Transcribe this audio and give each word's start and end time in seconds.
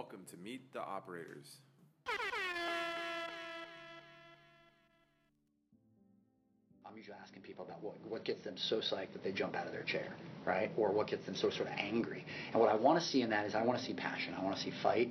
Welcome 0.00 0.24
to 0.30 0.36
Meet 0.38 0.72
the 0.72 0.80
Operators. 0.80 1.56
I'm 6.86 6.96
usually 6.96 7.18
asking 7.22 7.42
people 7.42 7.66
about 7.66 7.82
what, 7.82 8.00
what 8.08 8.24
gets 8.24 8.42
them 8.42 8.56
so 8.56 8.78
psyched 8.78 9.12
that 9.12 9.22
they 9.22 9.30
jump 9.30 9.54
out 9.54 9.66
of 9.66 9.72
their 9.72 9.82
chair, 9.82 10.14
right? 10.46 10.70
Or 10.78 10.90
what 10.90 11.06
gets 11.06 11.26
them 11.26 11.34
so 11.36 11.50
sort 11.50 11.68
of 11.68 11.74
angry. 11.76 12.24
And 12.52 12.62
what 12.62 12.70
I 12.70 12.76
want 12.76 12.98
to 12.98 13.06
see 13.06 13.20
in 13.20 13.28
that 13.28 13.44
is 13.44 13.54
I 13.54 13.62
want 13.62 13.78
to 13.78 13.84
see 13.84 13.92
passion. 13.92 14.34
I 14.40 14.42
want 14.42 14.56
to 14.56 14.62
see 14.62 14.70
fight, 14.82 15.10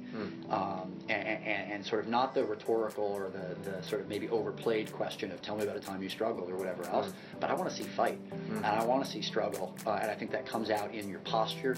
um, 0.49 0.97
and, 1.07 1.27
and, 1.27 1.71
and 1.71 1.85
sort 1.85 2.03
of 2.03 2.09
not 2.09 2.33
the 2.33 2.43
rhetorical 2.43 3.03
or 3.03 3.29
the, 3.29 3.69
the 3.69 3.83
sort 3.83 4.01
of 4.01 4.07
maybe 4.07 4.27
overplayed 4.29 4.91
question 4.91 5.31
of 5.31 5.39
tell 5.43 5.55
me 5.55 5.65
about 5.65 5.77
a 5.77 5.81
time 5.81 6.01
you 6.01 6.09
struggled 6.09 6.49
or 6.49 6.55
whatever 6.55 6.83
else, 6.89 7.13
but 7.39 7.51
I 7.51 7.53
want 7.53 7.69
to 7.69 7.75
see 7.75 7.83
fight. 7.83 8.19
And 8.31 8.65
I 8.65 8.83
want 8.85 9.05
to 9.05 9.11
see 9.11 9.21
struggle. 9.21 9.75
Uh, 9.85 9.99
and 10.01 10.09
I 10.09 10.15
think 10.15 10.31
that 10.31 10.47
comes 10.47 10.71
out 10.71 10.95
in 10.95 11.07
your 11.07 11.19
posture. 11.19 11.77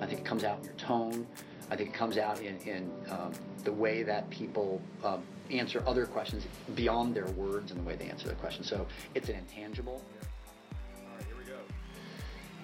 I 0.00 0.06
think 0.06 0.20
it 0.20 0.24
comes 0.24 0.44
out 0.44 0.60
in 0.60 0.64
your 0.66 0.74
tone. 0.74 1.26
I 1.70 1.76
think 1.76 1.90
it 1.90 1.94
comes 1.94 2.18
out 2.18 2.40
in, 2.40 2.58
in 2.58 2.90
um, 3.10 3.32
the 3.64 3.72
way 3.72 4.02
that 4.02 4.28
people 4.30 4.80
um, 5.02 5.22
answer 5.50 5.82
other 5.86 6.06
questions 6.06 6.46
beyond 6.74 7.14
their 7.14 7.26
words 7.32 7.70
and 7.70 7.80
the 7.80 7.84
way 7.84 7.96
they 7.96 8.06
answer 8.06 8.28
the 8.28 8.34
question. 8.34 8.64
So 8.64 8.86
it's 9.14 9.28
an 9.28 9.36
intangible. 9.36 10.02
All 10.96 11.16
right, 11.16 11.26
here 11.26 11.36
we 11.36 11.44
go. 11.44 11.58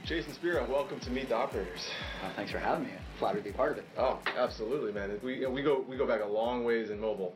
Jason 0.04 0.32
Spero, 0.34 0.66
welcome 0.70 1.00
to 1.00 1.10
Meet 1.10 1.28
the 1.28 1.36
Operators. 1.36 1.88
Uh, 2.24 2.30
thanks 2.36 2.52
for 2.52 2.58
having 2.58 2.84
me. 2.84 2.92
Flattered 3.18 3.44
to 3.44 3.50
be 3.50 3.52
part 3.52 3.72
of 3.72 3.78
it. 3.78 3.84
Oh, 3.98 4.18
absolutely, 4.36 4.92
man. 4.92 5.18
We 5.22 5.46
we 5.46 5.62
go 5.62 5.84
we 5.88 5.96
go 5.96 6.06
back 6.06 6.22
a 6.22 6.26
long 6.26 6.64
ways 6.64 6.90
in 6.90 7.00
mobile. 7.00 7.34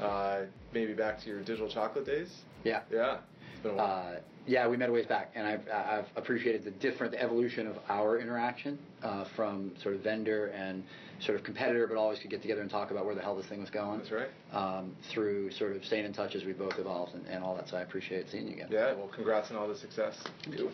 Uh, 0.00 0.40
maybe 0.72 0.92
back 0.92 1.20
to 1.22 1.28
your 1.28 1.40
digital 1.40 1.68
chocolate 1.68 2.06
days. 2.06 2.42
Yeah. 2.64 2.80
Yeah, 2.90 3.18
it's 3.52 3.62
been 3.62 3.72
a 3.72 3.76
while. 3.76 4.14
Uh, 4.16 4.20
yeah, 4.46 4.68
we 4.68 4.76
met 4.76 4.88
a 4.88 4.92
ways 4.92 5.06
back, 5.06 5.32
and 5.34 5.46
I've, 5.46 5.68
I've 5.68 6.06
appreciated 6.16 6.64
the 6.64 6.70
different 6.70 7.12
the 7.12 7.22
evolution 7.22 7.66
of 7.66 7.76
our 7.88 8.18
interaction 8.18 8.78
uh, 9.02 9.24
from 9.34 9.72
sort 9.82 9.96
of 9.96 10.02
vendor 10.02 10.46
and 10.46 10.84
sort 11.20 11.36
of 11.38 11.44
competitor, 11.44 11.86
but 11.86 11.96
always 11.96 12.18
could 12.18 12.30
get 12.30 12.42
together 12.42 12.60
and 12.60 12.70
talk 12.70 12.90
about 12.90 13.06
where 13.06 13.14
the 13.14 13.22
hell 13.22 13.36
this 13.36 13.46
thing 13.46 13.60
was 13.60 13.70
going. 13.70 13.98
That's 13.98 14.12
right. 14.12 14.28
Um, 14.52 14.94
through 15.12 15.50
sort 15.50 15.74
of 15.74 15.84
staying 15.84 16.04
in 16.04 16.12
touch 16.12 16.34
as 16.34 16.44
we 16.44 16.52
both 16.52 16.78
evolved 16.78 17.14
and, 17.14 17.26
and 17.26 17.42
all 17.42 17.56
that. 17.56 17.68
So 17.68 17.76
I 17.76 17.82
appreciate 17.82 18.28
seeing 18.30 18.46
you 18.46 18.52
again. 18.52 18.68
yeah, 18.70 18.92
well, 18.94 19.10
congrats 19.14 19.50
on 19.50 19.56
all 19.56 19.66
the 19.68 19.76
success. 19.76 20.16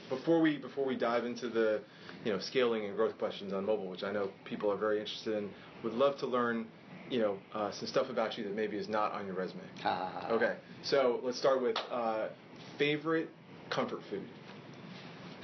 Before 0.09 0.41
we 0.41 0.59
before 0.59 0.85
we 0.85 0.97
dive 0.97 1.25
into 1.25 1.49
the 1.49 1.81
you 2.25 2.33
know 2.33 2.39
scaling 2.39 2.85
and 2.85 2.97
growth 2.97 3.17
questions 3.19 3.53
on 3.53 3.65
mobile, 3.65 3.89
which 3.89 4.03
I 4.03 4.13
know 4.13 4.31
people 4.45 4.71
are 4.71 4.77
very 4.77 5.01
interested 5.01 5.37
in, 5.39 5.51
would 5.83 5.95
love 5.95 6.19
to 6.19 6.27
learn 6.27 6.67
you 7.09 7.21
know 7.21 7.39
uh, 7.55 7.71
some 7.73 7.87
stuff 7.87 8.11
about 8.11 8.37
you 8.37 8.45
that 8.45 8.55
maybe 8.55 8.77
is 8.77 8.89
not 8.89 9.13
on 9.13 9.27
your 9.27 9.35
resume. 9.35 9.63
Ah. 9.85 10.29
Okay, 10.31 10.57
so 10.83 11.21
let's 11.23 11.39
start 11.39 11.63
with 11.63 11.77
uh, 11.91 12.29
favorite 12.79 13.31
comfort 13.73 14.01
food. 14.11 14.23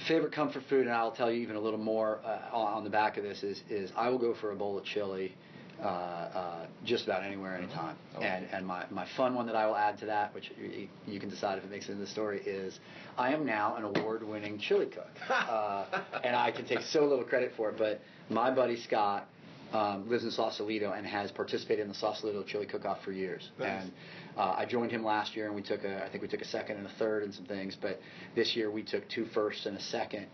Favorite 0.06 0.32
comfort 0.32 0.62
food, 0.68 0.86
and 0.86 0.94
I'll 0.94 1.10
tell 1.10 1.30
you 1.30 1.40
even 1.40 1.56
a 1.56 1.60
little 1.60 1.78
more 1.78 2.20
uh, 2.24 2.56
on 2.56 2.84
the 2.84 2.90
back 2.90 3.16
of 3.16 3.24
this 3.24 3.42
is 3.42 3.62
is 3.68 3.90
I 3.96 4.08
will 4.10 4.18
go 4.18 4.34
for 4.34 4.52
a 4.52 4.56
bowl 4.56 4.78
of 4.78 4.84
chili. 4.84 5.34
Uh, 5.80 5.86
uh, 5.86 6.66
just 6.84 7.04
about 7.04 7.22
anywhere, 7.22 7.56
anytime. 7.56 7.96
Oh. 8.16 8.20
And 8.20 8.48
and 8.50 8.66
my, 8.66 8.84
my 8.90 9.06
fun 9.16 9.36
one 9.36 9.46
that 9.46 9.54
I 9.54 9.64
will 9.64 9.76
add 9.76 9.96
to 9.98 10.06
that, 10.06 10.34
which 10.34 10.50
you, 10.60 10.88
you 11.06 11.20
can 11.20 11.28
decide 11.28 11.56
if 11.56 11.62
it 11.62 11.70
makes 11.70 11.88
it 11.88 11.92
in 11.92 12.00
the 12.00 12.06
story, 12.06 12.40
is 12.40 12.80
I 13.16 13.32
am 13.32 13.46
now 13.46 13.76
an 13.76 13.84
award-winning 13.84 14.58
chili 14.58 14.86
cook, 14.86 15.10
uh, 15.30 15.84
and 16.24 16.34
I 16.34 16.50
can 16.50 16.66
take 16.66 16.80
so 16.80 17.04
little 17.04 17.24
credit 17.24 17.52
for 17.56 17.70
it. 17.70 17.78
But 17.78 18.00
my 18.28 18.50
buddy 18.50 18.76
Scott 18.80 19.28
um, 19.72 20.08
lives 20.08 20.24
in 20.24 20.30
Sausalito 20.30 20.92
and 20.92 21.06
has 21.06 21.30
participated 21.30 21.82
in 21.82 21.88
the 21.88 21.94
Sausalito 21.94 22.42
Chili 22.42 22.66
Cook-Off 22.66 23.02
for 23.04 23.12
years. 23.12 23.50
Nice. 23.58 23.82
And 23.82 23.92
uh, 24.36 24.54
I 24.56 24.64
joined 24.66 24.90
him 24.90 25.04
last 25.04 25.36
year, 25.36 25.46
and 25.46 25.54
we 25.54 25.62
took 25.62 25.84
a 25.84 26.04
I 26.04 26.08
think 26.08 26.22
we 26.22 26.28
took 26.28 26.40
a 26.42 26.46
second 26.46 26.76
and 26.78 26.86
a 26.86 26.90
third 26.98 27.22
and 27.24 27.34
some 27.34 27.44
things. 27.44 27.76
But 27.80 28.00
this 28.34 28.56
year 28.56 28.70
we 28.70 28.82
took 28.82 29.08
two 29.08 29.26
firsts 29.34 29.66
and 29.66 29.76
a 29.76 29.80
second 29.82 30.26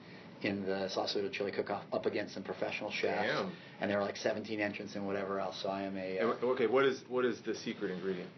in 0.42 0.64
the 0.66 0.88
Sausalito 0.90 1.30
Chili 1.32 1.50
Cook-Off 1.52 1.82
up 1.92 2.06
against 2.06 2.34
some 2.34 2.42
professional 2.42 2.90
chefs, 2.90 3.26
Damn. 3.28 3.50
and 3.80 3.90
there 3.90 3.96
were 3.98 4.04
like 4.04 4.16
17 4.18 4.60
entrants 4.60 4.94
and 4.94 5.06
whatever 5.06 5.40
else. 5.40 5.58
So 5.62 5.68
I 5.70 5.82
am 5.82 5.96
a. 5.96 6.18
Uh, 6.18 6.26
Okay, 6.44 6.66
what 6.66 6.84
is 6.84 7.02
what 7.08 7.24
is 7.24 7.40
the 7.46 7.54
secret 7.54 7.90
ingredient? 7.90 8.28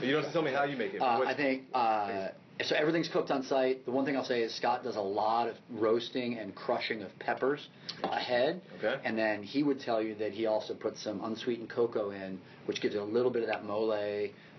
You 0.00 0.12
don't 0.12 0.22
have 0.22 0.30
to 0.30 0.32
tell 0.32 0.42
me 0.42 0.52
how 0.52 0.64
you 0.64 0.76
make 0.76 0.94
it. 0.94 1.02
uh, 1.02 1.22
I 1.26 1.34
think 1.34 1.64
uh, 1.74 2.28
so. 2.62 2.74
Everything's 2.76 3.08
cooked 3.08 3.30
on 3.30 3.42
site. 3.42 3.84
The 3.84 3.90
one 3.92 4.04
thing 4.04 4.16
I'll 4.16 4.24
say 4.24 4.42
is 4.42 4.54
Scott 4.54 4.82
does 4.84 4.96
a 4.96 5.00
lot 5.00 5.48
of 5.48 5.56
roasting 5.70 6.38
and 6.38 6.54
crushing 6.54 7.02
of 7.02 7.16
peppers 7.18 7.68
ahead, 8.04 8.60
Okay. 8.78 9.00
and 9.04 9.16
then 9.16 9.42
he 9.42 9.62
would 9.62 9.80
tell 9.80 10.02
you 10.02 10.14
that 10.16 10.32
he 10.32 10.46
also 10.46 10.74
puts 10.74 11.02
some 11.02 11.22
unsweetened 11.24 11.70
cocoa 11.70 12.10
in, 12.10 12.38
which 12.66 12.80
gives 12.80 12.94
it 12.94 12.98
a 13.00 13.04
little 13.04 13.30
bit 13.30 13.42
of 13.42 13.48
that 13.48 13.64
mole 13.64 13.88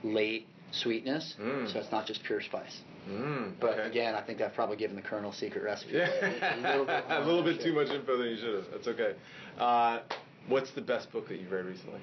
late 0.03 0.47
sweetness. 0.72 1.35
Mm. 1.39 1.72
So 1.72 1.79
it's 1.79 1.91
not 1.91 2.05
just 2.07 2.23
pure 2.23 2.41
spice. 2.41 2.81
Mm, 3.09 3.53
But 3.59 3.77
okay. 3.79 3.89
again, 3.89 4.16
I 4.16 4.22
think 4.22 4.39
I've 4.41 4.53
probably 4.53 4.77
given 4.77 4.95
the 4.95 5.01
Colonel's 5.01 5.35
secret 5.38 5.61
recipe. 5.63 5.94
Yeah, 5.94 6.56
a 6.56 6.61
little 6.61 6.85
bit, 6.85 7.03
a 7.09 7.19
little 7.25 7.44
bit 7.44 7.61
too 7.61 7.73
much 7.73 7.89
info 7.89 8.17
than 8.17 8.27
you 8.29 8.38
should 8.38 8.56
have. 8.56 8.66
That's 8.72 8.88
okay. 8.88 9.13
Uh, 9.59 10.00
what's 10.47 10.72
the 10.72 10.81
best 10.81 11.11
book 11.11 11.27
that 11.27 11.38
you've 11.39 11.51
read 11.51 11.66
recently? 11.66 12.00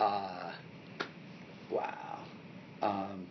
Uh, 0.00 0.52
wow. 1.70 2.18
Um, 2.80 3.26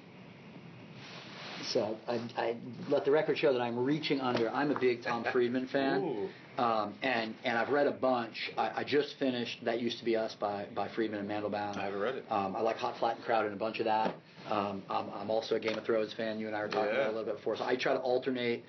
so 1.73 1.97
I, 2.07 2.19
I 2.37 2.55
let 2.89 3.05
the 3.05 3.11
record 3.11 3.37
show 3.37 3.53
that 3.53 3.61
I'm 3.61 3.77
reaching 3.77 4.19
under. 4.21 4.49
I'm 4.49 4.71
a 4.71 4.79
big 4.79 5.03
Tom 5.03 5.25
Friedman 5.31 5.67
fan, 5.67 6.29
um, 6.57 6.93
and 7.01 7.33
and 7.43 7.57
I've 7.57 7.69
read 7.69 7.87
a 7.87 7.91
bunch. 7.91 8.51
I, 8.57 8.71
I 8.81 8.83
just 8.83 9.15
finished 9.19 9.63
"That 9.65 9.79
Used 9.81 9.99
to 9.99 10.05
Be 10.05 10.15
Us" 10.15 10.35
by 10.39 10.65
by 10.75 10.87
Friedman 10.89 11.19
and 11.19 11.29
Mandelbaum. 11.29 11.77
I 11.77 11.85
haven't 11.85 11.99
read 11.99 12.15
it. 12.15 12.25
Um, 12.29 12.55
I 12.55 12.61
like 12.61 12.77
Hot, 12.77 12.97
Flat, 12.99 13.15
and 13.17 13.25
Crowded, 13.25 13.51
and 13.51 13.55
a 13.55 13.59
bunch 13.59 13.79
of 13.79 13.85
that. 13.85 14.15
Um, 14.49 14.81
I'm, 14.89 15.09
I'm 15.13 15.29
also 15.29 15.55
a 15.55 15.59
Game 15.59 15.77
of 15.77 15.83
Thrones 15.85 16.13
fan. 16.13 16.39
You 16.39 16.47
and 16.47 16.55
I 16.55 16.61
were 16.61 16.69
talking 16.69 16.85
Yeah. 16.93 17.01
about 17.01 17.07
a 17.07 17.17
little 17.17 17.25
bit 17.25 17.35
before. 17.37 17.57
So 17.57 17.65
I 17.65 17.75
try 17.75 17.93
to 17.93 17.99
alternate 17.99 18.63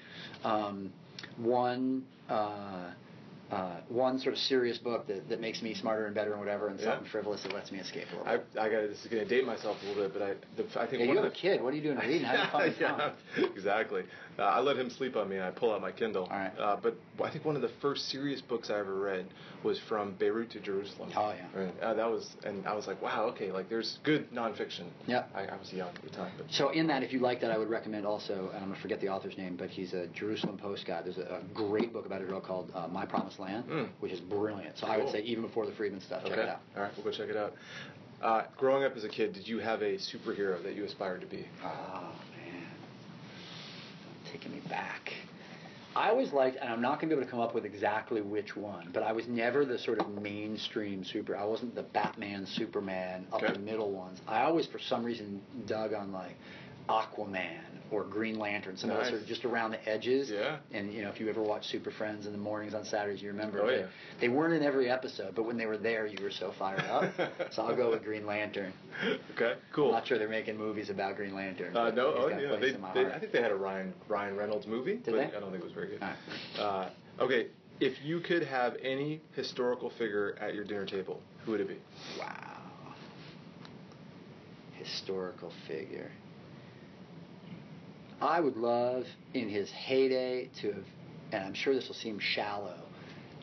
um, 0.45 0.93
one. 1.37 2.05
Uh, 2.29 2.91
uh, 3.51 3.77
one 3.89 4.19
sort 4.19 4.35
of 4.35 4.39
serious 4.39 4.79
book 4.79 5.07
that, 5.07 5.29
that 5.29 5.41
makes 5.41 5.63
me 5.63 5.75
smarter 5.75 6.07
and 6.07 6.15
better 6.15 6.33
and 6.33 6.41
whatever, 6.41 6.69
and 6.69 6.79
Yeah. 6.79 6.93
something 6.95 7.09
frivolous 7.11 7.43
that 7.45 7.53
lets 7.55 7.73
me 7.73 7.79
escape 7.79 8.07
a 8.13 8.17
little 8.17 8.29
I, 8.33 8.37
bit. 8.37 8.47
I 8.61 8.69
got 8.69 8.89
this 8.89 9.01
is 9.05 9.07
going 9.11 9.23
to 9.27 9.29
date 9.29 9.47
myself 9.47 9.77
a 9.83 9.87
little 9.87 10.03
bit, 10.05 10.13
but 10.13 10.23
I 10.23 10.35
the, 10.57 10.81
I 10.81 10.87
think 10.87 11.01
Yeah, 11.01 11.07
one 11.09 11.17
you 11.17 11.19
of 11.19 11.25
have 11.25 11.33
a 11.33 11.35
the 11.35 11.41
kid. 11.41 11.63
What 11.63 11.73
are 11.73 11.77
you 11.77 11.83
doing 11.83 11.99
reading? 11.99 12.23
How 12.25 12.59
do 12.61 12.67
you 12.67 12.75
yeah, 12.81 13.13
exactly. 13.55 14.03
Uh, 14.39 14.43
I 14.43 14.61
let 14.61 14.77
him 14.77 14.89
sleep 14.91 15.17
on 15.17 15.29
me, 15.29 15.37
and 15.37 15.45
I 15.45 15.51
pull 15.51 15.73
out 15.73 15.81
my 15.81 15.91
Kindle. 15.91 16.25
All 16.25 16.31
right. 16.39 16.53
Uh, 16.59 16.77
but 16.81 16.95
I 17.25 17.31
think 17.31 17.45
one 17.45 17.57
of 17.57 17.63
the 17.63 17.71
first 17.81 18.09
serious 18.09 18.41
books 18.41 18.71
I 18.71 18.79
ever 18.79 18.95
read 18.95 19.27
was 19.65 19.81
from 19.89 20.13
Beirut 20.15 20.51
to 20.53 20.61
Jerusalem. 20.61 21.11
Oh, 21.17 21.33
yeah. 21.35 21.61
Right. 21.61 21.81
Uh, 21.81 21.95
that 21.95 22.09
was, 22.09 22.37
and 22.45 22.65
I 22.67 22.75
was 22.75 22.87
like, 22.87 23.03
wow, 23.03 23.25
okay, 23.35 23.51
like 23.51 23.69
there's 23.69 23.99
good 24.05 24.31
nonfiction. 24.31 24.87
Yeah. 25.09 25.25
I, 25.35 25.47
I 25.47 25.57
was 25.57 25.73
young 25.73 25.89
at 25.89 26.03
the 26.03 26.11
time, 26.11 26.33
but 26.39 26.47
So 26.51 26.69
in 26.69 26.87
that, 26.87 27.03
if 27.03 27.13
you 27.13 27.19
like 27.19 27.41
that, 27.41 27.51
I 27.51 27.59
would 27.59 27.69
recommend 27.69 28.07
also, 28.07 28.51
and 28.55 28.63
I'm 28.63 28.69
gonna 28.71 28.81
forget 28.81 29.01
the 29.01 29.09
author's 29.09 29.37
name, 29.37 29.57
but 29.57 29.71
he's 29.71 29.93
a 29.93 30.07
Jerusalem 30.09 30.57
Post 30.57 30.87
guy. 30.87 31.03
There's 31.03 31.19
a, 31.19 31.23
a 31.23 31.43
great 31.53 31.93
book 31.93 32.07
about 32.07 32.23
Israel 32.23 32.41
called 32.41 32.71
uh, 32.77 32.87
My 32.87 33.07
Promised 33.39 33.69
Land, 33.69 33.69
Mm. 33.69 33.89
which 34.01 34.13
is 34.13 34.21
brilliant. 34.21 34.77
So 34.79 34.87
I 34.87 34.99
would 34.99 35.09
say 35.11 35.21
even 35.23 35.43
before 35.43 35.67
the 35.67 35.73
Friedman 35.73 36.01
stuff, 36.01 36.25
check 36.25 36.39
it 36.39 36.49
out. 36.49 36.61
All 36.77 36.83
right, 36.83 36.93
we'll 36.97 37.05
go 37.05 37.11
check 37.11 37.29
it 37.29 37.37
out. 37.37 37.55
Uh, 38.21 38.43
growing 38.57 38.85
up 38.85 38.97
as 38.97 39.05
a 39.05 39.09
kid, 39.09 39.33
did 39.33 39.47
you 39.47 39.61
have 39.61 39.81
a 39.83 39.95
superhero 39.95 40.61
that 40.65 40.75
you 40.75 40.85
aspired 40.85 41.21
to 41.21 41.27
be? 41.27 41.47
Oh 41.65 42.13
man, 42.37 42.63
taking 44.33 44.53
me 44.53 44.61
back. 44.69 45.13
I 45.97 46.11
always 46.11 46.33
liked, 46.33 46.59
and 46.61 46.69
I'm 46.71 46.83
not 46.83 47.01
going 47.01 47.09
to 47.11 47.17
be 47.17 47.21
able 47.21 47.25
to 47.27 47.31
come 47.31 47.41
up 47.41 47.55
with 47.55 47.65
exactly 47.65 48.21
which 48.21 48.57
one, 48.57 48.91
but 48.93 49.03
I 49.03 49.13
was 49.13 49.27
never 49.27 49.65
the 49.65 49.79
sort 49.79 49.99
of 49.99 50.09
mainstream 50.23 51.03
super. 51.03 51.37
I 51.37 51.45
wasn't 51.45 51.75
the 51.75 51.83
Batman, 51.83 52.47
Superman, 52.47 53.27
up 53.33 53.43
Okay. 53.43 53.53
the 53.53 53.59
middle 53.61 53.91
ones. 53.91 54.21
I 54.29 54.43
always, 54.43 54.67
for 54.67 54.79
some 54.79 55.03
reason, 55.03 55.41
dug 55.67 55.95
on 55.95 56.13
like 56.13 56.37
Aquaman 56.89 57.61
or 57.91 58.05
Green 58.05 58.39
Lantern, 58.39 58.77
some 58.77 58.91
of 58.91 58.97
Nice. 58.97 59.05
those 59.07 59.11
sort 59.13 59.23
of 59.23 59.29
just 59.29 59.45
around 59.47 59.71
the 59.71 59.89
edges. 59.89 60.31
Yeah. 60.31 60.59
And 60.73 60.93
you 60.93 61.03
know, 61.03 61.09
if 61.09 61.19
you 61.21 61.29
ever 61.31 61.43
watch 61.43 61.67
Super 61.69 61.91
Friends 61.91 62.27
in 62.27 62.33
the 62.33 62.39
mornings 62.39 62.75
on 62.75 62.85
Saturdays, 62.85 63.23
you 63.23 63.29
remember 63.29 63.63
Oh, 63.63 63.67
they, 63.67 63.79
yeah. 63.79 63.87
they 64.21 64.29
weren't 64.29 64.53
in 64.55 64.63
every 64.63 64.91
episode, 64.91 65.35
but 65.35 65.45
when 65.45 65.57
they 65.57 65.65
were 65.67 65.79
there, 65.79 66.07
you 66.07 66.23
were 66.23 66.31
so 66.31 66.53
fired 66.59 66.81
up. 66.81 67.11
so 67.51 67.63
I'll 67.63 67.75
go 67.77 67.91
with 67.91 68.05
Green 68.05 68.27
Lantern. 68.27 68.73
okay, 69.35 69.55
cool. 69.73 69.87
I'm 69.87 69.93
not 69.93 70.07
sure 70.07 70.19
they're 70.19 70.29
making 70.29 70.57
movies 70.59 70.91
about 70.91 71.17
Green 71.17 71.35
Lantern. 71.35 71.75
Uh, 71.77 71.91
no, 71.91 72.15
oh, 72.17 72.29
yeah, 72.29 72.57
they, 72.57 72.73
they. 72.73 73.07
I 73.11 73.19
think 73.19 73.33
they 73.33 73.41
had 73.43 73.53
a 73.53 73.57
Ryan 73.57 73.95
Ryan 74.09 74.37
Reynolds 74.37 74.67
movie, 74.67 74.97
Did 74.97 75.05
but 75.07 75.13
they? 75.13 75.25
I 75.37 75.41
don't 75.41 75.51
think 75.51 75.63
it 75.63 75.65
was 75.65 75.73
very 75.73 75.89
good. 75.89 76.01
Right. 76.03 76.17
Uh, 76.59 76.91
okay, 77.21 77.47
if 77.81 77.95
you 78.05 78.21
could 78.21 78.43
have 78.43 78.77
any 78.83 79.21
historical 79.35 79.91
figure 79.99 80.37
at 80.41 80.55
your 80.55 80.65
dinner 80.65 80.85
table, 80.85 81.21
who 81.45 81.53
would 81.53 81.61
it 81.61 81.69
be? 81.69 81.79
Wow. 82.19 82.57
Historical 84.75 85.53
figure. 85.67 86.11
I 88.21 88.41
would 88.41 88.57
love 88.57 89.05
in 89.35 89.49
his 89.49 89.71
heyday 89.71 90.51
to 90.61 90.73
have, 90.73 90.85
and 91.33 91.45
I'm 91.45 91.55
sure 91.55 91.75
this 91.75 91.87
will 91.89 91.95
seem 91.95 92.19
shallow. 92.19 92.75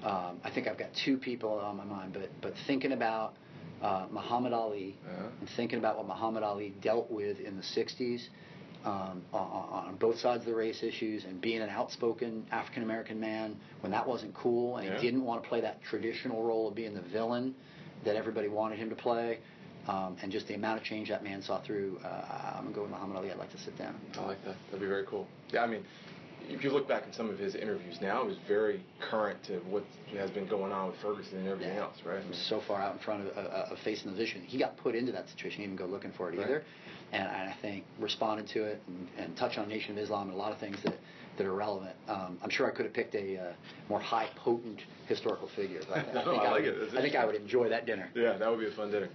Um, 0.04 0.40
I 0.44 0.52
think 0.54 0.68
I've 0.68 0.78
got 0.78 0.90
two 0.94 1.18
people 1.18 1.50
on 1.60 1.78
my 1.78 1.86
mind, 1.86 2.14
but 2.14 2.30
but 2.42 2.54
thinking 2.68 2.92
about 2.92 3.36
uh, 3.82 4.08
Muhammad 4.12 4.54
Ali 4.54 4.98
Uh-huh. 5.08 5.28
and 5.40 5.50
thinking 5.56 5.80
about 5.80 5.98
what 5.98 6.08
Muhammad 6.08 6.44
Ali 6.44 6.74
dealt 6.82 7.10
with 7.10 7.40
in 7.40 7.56
the 7.58 7.64
'60s 7.64 8.28
um, 8.86 9.24
on, 9.34 9.88
on 9.88 9.96
both 9.96 10.20
sides 10.20 10.42
of 10.42 10.46
the 10.48 10.56
race 10.56 10.84
issues, 10.84 11.24
and 11.26 11.40
being 11.42 11.62
an 11.62 11.70
outspoken 11.70 12.46
African 12.52 12.84
American 12.84 13.20
man 13.20 13.56
when 13.82 13.92
that 13.92 14.06
wasn't 14.06 14.34
cool, 14.36 14.78
and 14.78 14.88
Yeah. 14.88 14.98
he 15.00 15.06
didn't 15.08 15.24
want 15.24 15.42
to 15.44 15.50
play 15.50 15.62
that 15.62 15.82
traditional 15.84 16.44
role 16.44 16.68
of 16.68 16.76
being 16.76 16.94
the 16.94 17.02
villain 17.02 17.56
that 18.04 18.16
everybody 18.16 18.48
wanted 18.50 18.78
him 18.78 18.90
to 18.90 18.96
play. 18.96 19.40
Um, 19.88 20.18
and 20.24 20.32
just 20.32 20.48
the 20.48 20.56
amount 20.56 20.80
of 20.80 20.84
change 20.84 21.10
that 21.10 21.24
man 21.24 21.42
saw 21.42 21.62
through, 21.62 22.00
uh, 22.04 22.54
I'm 22.58 22.64
gonna 22.64 22.76
go 22.76 22.82
with 22.84 22.92
Muhammad 22.92 23.18
Ali. 23.18 23.32
I'd 23.32 23.38
like 23.38 23.52
to 23.52 23.58
sit 23.60 23.78
down. 23.78 23.96
I 24.18 24.26
like 24.26 24.44
that. 24.46 24.56
That'd 24.68 24.80
be 24.82 24.88
very 24.88 25.06
cool. 25.06 25.28
Yeah, 25.54 25.64
I 25.64 25.68
mean, 25.68 25.84
if 26.50 26.64
you 26.64 26.72
look 26.72 26.88
back 26.88 27.04
at 27.08 27.14
some 27.14 27.30
of 27.30 27.38
his 27.38 27.54
interviews 27.56 27.98
now, 28.02 28.22
it 28.22 28.26
was 28.26 28.38
very 28.48 28.84
current 29.00 29.44
to 29.44 29.54
what 29.70 29.84
has 30.18 30.32
been 30.32 30.48
going 30.48 30.72
on 30.72 30.88
with 30.88 30.96
Ferguson 31.02 31.40
and 31.40 31.48
everything 31.48 31.76
Yeah. 31.76 31.82
else, 31.84 31.98
right? 32.04 32.28
Was 32.28 32.38
so 32.38 32.62
far 32.62 32.82
out 32.82 32.94
in 32.94 33.00
front 33.00 33.28
of, 33.28 33.38
uh, 33.38 33.42
of 33.72 33.80
facing 33.80 34.10
the 34.12 34.18
vision. 34.18 34.42
He 34.42 34.58
got 34.58 34.76
put 34.78 34.96
into 34.96 35.12
that 35.12 35.30
situation. 35.30 35.62
He 35.62 35.68
didn't 35.68 35.80
go 35.80 35.86
looking 35.86 36.12
for 36.14 36.30
it 36.32 36.38
Right. 36.38 36.46
either. 36.46 36.64
And 37.12 37.28
I 37.28 37.56
think 37.62 37.86
responded 38.00 38.48
to 38.50 38.64
it 38.64 38.82
and, 38.88 39.08
and 39.18 39.38
touched 39.38 39.60
on 39.60 39.70
Nation 39.70 39.98
of 39.98 40.04
Islam 40.04 40.30
and 40.30 40.36
a 40.36 40.40
lot 40.40 40.52
of 40.52 40.58
things 40.58 40.78
that, 40.84 40.98
that 41.38 41.46
are 41.46 41.54
relevant. 41.54 41.96
Um, 42.08 42.38
I'm 42.44 42.50
sure 42.50 42.68
I 42.68 42.72
could 42.76 42.86
have 42.86 42.94
picked 42.94 43.16
a 43.16 43.38
uh, 43.38 43.54
more 43.90 44.00
high 44.00 44.30
potent 44.36 44.80
historical 45.08 45.50
figure. 45.56 45.82
But 45.88 45.98
I, 45.98 46.02
I 46.22 46.26
No, 46.26 46.32
think 46.32 46.44
I 46.44 46.46
I, 46.46 46.52
like 46.52 46.64
would, 46.64 46.74
it. 46.74 46.98
I 46.98 47.02
think 47.02 47.16
I 47.16 47.26
would 47.26 47.36
enjoy 47.36 47.70
that 47.70 47.86
dinner. 47.86 48.10
Yeah, 48.16 48.38
that 48.38 48.50
would 48.50 48.60
be 48.60 48.68
a 48.68 48.72
fun 48.72 48.92
dinner. 48.92 49.10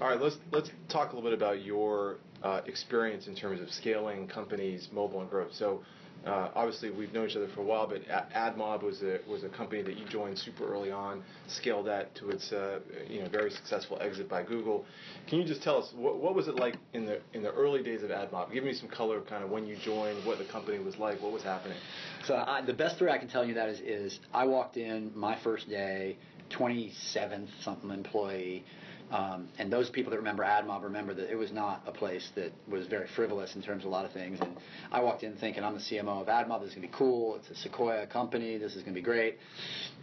All 0.00 0.08
right, 0.08 0.20
let's 0.20 0.36
let's 0.52 0.70
talk 0.88 1.12
a 1.12 1.16
little 1.16 1.28
bit 1.30 1.36
about 1.38 1.62
your 1.62 2.16
uh, 2.42 2.60
experience 2.66 3.26
in 3.26 3.34
terms 3.34 3.60
of 3.60 3.70
scaling 3.70 4.28
companies, 4.28 4.88
mobile 4.92 5.20
and 5.20 5.30
growth. 5.30 5.52
So. 5.54 5.82
Uh, 6.28 6.50
obviously, 6.54 6.90
we've 6.90 7.12
known 7.14 7.28
each 7.28 7.36
other 7.36 7.48
for 7.54 7.62
a 7.62 7.64
while, 7.64 7.86
but 7.86 8.02
AdMob 8.06 8.82
was 8.82 9.02
a 9.02 9.18
was 9.26 9.44
a 9.44 9.48
company 9.48 9.80
that 9.82 9.96
you 9.96 10.04
joined 10.06 10.38
super 10.38 10.70
early 10.70 10.90
on, 10.90 11.22
scaled 11.46 11.86
that 11.86 12.14
to 12.16 12.28
its 12.28 12.52
uh, 12.52 12.80
you 13.08 13.22
know 13.22 13.28
very 13.30 13.50
successful 13.50 13.96
exit 14.00 14.28
by 14.28 14.42
Google. 14.42 14.84
Can 15.26 15.38
you 15.38 15.46
just 15.46 15.62
tell 15.62 15.78
us 15.78 15.90
what, 15.96 16.18
what 16.18 16.34
was 16.34 16.46
it 16.46 16.56
like 16.56 16.76
in 16.92 17.06
the 17.06 17.20
in 17.32 17.42
the 17.42 17.52
early 17.52 17.82
days 17.82 18.02
of 18.02 18.10
AdMob? 18.10 18.52
Give 18.52 18.62
me 18.62 18.74
some 18.74 18.88
color, 18.88 19.22
kind 19.22 19.42
of 19.42 19.48
when 19.48 19.66
you 19.66 19.76
joined, 19.76 20.24
what 20.26 20.38
the 20.38 20.44
company 20.44 20.78
was 20.78 20.98
like, 20.98 21.22
what 21.22 21.32
was 21.32 21.42
happening. 21.42 21.78
So 22.26 22.34
I, 22.34 22.60
the 22.60 22.74
best 22.74 22.96
story 22.96 23.10
I 23.10 23.18
can 23.18 23.28
tell 23.28 23.44
you 23.44 23.54
that 23.54 23.70
is, 23.70 23.80
is 23.80 24.20
I 24.34 24.44
walked 24.44 24.76
in 24.76 25.12
my 25.14 25.38
first 25.42 25.68
day, 25.68 26.18
27th 26.50 27.48
something 27.62 27.90
employee, 27.90 28.64
um, 29.10 29.48
and 29.58 29.72
those 29.72 29.88
people 29.88 30.10
that 30.10 30.18
remember 30.18 30.44
AdMob 30.44 30.82
remember 30.82 31.14
that 31.14 31.30
it 31.30 31.36
was 31.36 31.50
not 31.50 31.82
a 31.86 31.92
place 31.92 32.28
that 32.34 32.52
was 32.68 32.86
very 32.86 33.06
frivolous 33.16 33.54
in 33.56 33.62
terms 33.62 33.84
of 33.84 33.88
a 33.88 33.92
lot 33.92 34.04
of 34.04 34.12
things. 34.12 34.38
And 34.40 34.56
I 34.92 35.00
walked 35.00 35.22
in 35.22 35.34
thinking 35.36 35.64
I'm 35.64 35.74
the 35.74 35.80
CMO 35.80 36.20
of 36.20 36.26
AdMob. 36.26 36.60
This 36.60 36.70
is 36.70 36.74
gonna 36.74 36.86
be 36.88 36.92
cool. 36.96 37.36
It's 37.36 37.48
a 37.50 37.54
Sequoia 37.54 38.06
company. 38.06 38.58
This 38.58 38.76
is 38.76 38.82
gonna 38.82 38.94
be 38.94 39.02
great. 39.02 39.38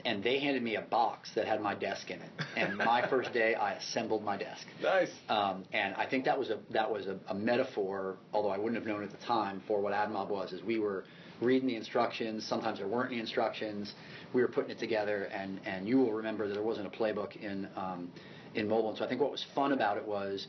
And 0.05 0.23
they 0.23 0.39
handed 0.39 0.63
me 0.63 0.75
a 0.75 0.81
box 0.81 1.31
that 1.35 1.47
had 1.47 1.61
my 1.61 1.75
desk 1.75 2.09
in 2.09 2.19
it. 2.19 2.31
And 2.55 2.77
my 2.77 3.07
first 3.09 3.31
day, 3.31 3.53
I 3.53 3.73
assembled 3.73 4.23
my 4.23 4.37
desk. 4.37 4.65
Nice. 4.81 5.11
Um, 5.29 5.65
and 5.71 5.93
I 5.95 6.07
think 6.07 6.25
that 6.25 6.37
was 6.37 6.49
a 6.49 6.57
that 6.71 6.91
was 6.91 7.05
a, 7.05 7.19
a 7.27 7.35
metaphor, 7.35 8.17
although 8.33 8.49
I 8.49 8.57
wouldn't 8.57 8.75
have 8.75 8.87
known 8.87 9.03
at 9.03 9.11
the 9.11 9.25
time 9.25 9.61
for 9.67 9.81
what 9.81 9.93
AdMob 9.93 10.29
was. 10.29 10.51
Is 10.51 10.63
we 10.63 10.79
were 10.79 11.03
reading 11.41 11.67
the 11.67 11.75
instructions. 11.75 12.47
Sometimes 12.47 12.79
there 12.79 12.87
weren't 12.87 13.11
any 13.11 13.19
instructions. 13.19 13.93
We 14.33 14.41
were 14.41 14.47
putting 14.47 14.71
it 14.71 14.79
together, 14.79 15.25
and 15.25 15.59
and 15.65 15.87
you 15.87 15.97
will 15.97 16.13
remember 16.13 16.47
that 16.47 16.55
there 16.55 16.63
wasn't 16.63 16.87
a 16.87 16.89
playbook 16.89 17.35
in 17.35 17.67
um, 17.75 18.11
in 18.55 18.67
mobile. 18.67 18.89
And 18.89 18.97
so 18.97 19.05
I 19.05 19.07
think 19.07 19.21
what 19.21 19.31
was 19.31 19.45
fun 19.53 19.71
about 19.71 19.97
it 19.97 20.07
was 20.07 20.47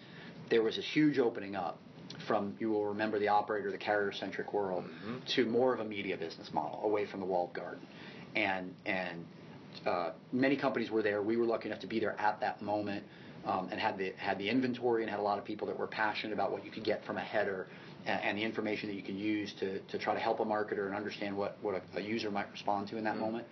there 0.50 0.62
was 0.62 0.76
this 0.76 0.86
huge 0.92 1.18
opening 1.18 1.56
up 1.56 1.78
from 2.26 2.54
you 2.58 2.70
will 2.70 2.86
remember 2.86 3.18
the 3.18 3.28
operator, 3.28 3.70
the 3.70 3.78
carrier 3.78 4.12
centric 4.12 4.52
world, 4.52 4.84
to 5.34 5.44
more 5.44 5.74
of 5.74 5.80
a 5.80 5.84
media 5.84 6.16
business 6.16 6.48
model, 6.52 6.80
away 6.84 7.06
from 7.06 7.20
the 7.20 7.26
walled 7.26 7.52
garden, 7.52 7.80
and 8.34 8.74
and 8.86 9.24
uh, 9.86 10.10
many 10.32 10.56
companies 10.56 10.90
were 10.90 11.02
there. 11.02 11.22
We 11.22 11.36
were 11.36 11.44
lucky 11.44 11.68
enough 11.68 11.80
to 11.80 11.86
be 11.86 12.00
there 12.00 12.18
at 12.18 12.40
that 12.40 12.62
moment 12.62 13.04
um, 13.44 13.68
and 13.70 13.80
had 13.80 13.98
the 13.98 14.12
had 14.16 14.38
the 14.38 14.48
inventory 14.48 15.02
and 15.02 15.10
had 15.10 15.20
a 15.20 15.22
lot 15.22 15.38
of 15.38 15.44
people 15.44 15.66
that 15.68 15.78
were 15.78 15.86
passionate 15.86 16.32
about 16.32 16.52
what 16.52 16.64
you 16.64 16.70
could 16.70 16.84
get 16.84 17.04
from 17.04 17.16
a 17.16 17.20
header 17.20 17.68
and, 18.06 18.20
and 18.22 18.38
the 18.38 18.42
information 18.42 18.88
that 18.88 18.94
you 18.94 19.02
can 19.02 19.18
use 19.18 19.52
to, 19.60 19.78
to 19.80 19.98
try 19.98 20.14
to 20.14 20.20
help 20.20 20.40
a 20.40 20.44
marketer 20.44 20.86
and 20.86 20.94
understand 20.94 21.36
what, 21.36 21.58
what 21.62 21.74
a, 21.74 21.98
a 21.98 22.00
user 22.00 22.30
might 22.30 22.50
respond 22.52 22.88
to 22.88 22.96
in 22.96 23.04
that 23.04 23.18
moment. 23.18 23.46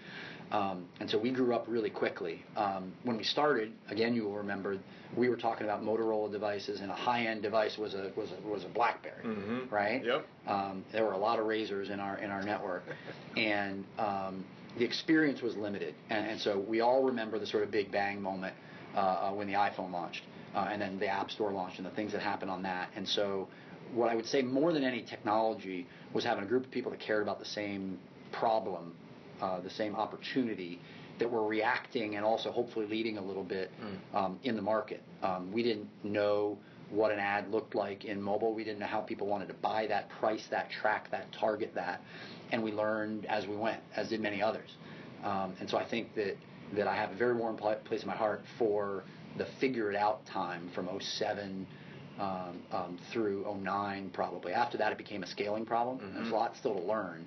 Um, 0.52 0.86
and 1.00 1.10
so 1.10 1.18
we 1.18 1.30
grew 1.30 1.54
up 1.54 1.64
really 1.68 1.90
quickly. 1.90 2.44
Um, 2.56 2.92
when 3.02 3.16
we 3.16 3.24
started, 3.24 3.72
again, 3.88 4.14
you 4.14 4.24
will 4.24 4.36
remember, 4.36 4.78
we 5.16 5.28
were 5.28 5.36
talking 5.36 5.64
about 5.64 5.82
Motorola 5.82 6.30
devices, 6.30 6.80
and 6.80 6.90
a 6.90 6.94
high-end 6.94 7.42
device 7.42 7.78
was 7.78 7.94
a 7.94 8.12
was 8.16 8.28
a, 8.30 8.48
was 8.48 8.64
a 8.64 8.68
BlackBerry, 8.68 9.24
Mhm. 9.24 9.70
right? 9.72 10.04
Yep. 10.04 10.26
Um, 10.46 10.84
there 10.92 11.04
were 11.04 11.12
a 11.12 11.18
lot 11.18 11.38
of 11.38 11.46
RAZRs 11.46 11.90
in 11.90 11.98
our 11.98 12.18
in 12.18 12.30
our 12.30 12.42
network, 12.42 12.84
and 13.36 13.84
um, 13.98 14.44
the 14.78 14.84
experience 14.84 15.40
was 15.40 15.56
limited. 15.56 15.94
And, 16.10 16.26
and 16.32 16.40
so 16.40 16.58
we 16.58 16.80
all 16.82 17.02
remember 17.02 17.38
the 17.38 17.46
sort 17.46 17.62
of 17.62 17.70
big 17.70 17.90
bang 17.90 18.20
moment 18.20 18.54
uh, 18.94 18.98
uh, 18.98 19.30
when 19.32 19.46
the 19.46 19.54
iPhone 19.54 19.92
launched, 19.92 20.22
uh, 20.54 20.68
and 20.70 20.80
then 20.80 20.98
the 20.98 21.08
App 21.08 21.30
Store 21.30 21.52
launched, 21.52 21.78
and 21.78 21.86
the 21.86 21.90
things 21.92 22.12
that 22.12 22.20
happened 22.20 22.50
on 22.50 22.62
that. 22.64 22.90
And 22.96 23.08
so, 23.08 23.48
what 23.94 24.11
I 24.11 24.14
would 24.14 24.26
say 24.26 24.43
more 24.43 24.73
than 24.73 24.85
any 24.85 25.02
technology 25.02 25.87
was 26.12 26.25
having 26.25 26.44
a 26.44 26.46
group 26.46 26.64
of 26.64 26.70
people 26.70 26.91
that 26.91 27.00
cared 27.00 27.23
about 27.23 27.38
the 27.38 27.44
same 27.44 27.99
problem, 28.32 28.94
uh, 29.41 29.61
the 29.61 29.70
same 29.70 29.94
opportunity. 29.96 30.81
That 31.20 31.31
were 31.31 31.46
reacting 31.46 32.17
and 32.17 32.25
also 32.25 32.50
hopefully 32.50 32.87
leading 32.87 33.19
a 33.19 33.23
little 33.23 33.44
bit 33.44 33.70
um, 34.12 34.41
in 34.43 34.56
the 34.56 34.62
market. 34.62 35.00
Um, 35.23 35.52
we 35.52 35.62
didn't 35.62 35.88
know 36.02 36.58
what 36.91 37.12
an 37.12 37.20
ad 37.20 37.52
looked 37.52 37.76
like 37.76 38.05
in 38.05 38.20
mobile. 38.20 38.52
We 38.52 38.64
didn't 38.64 38.81
know 38.81 38.87
how 38.87 39.00
people 39.00 39.29
wanted 39.29 39.46
to 39.46 39.55
buy 39.55 39.87
that, 39.87 40.08
price 40.19 40.44
that, 40.50 40.70
track 40.70 41.12
that, 41.12 41.26
target 41.32 41.73
that, 41.76 42.00
and 42.50 42.64
we 42.64 42.73
learned 42.73 43.26
as 43.26 43.47
we 43.47 43.56
went, 43.56 43.81
as 43.94 44.08
did 44.08 44.20
many 44.20 44.43
others. 44.43 44.69
Um, 45.23 45.55
and 45.61 45.70
so 45.70 45.76
I 45.76 45.85
think 45.88 46.14
that 46.17 46.37
that 46.75 46.88
I 46.88 46.97
have 46.97 47.12
a 47.12 47.14
very 47.14 47.35
warm 47.35 47.56
pla- 47.56 47.76
place 47.76 48.02
in 48.02 48.08
my 48.08 48.17
heart 48.17 48.43
for 48.58 49.05
the 49.38 49.47
figure 49.61 49.90
it 49.90 49.97
out 49.97 50.25
time 50.26 50.70
from 50.75 50.88
07 51.00 51.67
um, 52.19 52.62
um, 52.72 52.99
through 53.12 53.46
09 53.62 54.11
probably. 54.12 54.52
After 54.52 54.78
that, 54.78 54.93
it 54.93 54.99
became 54.99 55.22
a 55.22 55.26
scaling 55.26 55.64
problem. 55.64 56.00
There's 56.14 56.31
a 56.31 56.34
lot 56.34 56.56
still 56.56 56.75
to 56.75 56.82
learn, 56.82 57.26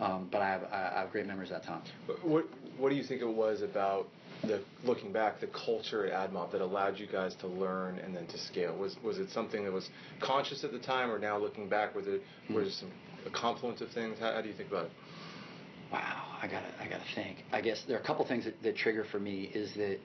um, 0.00 0.28
but 0.30 0.40
I 0.40 0.48
have 0.48 0.64
I 0.64 1.00
have 1.00 1.10
great 1.10 1.26
memories 1.26 1.50
of 1.50 1.62
that 1.62 1.66
time. 1.66 1.82
What 2.22 2.46
What 2.76 2.90
do 2.90 2.96
you 2.96 3.02
think 3.02 3.20
it 3.20 3.28
was 3.28 3.62
about 3.62 4.08
the 4.42 4.62
looking 4.84 5.12
back 5.12 5.40
the 5.40 5.48
culture 5.48 6.06
at 6.06 6.30
AdMob 6.30 6.52
that 6.52 6.60
allowed 6.60 6.98
you 6.98 7.08
guys 7.08 7.34
to 7.36 7.48
learn 7.48 7.98
and 7.98 8.14
then 8.14 8.26
to 8.28 8.38
scale? 8.38 8.76
Was 8.76 8.96
Was 9.02 9.18
it 9.18 9.30
something 9.30 9.64
that 9.64 9.72
was 9.72 9.88
conscious 10.20 10.64
at 10.64 10.72
the 10.72 10.78
time, 10.78 11.10
or 11.10 11.18
now 11.18 11.38
looking 11.38 11.68
back, 11.68 11.94
was 11.94 12.06
it 12.06 12.22
was 12.52 12.68
it 12.68 12.72
some 12.72 12.90
a 13.26 13.30
confluence 13.30 13.80
of 13.80 13.90
things? 13.90 14.18
How, 14.18 14.32
how 14.32 14.42
do 14.42 14.48
you 14.48 14.54
think 14.54 14.70
about 14.70 14.86
it? 14.86 14.92
Wow, 15.92 16.36
I 16.42 16.46
gotta, 16.46 16.68
I 16.80 16.84
gotta 16.84 17.04
think. 17.14 17.38
I 17.50 17.60
guess 17.60 17.82
there 17.88 17.96
are 17.96 18.00
a 18.00 18.04
couple 18.04 18.26
things 18.26 18.44
that, 18.44 18.62
that 18.62 18.76
trigger 18.76 19.04
for 19.10 19.18
me 19.18 19.50
is 19.54 19.74
that 19.74 19.98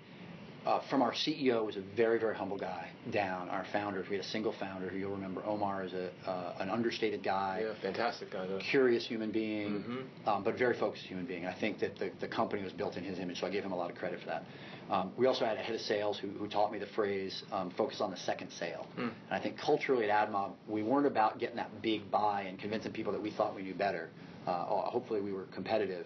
uh, 0.65 0.79
from 0.89 1.01
our 1.01 1.11
CEO 1.11 1.65
was 1.65 1.75
a 1.75 1.81
very, 1.95 2.19
very 2.19 2.35
humble 2.35 2.57
guy 2.57 2.89
down. 3.11 3.49
Our 3.49 3.65
founders, 3.73 4.07
we 4.09 4.15
had 4.15 4.25
a 4.25 4.27
single 4.29 4.53
founder 4.53 4.87
who 4.87 4.97
you'll 4.97 5.11
remember 5.11 5.43
Omar 5.45 5.83
is 5.83 5.93
a 5.93 6.09
uh, 6.29 6.55
an 6.59 6.69
understated 6.69 7.23
guy, 7.23 7.63
Yeah, 7.65 7.73
fantastic 7.81 8.31
guy 8.31 8.47
though. 8.47 8.59
curious 8.59 9.05
human 9.05 9.31
being, 9.31 9.83
Mhm. 9.83 10.27
um, 10.27 10.43
but 10.43 10.57
very 10.57 10.73
focused 10.75 11.03
human 11.05 11.25
being. 11.25 11.45
I 11.45 11.53
think 11.53 11.79
that 11.79 11.97
the, 11.97 12.11
the 12.19 12.27
company 12.27 12.63
was 12.63 12.71
built 12.73 12.95
in 12.95 13.03
his 13.03 13.19
image, 13.19 13.39
so 13.41 13.47
I 13.47 13.49
gave 13.49 13.63
him 13.63 13.71
a 13.73 13.75
lot 13.77 13.89
of 13.91 13.97
credit 13.97 14.19
for 14.21 14.27
that. 14.27 14.43
Um, 14.89 15.11
we 15.17 15.27
also 15.27 15.45
had 15.45 15.57
a 15.57 15.61
head 15.61 15.75
of 15.75 15.81
sales 15.81 16.17
who, 16.17 16.27
who 16.29 16.47
taught 16.47 16.71
me 16.71 16.77
the 16.79 16.85
phrase 16.87 17.43
um, 17.51 17.69
"focus 17.71 17.99
on 18.01 18.11
the 18.11 18.17
second 18.17 18.49
sale." 18.51 18.85
Mm. 18.97 19.01
And 19.01 19.11
I 19.31 19.39
think 19.39 19.57
culturally 19.57 20.09
at 20.09 20.29
AdMob, 20.29 20.51
we 20.67 20.83
weren't 20.83 21.07
about 21.07 21.39
getting 21.39 21.55
that 21.57 21.81
big 21.81 22.09
buy 22.11 22.43
and 22.43 22.57
convincing 22.59 22.91
people 22.91 23.11
that 23.13 23.21
we 23.21 23.31
thought 23.31 23.55
we 23.55 23.63
knew 23.63 23.73
better. 23.73 24.09
Uh, 24.45 24.65
hopefully, 24.65 25.21
we 25.21 25.31
were 25.31 25.45
competitive, 25.53 26.05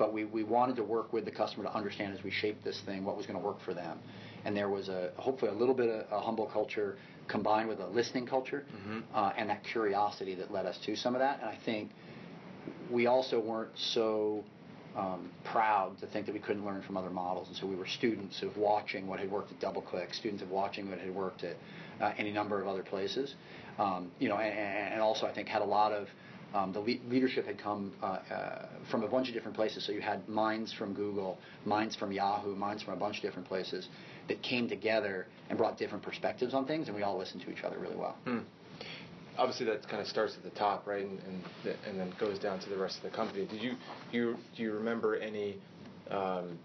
but 0.00 0.14
we, 0.14 0.24
we 0.24 0.42
wanted 0.42 0.74
to 0.76 0.82
work 0.82 1.12
with 1.12 1.26
the 1.26 1.30
customer 1.30 1.62
to 1.64 1.74
understand 1.76 2.16
as 2.16 2.24
we 2.24 2.30
shaped 2.30 2.64
this 2.64 2.80
thing 2.86 3.04
what 3.04 3.18
was 3.18 3.26
going 3.26 3.38
to 3.38 3.44
work 3.44 3.60
for 3.60 3.74
them. 3.74 3.98
And 4.46 4.56
there 4.56 4.70
was 4.70 4.88
a 4.88 5.10
hopefully 5.18 5.50
a 5.50 5.54
little 5.54 5.74
bit 5.74 5.90
of 5.90 6.10
a 6.10 6.20
humble 6.22 6.46
culture 6.46 6.96
combined 7.28 7.68
with 7.68 7.80
a 7.80 7.86
listening 7.86 8.26
culture 8.26 8.64
Mhm. 8.88 9.02
uh, 9.14 9.32
and 9.36 9.50
that 9.50 9.62
curiosity 9.62 10.34
that 10.36 10.50
led 10.50 10.64
us 10.64 10.78
to 10.86 10.96
some 10.96 11.14
of 11.14 11.20
that. 11.20 11.40
And 11.42 11.50
I 11.50 11.56
think 11.66 11.90
we 12.90 13.06
also 13.08 13.38
weren't 13.40 13.76
so 13.76 14.42
um, 14.96 15.30
proud 15.44 15.98
to 16.00 16.06
think 16.06 16.24
that 16.26 16.32
we 16.32 16.40
couldn't 16.40 16.64
learn 16.64 16.82
from 16.82 16.96
other 16.96 17.10
models, 17.10 17.46
and 17.48 17.56
so 17.56 17.64
we 17.66 17.76
were 17.76 17.86
students 17.86 18.42
of 18.42 18.56
watching 18.56 19.06
what 19.06 19.20
had 19.20 19.30
worked 19.30 19.52
at 19.52 19.60
DoubleClick, 19.60 20.12
students 20.14 20.42
of 20.42 20.50
watching 20.50 20.90
what 20.90 20.98
had 20.98 21.14
worked 21.14 21.44
at 21.44 21.56
uh, 22.00 22.12
any 22.18 22.32
number 22.32 22.60
of 22.60 22.66
other 22.66 22.82
places. 22.82 23.34
Um, 23.78 24.10
you 24.18 24.28
know, 24.28 24.36
and, 24.38 24.92
and 24.94 25.00
also 25.00 25.26
I 25.26 25.32
think 25.32 25.46
had 25.46 25.62
a 25.62 25.66
lot 25.66 25.92
of 25.92 26.08
um, 26.54 26.72
the 26.72 26.80
le- 26.80 27.08
leadership 27.08 27.46
had 27.46 27.58
come 27.58 27.92
uh, 28.02 28.06
uh, 28.06 28.66
from 28.90 29.02
a 29.02 29.08
bunch 29.08 29.28
of 29.28 29.34
different 29.34 29.56
places. 29.56 29.84
So 29.86 29.92
you 29.92 30.00
had 30.00 30.28
minds 30.28 30.72
from 30.72 30.94
Google, 30.94 31.38
minds 31.64 31.96
from 31.96 32.12
Yahoo, 32.12 32.54
minds 32.54 32.82
from 32.82 32.94
a 32.94 32.96
bunch 32.96 33.16
of 33.16 33.22
different 33.22 33.46
places 33.46 33.88
that 34.28 34.42
came 34.42 34.68
together 34.68 35.26
and 35.48 35.58
brought 35.58 35.78
different 35.78 36.04
perspectives 36.04 36.54
on 36.54 36.66
things, 36.66 36.88
and 36.88 36.96
we 36.96 37.02
all 37.02 37.18
listened 37.18 37.42
to 37.42 37.50
each 37.50 37.62
other 37.64 37.78
really 37.78 37.96
well. 37.96 38.16
Hmm. 38.24 38.38
Obviously, 39.38 39.66
that 39.66 39.88
kind 39.88 40.02
of 40.02 40.08
starts 40.08 40.36
at 40.36 40.42
the 40.42 40.58
top, 40.58 40.86
right, 40.86 41.04
and 41.04 41.18
and, 41.20 41.44
th- 41.62 41.76
and 41.88 41.98
then 41.98 42.12
goes 42.18 42.38
down 42.38 42.58
to 42.60 42.68
the 42.68 42.76
rest 42.76 42.98
of 42.98 43.04
the 43.04 43.10
company. 43.10 43.46
Did 43.46 43.62
you 43.62 43.74
you 44.12 44.36
do 44.56 44.62
you 44.62 44.72
remember 44.72 45.16
any 45.16 45.56
um, 46.10 46.58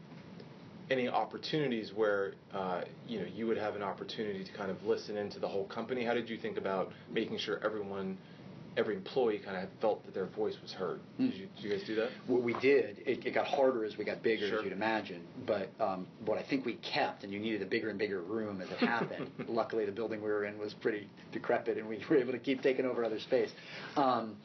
any 0.90 1.08
opportunities 1.08 1.94
where 1.94 2.34
uh, 2.54 2.82
you 3.08 3.20
know 3.20 3.26
you 3.34 3.48
would 3.48 3.58
have 3.58 3.76
an 3.76 3.84
opportunity 3.84 4.44
to 4.44 4.52
kind 4.54 4.70
of 4.70 4.84
listen 4.84 5.18
into 5.18 5.40
the 5.40 5.48
whole 5.48 5.66
company? 5.66 6.04
How 6.04 6.14
did 6.14 6.30
you 6.30 6.38
think 6.38 6.58
about 6.58 6.92
making 7.12 7.38
sure 7.38 7.60
everyone, 7.64 8.18
every 8.78 8.96
employee, 8.96 9.40
kind 9.40 9.58
of 9.58 9.70
felt 9.82 10.06
that 10.06 10.14
their 10.14 10.26
voice 10.26 10.56
was 10.62 10.72
heard? 10.74 11.00
Hmm. 11.18 11.30
Did 11.30 11.36
you, 11.36 11.48
did 11.56 11.64
you 11.64 11.70
guys 11.72 11.84
do 11.88 11.96
that? 11.96 12.10
What 12.28 12.42
we 12.44 12.54
did, 12.56 12.98
it, 13.06 13.26
it 13.26 13.34
got 13.34 13.48
harder 13.48 13.86
as 13.86 13.98
we 13.98 14.06
got 14.06 14.22
bigger, 14.22 14.48
Sure. 14.48 14.60
as 14.60 14.64
you'd 14.64 14.74
imagine. 14.74 15.22
But 15.46 15.70
um, 15.80 16.08
what 16.26 16.38
I 16.38 16.44
think 16.44 16.66
we 16.66 16.76
kept, 16.76 17.24
and 17.24 17.32
you 17.34 17.40
needed 17.40 17.62
a 17.62 17.66
bigger 17.66 17.90
and 17.90 17.98
bigger 18.00 18.22
room 18.22 18.62
as 18.62 18.70
it 18.70 18.78
happened. 18.78 19.30
Luckily, 19.48 19.86
the 19.86 19.92
building 19.92 20.22
we 20.22 20.30
were 20.30 20.46
in 20.46 20.58
was 20.58 20.74
pretty 20.82 21.08
decrepit, 21.32 21.78
and 21.78 21.88
we 21.88 22.04
were 22.10 22.18
able 22.18 22.32
to 22.34 22.40
keep 22.40 22.62
taking 22.62 22.86
over 22.86 23.04
other 23.04 23.20
space. 23.20 23.50
Um, 23.96 24.36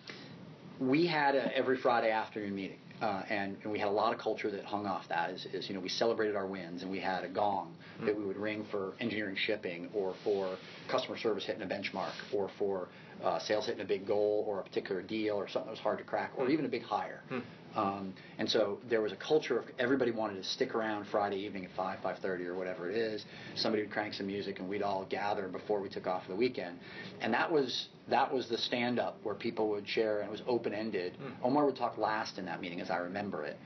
we 0.78 1.06
had 1.06 1.34
a 1.34 1.54
every 1.56 1.76
Friday 1.76 2.10
afternoon 2.10 2.54
meeting. 2.54 2.78
Uh, 3.00 3.22
and, 3.30 3.56
and 3.62 3.72
we 3.72 3.78
had 3.78 3.88
a 3.88 3.92
lot 3.92 4.12
of 4.12 4.18
culture 4.20 4.50
that 4.50 4.64
hung 4.64 4.86
off 4.86 5.08
that. 5.08 5.30
Is, 5.30 5.46
is 5.52 5.68
you 5.68 5.74
know 5.74 5.80
we 5.80 5.88
celebrated 5.88 6.36
our 6.36 6.46
wins, 6.46 6.82
and 6.82 6.90
we 6.90 7.00
had 7.00 7.24
a 7.24 7.28
gong 7.28 7.74
mm. 8.00 8.06
that 8.06 8.16
we 8.16 8.24
would 8.24 8.36
ring 8.36 8.66
for 8.70 8.94
engineering 9.00 9.36
shipping, 9.36 9.88
or 9.94 10.14
for 10.24 10.56
customer 10.88 11.16
service 11.18 11.44
hitting 11.44 11.62
a 11.62 11.66
benchmark, 11.66 12.12
or 12.32 12.50
for 12.58 12.88
uh, 13.24 13.38
sales 13.38 13.66
hitting 13.66 13.80
a 13.80 13.88
big 13.88 14.06
goal, 14.06 14.44
or 14.46 14.60
a 14.60 14.62
particular 14.62 15.02
deal, 15.02 15.34
or 15.34 15.48
something 15.48 15.66
that 15.66 15.72
was 15.72 15.80
hard 15.80 15.98
to 15.98 16.04
crack, 16.04 16.32
or 16.36 16.46
mm. 16.46 16.50
even 16.50 16.64
a 16.64 16.68
big 16.68 16.82
hire. 16.82 17.22
Mm. 17.30 17.42
Um, 17.76 18.14
and 18.38 18.50
so 18.50 18.78
there 18.88 19.00
was 19.00 19.12
a 19.12 19.16
culture 19.16 19.58
of 19.58 19.64
everybody 19.78 20.10
wanted 20.10 20.42
to 20.42 20.44
stick 20.44 20.74
around 20.74 21.06
Friday 21.06 21.36
evening 21.36 21.64
at 21.64 21.70
5, 21.76 22.00
5.30 22.00 22.46
or 22.46 22.54
whatever 22.54 22.90
it 22.90 22.96
is. 22.96 23.24
Somebody 23.54 23.82
would 23.82 23.92
crank 23.92 24.14
some 24.14 24.26
music 24.26 24.58
and 24.58 24.68
we'd 24.68 24.82
all 24.82 25.06
gather 25.08 25.48
before 25.48 25.80
we 25.80 25.88
took 25.88 26.06
off 26.06 26.24
for 26.24 26.30
the 26.30 26.36
weekend. 26.36 26.78
And 27.20 27.32
that 27.32 27.50
was 27.50 27.88
that 28.08 28.32
was 28.32 28.48
the 28.48 28.58
stand-up 28.58 29.18
where 29.22 29.36
people 29.36 29.68
would 29.68 29.88
share 29.88 30.18
and 30.18 30.28
it 30.28 30.32
was 30.32 30.42
open-ended. 30.48 31.12
Mm. 31.12 31.32
Omar 31.44 31.66
would 31.66 31.76
talk 31.76 31.96
last 31.96 32.38
in 32.38 32.46
that 32.46 32.60
meeting 32.60 32.80
as 32.80 32.90
I 32.90 32.96
remember 32.96 33.44
it. 33.44 33.56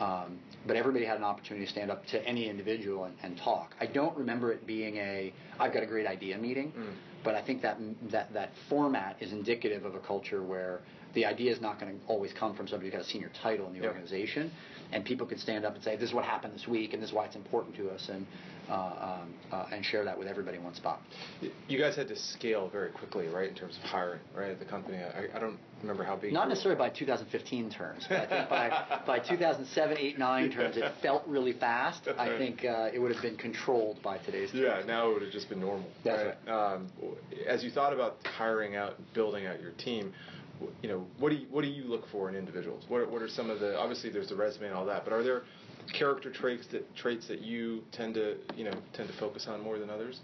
Um, 0.00 0.38
but 0.66 0.76
everybody 0.76 1.04
had 1.04 1.16
an 1.16 1.24
opportunity 1.24 1.66
to 1.66 1.72
stand 1.72 1.90
up 1.90 2.06
to 2.06 2.24
any 2.24 2.48
individual 2.48 3.04
and, 3.04 3.14
and, 3.24 3.36
talk. 3.36 3.74
I 3.80 3.86
don't 3.86 4.16
remember 4.16 4.52
it 4.52 4.64
being 4.64 4.96
a 4.98 5.32
I've 5.58 5.74
got 5.74 5.82
a 5.82 5.86
great 5.86 6.06
idea 6.06 6.38
meeting, 6.38 6.70
mm. 6.70 6.94
but 7.24 7.34
I 7.34 7.42
think 7.42 7.62
that 7.62 7.78
that 8.12 8.32
that 8.32 8.52
format 8.68 9.16
is 9.20 9.32
indicative 9.32 9.84
of 9.84 9.96
a 9.96 9.98
culture 9.98 10.42
where 10.44 10.82
the 11.18 11.26
idea 11.26 11.50
is 11.52 11.60
not 11.60 11.80
going 11.80 11.98
to 11.98 12.06
always 12.06 12.32
come 12.32 12.54
from 12.54 12.68
somebody 12.68 12.90
who 12.90 12.96
has 12.96 13.04
got 13.04 13.08
a 13.08 13.12
senior 13.12 13.30
title 13.42 13.66
in 13.66 13.72
the 13.72 13.80
yep. 13.80 13.88
organization, 13.88 14.52
and 14.92 15.04
people 15.04 15.26
can 15.26 15.38
stand 15.38 15.64
up 15.64 15.74
and 15.74 15.82
say, 15.82 15.96
"This 15.96 16.10
is 16.10 16.14
what 16.14 16.24
happened 16.24 16.54
this 16.54 16.68
week, 16.68 16.94
and 16.94 17.02
this 17.02 17.10
is 17.10 17.14
why 17.14 17.24
it's 17.24 17.34
important 17.34 17.74
to 17.76 17.90
us," 17.90 18.08
and 18.08 18.24
uh, 18.70 19.18
um, 19.20 19.34
uh, 19.50 19.66
and 19.72 19.84
share 19.84 20.04
that 20.04 20.16
with 20.16 20.28
everybody 20.28 20.58
in 20.58 20.62
one 20.62 20.74
spot. 20.74 21.00
You 21.68 21.78
guys 21.78 21.96
had 21.96 22.06
to 22.08 22.16
scale 22.16 22.68
very 22.68 22.90
quickly, 22.90 23.26
right, 23.26 23.48
in 23.48 23.54
terms 23.54 23.76
of 23.76 23.82
hiring, 23.82 24.20
right, 24.36 24.50
at 24.50 24.58
the 24.60 24.64
company. 24.64 24.98
I, 24.98 25.36
I 25.36 25.40
don't 25.40 25.58
remember 25.80 26.04
how 26.04 26.16
big. 26.16 26.32
Not 26.32 26.48
necessarily 26.48 26.78
by 26.78 26.90
2015 26.90 27.70
terms, 27.70 28.06
but 28.08 28.18
I 28.18 28.26
think 28.26 28.48
by 28.48 29.02
by 29.06 29.18
2007, 29.18 29.98
8, 29.98 30.18
9 30.18 30.50
terms, 30.52 30.76
it 30.76 30.92
felt 31.02 31.26
really 31.26 31.54
fast. 31.54 32.06
I 32.16 32.38
think 32.38 32.64
uh, 32.64 32.90
it 32.92 33.00
would 33.00 33.12
have 33.12 33.22
been 33.22 33.36
controlled 33.36 34.00
by 34.02 34.18
today's. 34.18 34.52
Terms. 34.52 34.62
Yeah, 34.62 34.82
now 34.86 35.10
it 35.10 35.14
would 35.14 35.22
have 35.22 35.32
just 35.32 35.48
been 35.48 35.60
normal. 35.60 35.88
That's 36.04 36.24
right. 36.24 36.36
right. 36.46 36.74
Um, 36.74 36.88
as 37.46 37.64
you 37.64 37.70
thought 37.70 37.92
about 37.92 38.18
hiring 38.24 38.76
out, 38.76 38.94
building 39.14 39.46
out 39.46 39.60
your 39.60 39.72
team 39.72 40.12
you 40.82 40.88
know, 40.88 41.06
what 41.18 41.30
do 41.30 41.36
you, 41.36 41.46
what 41.50 41.62
do 41.62 41.68
you 41.68 41.84
look 41.84 42.04
for 42.10 42.28
in 42.28 42.34
individuals? 42.34 42.84
What 42.88 43.10
what 43.10 43.22
are 43.22 43.28
some 43.28 43.50
of 43.50 43.60
the 43.60 43.78
obviously 43.78 44.10
there's 44.10 44.28
the 44.28 44.36
resume 44.36 44.66
and 44.66 44.74
all 44.74 44.86
that, 44.86 45.04
but 45.04 45.12
are 45.12 45.22
there 45.22 45.42
character 45.92 46.30
traits 46.30 46.66
that 46.72 46.94
traits 46.96 47.26
that 47.28 47.40
you 47.40 47.82
tend 47.92 48.14
to 48.14 48.36
you 48.56 48.64
know 48.64 48.74
tend 48.92 49.08
to 49.08 49.18
focus 49.18 49.46
on 49.48 49.60
more 49.60 49.78
than 49.78 49.90
others? 49.90 50.20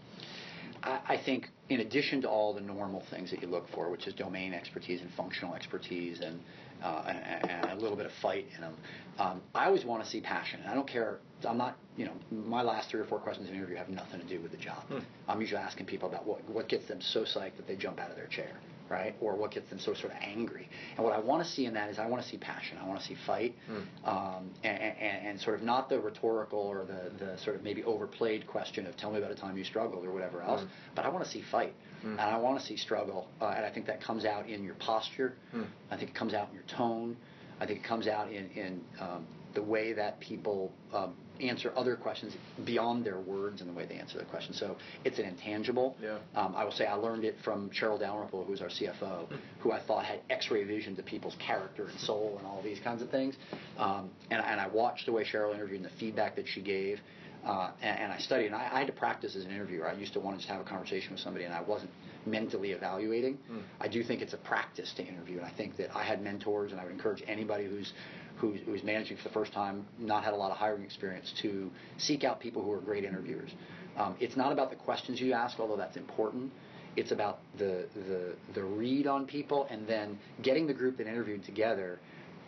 I 0.87 1.17
think 1.25 1.49
in 1.71 1.81
addition 1.81 2.21
to 2.23 2.29
all 2.29 2.53
the 2.53 2.61
normal 2.61 3.03
things 3.11 3.31
that 3.31 3.41
you 3.41 3.49
look 3.49 3.67
for, 3.75 3.91
which 3.91 4.07
is 4.07 4.13
domain 4.13 4.53
expertise 4.53 5.01
and 5.01 5.11
functional 5.13 5.55
expertise 5.55 6.21
and, 6.21 6.39
uh, 6.83 7.05
and, 7.07 7.51
and 7.51 7.71
a 7.71 7.75
little 7.83 7.97
bit 7.97 8.05
of 8.05 8.13
fight 8.21 8.47
in 8.55 8.61
them, 8.61 8.75
um, 9.19 9.41
I 9.55 9.65
always 9.65 9.87
want 9.87 10.05
to 10.05 10.11
see 10.11 10.21
passion. 10.21 10.61
I 10.69 10.75
don't 10.75 10.87
care. 10.87 11.21
I'm 11.49 11.57
not, 11.57 11.79
you 11.97 12.05
know, 12.05 12.13
my 12.31 12.61
last 12.61 12.91
three 12.91 13.01
or 13.01 13.07
four 13.07 13.19
questions 13.19 13.49
in 13.49 13.55
an 13.55 13.59
interview 13.59 13.77
have 13.77 13.89
nothing 13.89 14.21
to 14.21 14.27
do 14.27 14.41
with 14.43 14.51
the 14.51 14.59
job. 14.59 14.83
Hmm. 14.89 14.99
I'm 15.27 15.41
usually 15.41 15.61
asking 15.61 15.87
people 15.87 16.09
about 16.09 16.27
what 16.27 16.47
what 16.51 16.69
gets 16.69 16.87
them 16.87 17.01
so 17.01 17.23
psyched 17.23 17.57
that 17.57 17.67
they 17.67 17.77
jump 17.77 17.99
out 17.99 18.11
of 18.11 18.17
their 18.17 18.27
chair 18.27 18.51
right? 18.89 19.15
Or 19.21 19.37
what 19.37 19.51
gets 19.51 19.69
them 19.71 19.79
so 19.79 19.95
sort 19.95 20.13
of 20.13 20.19
angry. 20.21 20.69
And 20.97 21.05
what 21.05 21.15
I 21.15 21.19
want 21.19 21.45
to 21.45 21.49
see 21.49 21.67
in 21.67 21.75
that 21.75 21.91
is 21.91 21.99
I 21.99 22.07
want 22.07 22.23
to 22.23 22.29
see 22.29 22.37
passion. 22.37 22.79
I 22.83 22.87
want 22.87 23.01
to 23.01 23.07
see 23.07 23.17
fight, 23.27 23.55
mm. 23.71 24.09
um, 24.09 24.51
and, 24.63 24.79
and, 24.79 25.27
and, 25.27 25.41
sort 25.41 25.57
of 25.57 25.63
not 25.63 25.89
the 25.89 25.99
rhetorical 25.99 26.59
or 26.59 26.85
the, 26.85 27.25
the 27.25 27.39
sort 27.39 27.57
of 27.57 27.63
maybe 27.63 27.83
overplayed 27.85 28.47
question 28.47 28.87
of 28.87 28.97
tell 28.97 29.11
me 29.11 29.19
about 29.19 29.31
a 29.31 29.35
time 29.35 29.57
you 29.57 29.65
struggled 29.65 30.05
or 30.05 30.13
whatever 30.13 30.43
else, 30.43 30.63
mm. 30.63 30.69
but 30.95 31.05
I 31.05 31.09
want 31.09 31.25
to 31.25 31.31
see 31.31 31.43
fight. 31.51 31.75
Mm. 32.05 32.13
And 32.13 32.21
I 32.21 32.37
want 32.37 32.61
to 32.61 32.67
see 32.67 32.77
struggle, 32.77 33.29
uh, 33.41 33.55
and 33.57 33.65
I 33.65 33.71
think 33.71 33.87
that 33.87 34.03
comes 34.03 34.25
out 34.25 34.49
in 34.49 34.63
your 34.63 34.75
posture. 34.75 35.35
Mm. 35.55 35.67
I 35.91 35.97
think 35.97 36.11
it 36.11 36.15
comes 36.15 36.35
out 36.35 36.49
in 36.49 36.55
your 36.55 36.65
tone. 36.65 37.17
I 37.61 37.67
think 37.67 37.81
it 37.81 37.85
comes 37.85 38.07
out 38.07 38.31
in, 38.31 38.51
in 38.51 38.81
um, 39.01 39.27
the 39.55 39.63
way 39.63 39.93
that 39.95 40.21
people 40.21 40.73
um, 40.93 41.15
answer 41.41 41.73
other 41.77 41.97
questions 41.97 42.35
beyond 42.65 43.05
their 43.05 43.19
words 43.19 43.61
and 43.61 43.69
the 43.69 43.75
way 43.75 43.87
they 43.87 43.97
answer 43.97 44.19
the 44.19 44.25
question. 44.25 44.55
So 44.55 44.77
it's 45.05 45.19
an 45.19 45.25
intangible. 45.25 45.97
Yeah. 46.03 46.19
Um, 46.35 46.55
I 46.57 46.65
will 46.65 46.73
say 46.73 46.87
I 46.87 46.95
learned 46.95 47.25
it 47.25 47.37
from 47.43 47.71
Cheryl 47.71 47.99
Dalrymple, 47.99 48.45
who's 48.45 48.61
our 48.61 48.69
CFO, 48.69 49.27
who 49.61 49.73
I 49.73 49.81
thought 49.81 50.05
had 50.05 50.21
X-ray 50.31 50.65
vision 50.65 50.95
to 50.97 51.03
people's 51.03 51.37
character 51.45 51.87
and 51.87 51.99
soul 52.01 52.37
and 52.39 52.47
all 52.47 52.63
these 52.63 52.81
kinds 52.81 53.03
of 53.03 53.11
things. 53.11 53.35
Um, 53.79 54.11
and, 54.31 54.43
and 54.45 54.61
I 54.61 54.69
watched 54.69 55.07
the 55.07 55.13
way 55.13 55.25
Cheryl 55.25 55.55
interviewed 55.55 55.81
and 55.83 55.91
the 55.91 55.97
feedback 55.99 56.37
that 56.37 56.47
she 56.47 56.63
gave. 56.63 57.01
Uh, 57.45 57.71
and, 57.83 57.99
and, 57.99 58.13
I 58.13 58.19
studied, 58.19 58.47
and 58.47 58.55
I, 58.55 58.71
I, 58.73 58.79
had 58.79 58.87
to 58.87 58.95
practice 58.95 59.37
as 59.37 59.45
an 59.45 59.51
interviewer. 59.51 59.87
I 59.87 59.93
used 59.93 60.15
to 60.15 60.21
want 60.21 60.37
to 60.37 60.41
just 60.41 60.51
have 60.51 60.63
a 60.63 60.65
conversation 60.65 61.13
with 61.13 61.21
somebody, 61.21 61.45
and 61.45 61.53
I 61.53 61.61
wasn't 61.61 61.91
mentally 62.25 62.71
evaluating. 62.71 63.37
Mm. 63.53 63.61
I 63.83 63.89
do 63.89 64.03
think 64.03 64.23
it's 64.23 64.33
a 64.33 64.39
practice 64.39 64.95
to 64.97 65.05
interview, 65.05 65.37
and 65.37 65.47
I 65.47 65.51
think 65.51 65.77
that 65.77 65.95
I 65.95 66.05
had 66.05 66.23
mentors, 66.23 66.73
and 66.73 66.81
I 66.81 66.85
would 66.85 66.93
encourage 66.95 67.23
anybody 67.27 67.67
who's 67.67 67.93
who's, 68.37 68.61
who's 68.65 68.83
managing 68.83 69.17
for 69.17 69.25
the 69.25 69.35
first 69.35 69.53
time, 69.53 69.87
not 69.99 70.25
had 70.25 70.33
a 70.33 70.37
lot 70.37 70.51
of 70.51 70.57
hiring 70.57 70.83
experience, 70.83 71.33
to 71.43 71.71
seek 71.99 72.25
out 72.25 72.41
people 72.41 72.63
who 72.63 72.73
are 72.73 72.81
great 72.81 73.05
interviewers. 73.05 73.51
Um, 73.97 74.17
it's 74.21 74.37
not 74.37 74.53
about 74.53 74.71
the 74.71 74.77
questions 74.77 75.21
you 75.21 75.33
ask, 75.33 75.59
although 75.61 75.77
that's 75.77 75.97
important. 75.97 76.53
It's 76.97 77.13
about 77.13 77.41
the, 77.59 77.87
the, 77.95 78.35
the 78.55 78.63
read 78.63 79.07
on 79.07 79.27
people 79.27 79.67
and 79.71 79.87
then 79.87 80.19
getting 80.43 80.67
the 80.67 80.75
group 80.75 80.97
that 80.99 81.07
interviewed 81.07 81.45
together 81.45 81.99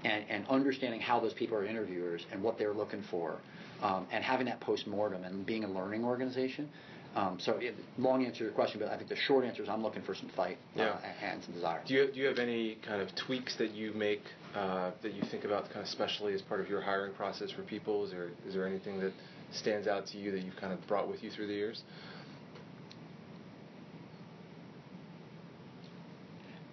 and, 0.05 0.25
and 0.28 0.47
understanding 0.49 1.00
how 1.00 1.21
those 1.21 1.35
people 1.35 1.57
are 1.57 1.64
interviewers 1.64 2.25
and 2.33 2.43
what 2.43 2.59
they're 2.59 2.75
looking 2.75 3.02
for 3.11 3.37
um, 3.83 4.07
and 4.12 4.23
having 4.23 4.47
that 4.47 4.61
post 4.61 4.87
mortem 4.87 5.25
and 5.25 5.45
being 5.45 5.64
a 5.64 5.69
learning 5.69 6.05
organization. 6.05 6.69
Um, 7.16 7.38
so, 7.40 7.52
it, 7.52 7.75
long 7.96 8.26
answer 8.26 8.40
to 8.40 8.44
your 8.44 8.52
question, 8.52 8.78
but 8.78 8.90
I 8.90 8.96
think 8.99 9.08
the 9.08 9.16
short 9.16 9.46
answer 9.46 9.62
is 9.62 9.70
I'm 9.70 9.82
looking 9.82 10.02
for 10.02 10.14
some 10.14 10.28
fight 10.37 10.58
uh, 10.76 10.82
yeah. 10.82 11.12
and 11.23 11.42
some 11.42 11.54
desire. 11.54 11.82
Do 11.87 11.94
you 11.94 12.12
do 12.12 12.20
you 12.20 12.26
have 12.26 12.38
any 12.38 12.76
kind 12.87 13.00
of 13.00 13.08
tweaks 13.16 13.56
that 13.56 13.70
you 13.70 13.94
make 13.94 14.23
uh, 14.54 14.90
that 15.02 15.14
you 15.14 15.23
think 15.30 15.44
about 15.44 15.64
kind 15.70 15.80
of 15.80 15.88
specially 15.88 16.35
as 16.35 16.42
part 16.42 16.61
of 16.61 16.68
your 16.68 16.82
hiring 16.82 17.14
process 17.14 17.50
for 17.50 17.62
people? 17.62 18.04
Is 18.04 18.11
there 18.11 18.28
is 18.46 18.52
there 18.52 18.66
anything 18.66 19.00
that 19.00 19.14
stands 19.50 19.88
out 19.88 20.06
to 20.08 20.18
you 20.18 20.30
that 20.32 20.42
you've 20.42 20.56
kind 20.56 20.75
of 20.75 20.87
brought 20.87 21.08
with 21.08 21.23
you 21.23 21.30
through 21.30 21.46
the 21.46 21.54
years? 21.54 21.82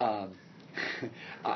Um, 0.02 0.32
I, 1.46 1.50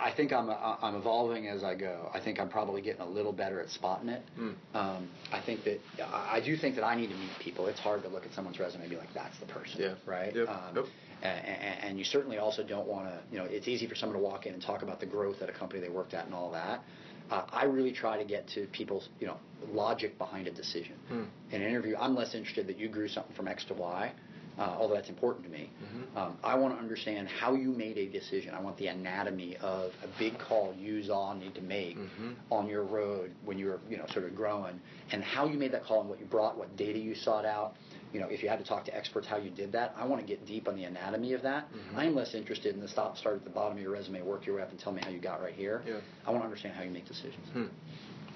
I, 0.00 0.12
think 0.14 0.32
I'm 0.32 0.50
I'm 0.50 0.94
evolving 0.94 1.48
as 1.48 1.62
I 1.62 1.74
go. 1.74 2.10
I 2.12 2.20
think 2.20 2.40
I'm 2.40 2.48
probably 2.48 2.82
getting 2.82 3.02
a 3.02 3.08
little 3.08 3.32
better 3.32 3.60
at 3.60 3.70
spotting 3.70 4.08
it. 4.08 4.22
Mm. 4.38 4.54
Um, 4.74 5.08
I 5.32 5.40
think 5.40 5.64
that 5.64 5.80
I 6.02 6.40
do 6.44 6.56
think 6.56 6.74
that 6.76 6.84
I 6.84 6.94
need 6.94 7.08
to 7.08 7.16
meet 7.16 7.30
people. 7.38 7.66
It's 7.66 7.80
hard 7.80 8.02
to 8.02 8.08
look 8.08 8.24
at 8.24 8.32
someone's 8.32 8.58
resume 8.58 8.82
and 8.82 8.90
be 8.90 8.96
like, 8.96 9.12
"That's 9.14 9.38
the 9.38 9.46
person," 9.46 9.80
yeah. 9.80 9.94
right? 10.06 10.34
Yep. 10.34 10.48
Um, 10.48 10.76
yep. 10.76 10.84
And, 11.22 11.84
and, 11.84 11.98
you 11.98 12.04
certainly 12.04 12.38
also 12.38 12.62
don't 12.62 12.88
want 12.88 13.08
to. 13.08 13.18
You 13.30 13.38
know, 13.38 13.44
it's 13.44 13.68
easy 13.68 13.86
for 13.86 13.94
someone 13.94 14.18
to 14.18 14.24
walk 14.24 14.46
in 14.46 14.54
and 14.54 14.62
talk 14.62 14.82
about 14.82 15.00
the 15.00 15.06
growth 15.06 15.42
at 15.42 15.50
a 15.50 15.52
company 15.52 15.80
they 15.80 15.90
worked 15.90 16.14
at 16.14 16.24
and 16.24 16.34
all 16.34 16.50
that. 16.52 16.82
Uh, 17.30 17.44
I 17.52 17.64
really 17.64 17.92
try 17.92 18.16
to 18.16 18.24
get 18.24 18.48
to 18.54 18.66
people's, 18.72 19.10
you 19.20 19.26
know, 19.26 19.36
logic 19.70 20.16
behind 20.18 20.48
a 20.48 20.50
decision. 20.50 20.94
Mm. 21.12 21.26
In 21.52 21.62
an 21.62 21.68
interview, 21.68 21.94
I'm 21.96 22.14
less 22.14 22.34
interested 22.34 22.66
that 22.68 22.78
you 22.78 22.88
grew 22.88 23.06
something 23.06 23.36
from 23.36 23.48
X 23.48 23.64
to 23.66 23.74
Y 23.74 24.12
uh, 24.60 24.76
although 24.78 24.94
that's 24.94 25.08
important 25.08 25.44
to 25.46 25.50
me. 25.50 25.70
Mm-hmm. 25.82 26.18
Um, 26.18 26.36
I 26.44 26.54
want 26.54 26.74
to 26.74 26.80
understand 26.80 27.28
how 27.28 27.54
you 27.54 27.70
made 27.70 27.96
a 27.96 28.06
decision. 28.06 28.54
I 28.54 28.60
want 28.60 28.76
the 28.76 28.88
anatomy 28.88 29.56
of 29.56 29.92
a 30.04 30.18
big 30.18 30.38
call 30.38 30.74
you 30.78 31.02
all 31.12 31.34
need 31.34 31.54
to 31.54 31.62
make 31.62 31.96
mm-hmm. 31.96 32.32
on 32.50 32.68
your 32.68 32.84
road 32.84 33.32
when 33.44 33.58
you 33.58 33.66
were, 33.66 33.80
you 33.88 33.96
know, 33.96 34.04
sort 34.12 34.26
of 34.26 34.36
growing, 34.36 34.78
and 35.12 35.24
how 35.24 35.46
you 35.46 35.58
made 35.58 35.72
that 35.72 35.84
call 35.84 36.00
and 36.02 36.10
what 36.10 36.20
you 36.20 36.26
brought, 36.26 36.58
what 36.58 36.76
data 36.76 36.98
you 36.98 37.14
sought 37.14 37.46
out. 37.46 37.74
You 38.12 38.20
know, 38.20 38.26
if 38.28 38.42
you 38.42 38.48
had 38.48 38.58
to 38.58 38.64
talk 38.64 38.84
to 38.86 38.94
experts, 38.94 39.26
how 39.26 39.38
you 39.38 39.50
did 39.50 39.72
that. 39.72 39.94
I 39.96 40.04
want 40.04 40.20
to 40.20 40.26
get 40.26 40.44
deep 40.44 40.68
on 40.68 40.76
the 40.76 40.82
anatomy 40.84 41.32
of 41.32 41.42
that. 41.42 41.72
Mm-hmm. 41.72 41.96
I 41.96 42.04
am 42.06 42.14
less 42.14 42.34
interested 42.34 42.74
in 42.74 42.80
the 42.80 42.88
stop, 42.88 43.16
start 43.16 43.36
at 43.36 43.44
the 43.44 43.50
bottom 43.50 43.78
of 43.78 43.82
your 43.82 43.92
resume, 43.92 44.20
work 44.22 44.44
your 44.44 44.56
way 44.56 44.62
up, 44.62 44.70
and 44.70 44.78
tell 44.80 44.92
me 44.92 45.00
how 45.02 45.10
you 45.10 45.20
got 45.20 45.40
right 45.40 45.54
here. 45.54 45.82
Yeah. 45.86 46.00
I 46.26 46.30
want 46.32 46.42
to 46.42 46.46
understand 46.46 46.74
how 46.74 46.82
you 46.82 46.90
make 46.90 47.06
decisions. 47.06 47.46
Hmm. 47.52 47.66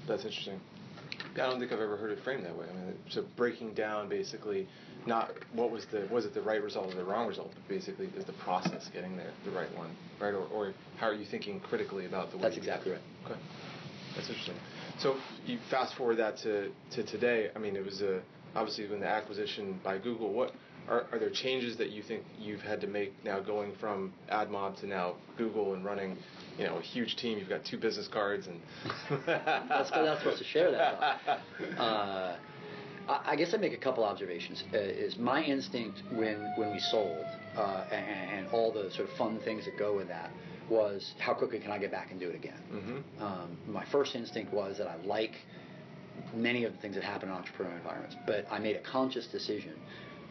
That's 0.07 0.25
interesting. 0.25 0.61
I 1.35 1.39
don't 1.39 1.59
think 1.59 1.73
I've 1.73 1.81
ever 1.81 1.97
heard 1.97 2.13
it 2.13 2.21
framed 2.23 2.45
that 2.45 2.57
way. 2.57 2.67
I 2.71 2.73
mean, 2.73 2.95
so 3.09 3.25
breaking 3.37 3.75
down 3.75 4.09
basically 4.09 4.69
not 5.07 5.31
what 5.53 5.71
was 5.71 5.87
the 5.93 6.07
was 6.11 6.25
it 6.25 6.35
the 6.35 6.43
right 6.43 6.63
result 6.63 6.93
or 6.93 6.97
the 6.97 7.05
wrong 7.05 7.27
result, 7.27 7.51
but 7.55 7.69
basically 7.69 8.07
is 8.17 8.25
the 8.25 8.33
process 8.45 8.89
getting 8.93 9.17
there 9.17 9.31
the 9.45 9.51
right 9.51 9.75
one, 9.77 9.91
right? 10.21 10.35
Or, 10.35 10.47
or 10.47 10.75
how 10.97 11.07
are 11.09 11.15
you 11.15 11.27
thinking 11.27 11.61
critically 11.61 12.07
about 12.07 12.31
the 12.31 12.37
way? 12.37 12.45
That's 12.45 12.57
exactly 12.57 12.93
right. 12.93 13.01
Okay, 13.25 13.39
that's 14.17 14.29
interesting. 14.29 14.57
So 14.99 15.17
you 15.47 15.59
fast 15.71 15.95
forward 15.97 16.19
that 16.19 16.39
to, 16.39 16.71
to 16.93 17.05
today. 17.05 17.51
I 17.55 17.59
mean, 17.59 17.77
it 17.77 17.85
was 17.85 18.01
a, 18.01 18.23
obviously 18.55 18.89
when 18.89 19.01
the 19.01 19.09
acquisition 19.09 19.81
by 19.83 19.99
Google. 19.99 20.33
What 20.33 20.53
are, 20.89 21.07
are 21.13 21.19
there 21.19 21.31
changes 21.31 21.77
that 21.79 21.91
you 21.91 22.03
think 22.03 22.25
you've 22.39 22.61
had 22.61 22.81
to 22.83 22.87
make 22.87 23.13
now 23.25 23.41
going 23.41 23.73
from 23.81 24.13
AdMob 24.31 24.79
to 24.81 24.87
now 24.87 25.15
Google 25.37 25.75
and 25.75 25.85
running, 25.85 26.17
you 26.59 26.65
know, 26.65 26.79
a 26.79 26.83
huge 26.83 27.17
team? 27.17 27.39
You've 27.39 27.49
got 27.49 27.65
two 27.65 27.79
business 27.79 28.09
cards 28.09 28.47
and. 28.47 28.61
that's 29.27 29.91
not 29.91 30.19
supposed 30.19 30.39
to 30.39 30.45
share 30.45 30.71
that. 30.71 31.41
Uh, 31.79 32.37
I 33.09 33.37
guess 33.37 33.53
I 33.53 33.59
make 33.59 33.73
a 33.73 33.79
couple 33.79 34.05
observations. 34.05 34.65
Uh, 34.73 34.79
is 34.79 35.19
my 35.19 35.43
instinct 35.43 36.03
when 36.13 36.53
when 36.57 36.73
we 36.73 36.81
sold 36.81 37.27
uh, 37.57 37.85
and, 37.93 38.31
and, 38.39 38.49
all 38.49 38.73
the 38.73 38.91
sort 38.91 39.09
of 39.11 39.17
fun 39.17 39.39
things 39.45 39.67
that 39.67 39.79
go 39.79 39.95
with 39.95 40.09
that 40.09 40.31
was 40.71 41.13
how 41.19 41.35
quickly 41.35 41.59
can 41.59 41.71
I 41.71 41.79
get 41.79 41.91
back 41.91 42.11
and 42.11 42.19
do 42.19 42.29
it 42.29 42.35
again? 42.35 42.61
Mm-hmm. 42.73 43.23
Um, 43.23 43.57
my 43.67 43.85
first 43.93 44.15
instinct 44.15 44.53
was 44.53 44.79
that 44.79 44.87
I 44.87 44.97
like 45.05 45.33
many 46.35 46.65
of 46.65 46.73
the 46.73 46.79
things 46.79 46.95
that 46.95 47.05
happen 47.05 47.29
in 47.29 47.35
entrepreneurial 47.35 47.77
environments, 47.77 48.17
but 48.27 48.47
I 48.51 48.59
made 48.59 48.77
a 48.77 48.81
conscious 48.81 49.27
decision 49.27 49.75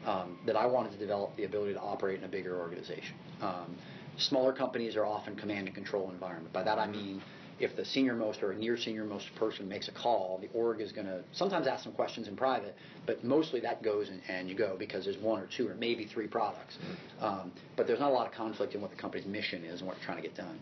um, 0.05 0.39
that 0.45 0.55
I 0.55 0.65
wanted 0.65 0.91
to 0.93 0.97
develop 0.97 1.35
the 1.35 1.43
ability 1.43 1.73
to 1.73 1.79
operate 1.79 2.19
in 2.19 2.25
a 2.25 2.27
bigger 2.27 2.59
organization. 2.59 3.15
Um, 3.41 3.75
smaller 4.17 4.53
companies 4.53 4.95
are 4.95 5.05
often 5.05 5.35
command 5.35 5.67
and 5.67 5.75
control 5.75 6.09
environment. 6.09 6.51
By 6.51 6.63
that 6.63 6.79
I 6.79 6.87
mean 6.87 7.21
if 7.59 7.75
the 7.75 7.85
senior 7.85 8.15
most 8.15 8.41
or 8.41 8.51
a 8.51 8.55
near 8.55 8.77
senior 8.77 9.05
most 9.05 9.33
person 9.35 9.67
makes 9.67 9.87
a 9.87 9.91
call, 9.91 10.39
the 10.41 10.49
org 10.57 10.81
is 10.81 10.91
going 10.91 11.07
to 11.07 11.23
sometimes 11.31 11.67
ask 11.67 11.83
some 11.83 11.93
questions 11.93 12.27
in 12.27 12.35
private, 12.35 12.75
but 13.05 13.23
mostly 13.23 13.59
that 13.59 13.83
goes 13.83 14.09
and, 14.09 14.21
and 14.27 14.49
you 14.49 14.55
go 14.55 14.75
because 14.77 15.05
there's 15.05 15.17
one 15.17 15.39
or 15.39 15.47
two 15.55 15.67
or 15.67 15.75
maybe 15.75 16.05
three 16.05 16.27
products. 16.27 16.77
Um, 17.21 17.51
but 17.75 17.87
there's 17.87 17.99
not 17.99 18.11
a 18.11 18.13
lot 18.13 18.27
of 18.27 18.33
conflict 18.33 18.75
in 18.75 18.81
what 18.81 18.91
the 18.91 18.97
company's 18.97 19.27
mission 19.27 19.63
is 19.63 19.79
and 19.79 19.87
what 19.87 19.97
you're 19.97 20.05
trying 20.05 20.21
to 20.21 20.23
get 20.23 20.35
done. 20.35 20.59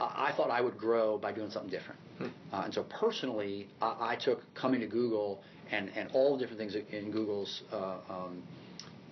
I, 0.00 0.28
I 0.28 0.32
thought 0.36 0.50
I 0.50 0.60
would 0.60 0.76
grow 0.76 1.18
by 1.18 1.32
doing 1.32 1.50
something 1.50 1.70
different. 1.70 2.00
Hmm. 2.18 2.26
Uh, 2.52 2.62
and 2.64 2.74
so 2.74 2.82
personally, 2.84 3.68
I, 3.80 4.12
I, 4.12 4.16
took 4.16 4.42
coming 4.54 4.80
to 4.80 4.86
Google 4.86 5.40
and, 5.70 5.90
and 5.94 6.10
all 6.12 6.36
the 6.36 6.40
different 6.40 6.58
things 6.58 6.74
in 6.90 7.10
Google's 7.10 7.62
uh, 7.72 7.96
um, 8.10 8.42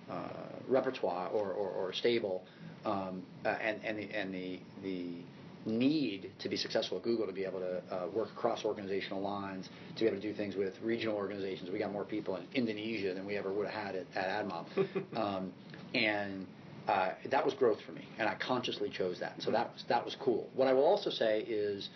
uh, 0.09 0.27
repertoire 0.67 1.29
or, 1.29 1.51
or, 1.51 1.69
or 1.69 1.93
stable 1.93 2.43
um, 2.85 3.23
uh, 3.45 3.49
and, 3.49 3.79
and, 3.83 3.97
the, 3.97 4.09
and 4.13 4.33
the, 4.33 4.59
the 4.83 5.09
need 5.67 6.31
to 6.39 6.49
be 6.49 6.57
successful 6.57 6.97
at 6.97 7.03
Google 7.03 7.27
to 7.27 7.33
be 7.33 7.43
able 7.43 7.59
to 7.59 7.81
uh, 7.91 8.07
work 8.07 8.29
across 8.31 8.63
organizational 8.63 9.21
lines, 9.21 9.69
to 9.95 10.01
be 10.01 10.07
able 10.07 10.17
to 10.17 10.21
do 10.21 10.33
things 10.33 10.55
with 10.55 10.73
regional 10.81 11.15
organizations. 11.15 11.69
We 11.69 11.79
got 11.79 11.91
more 11.91 12.05
people 12.05 12.37
in 12.37 12.43
Indonesia 12.53 13.13
than 13.13 13.25
we 13.25 13.37
ever 13.37 13.51
would 13.51 13.67
have 13.67 13.85
had 13.87 13.95
at, 13.95 14.05
at 14.15 14.45
AdMob. 14.45 14.65
um, 15.17 15.53
and 15.93 16.47
uh, 16.87 17.11
that 17.29 17.43
was 17.43 17.53
growth 17.53 17.79
for 17.85 17.91
me, 17.91 18.07
and 18.17 18.29
I 18.29 18.35
consciously 18.35 18.89
chose 18.89 19.19
that. 19.19 19.35
So 19.39 19.51
that 19.51 19.73
was, 19.73 19.83
that 19.89 20.05
was 20.05 20.15
cool. 20.19 20.49
What 20.55 20.67
I 20.67 20.73
will 20.73 20.85
also 20.85 21.09
say 21.09 21.41
is 21.41 21.89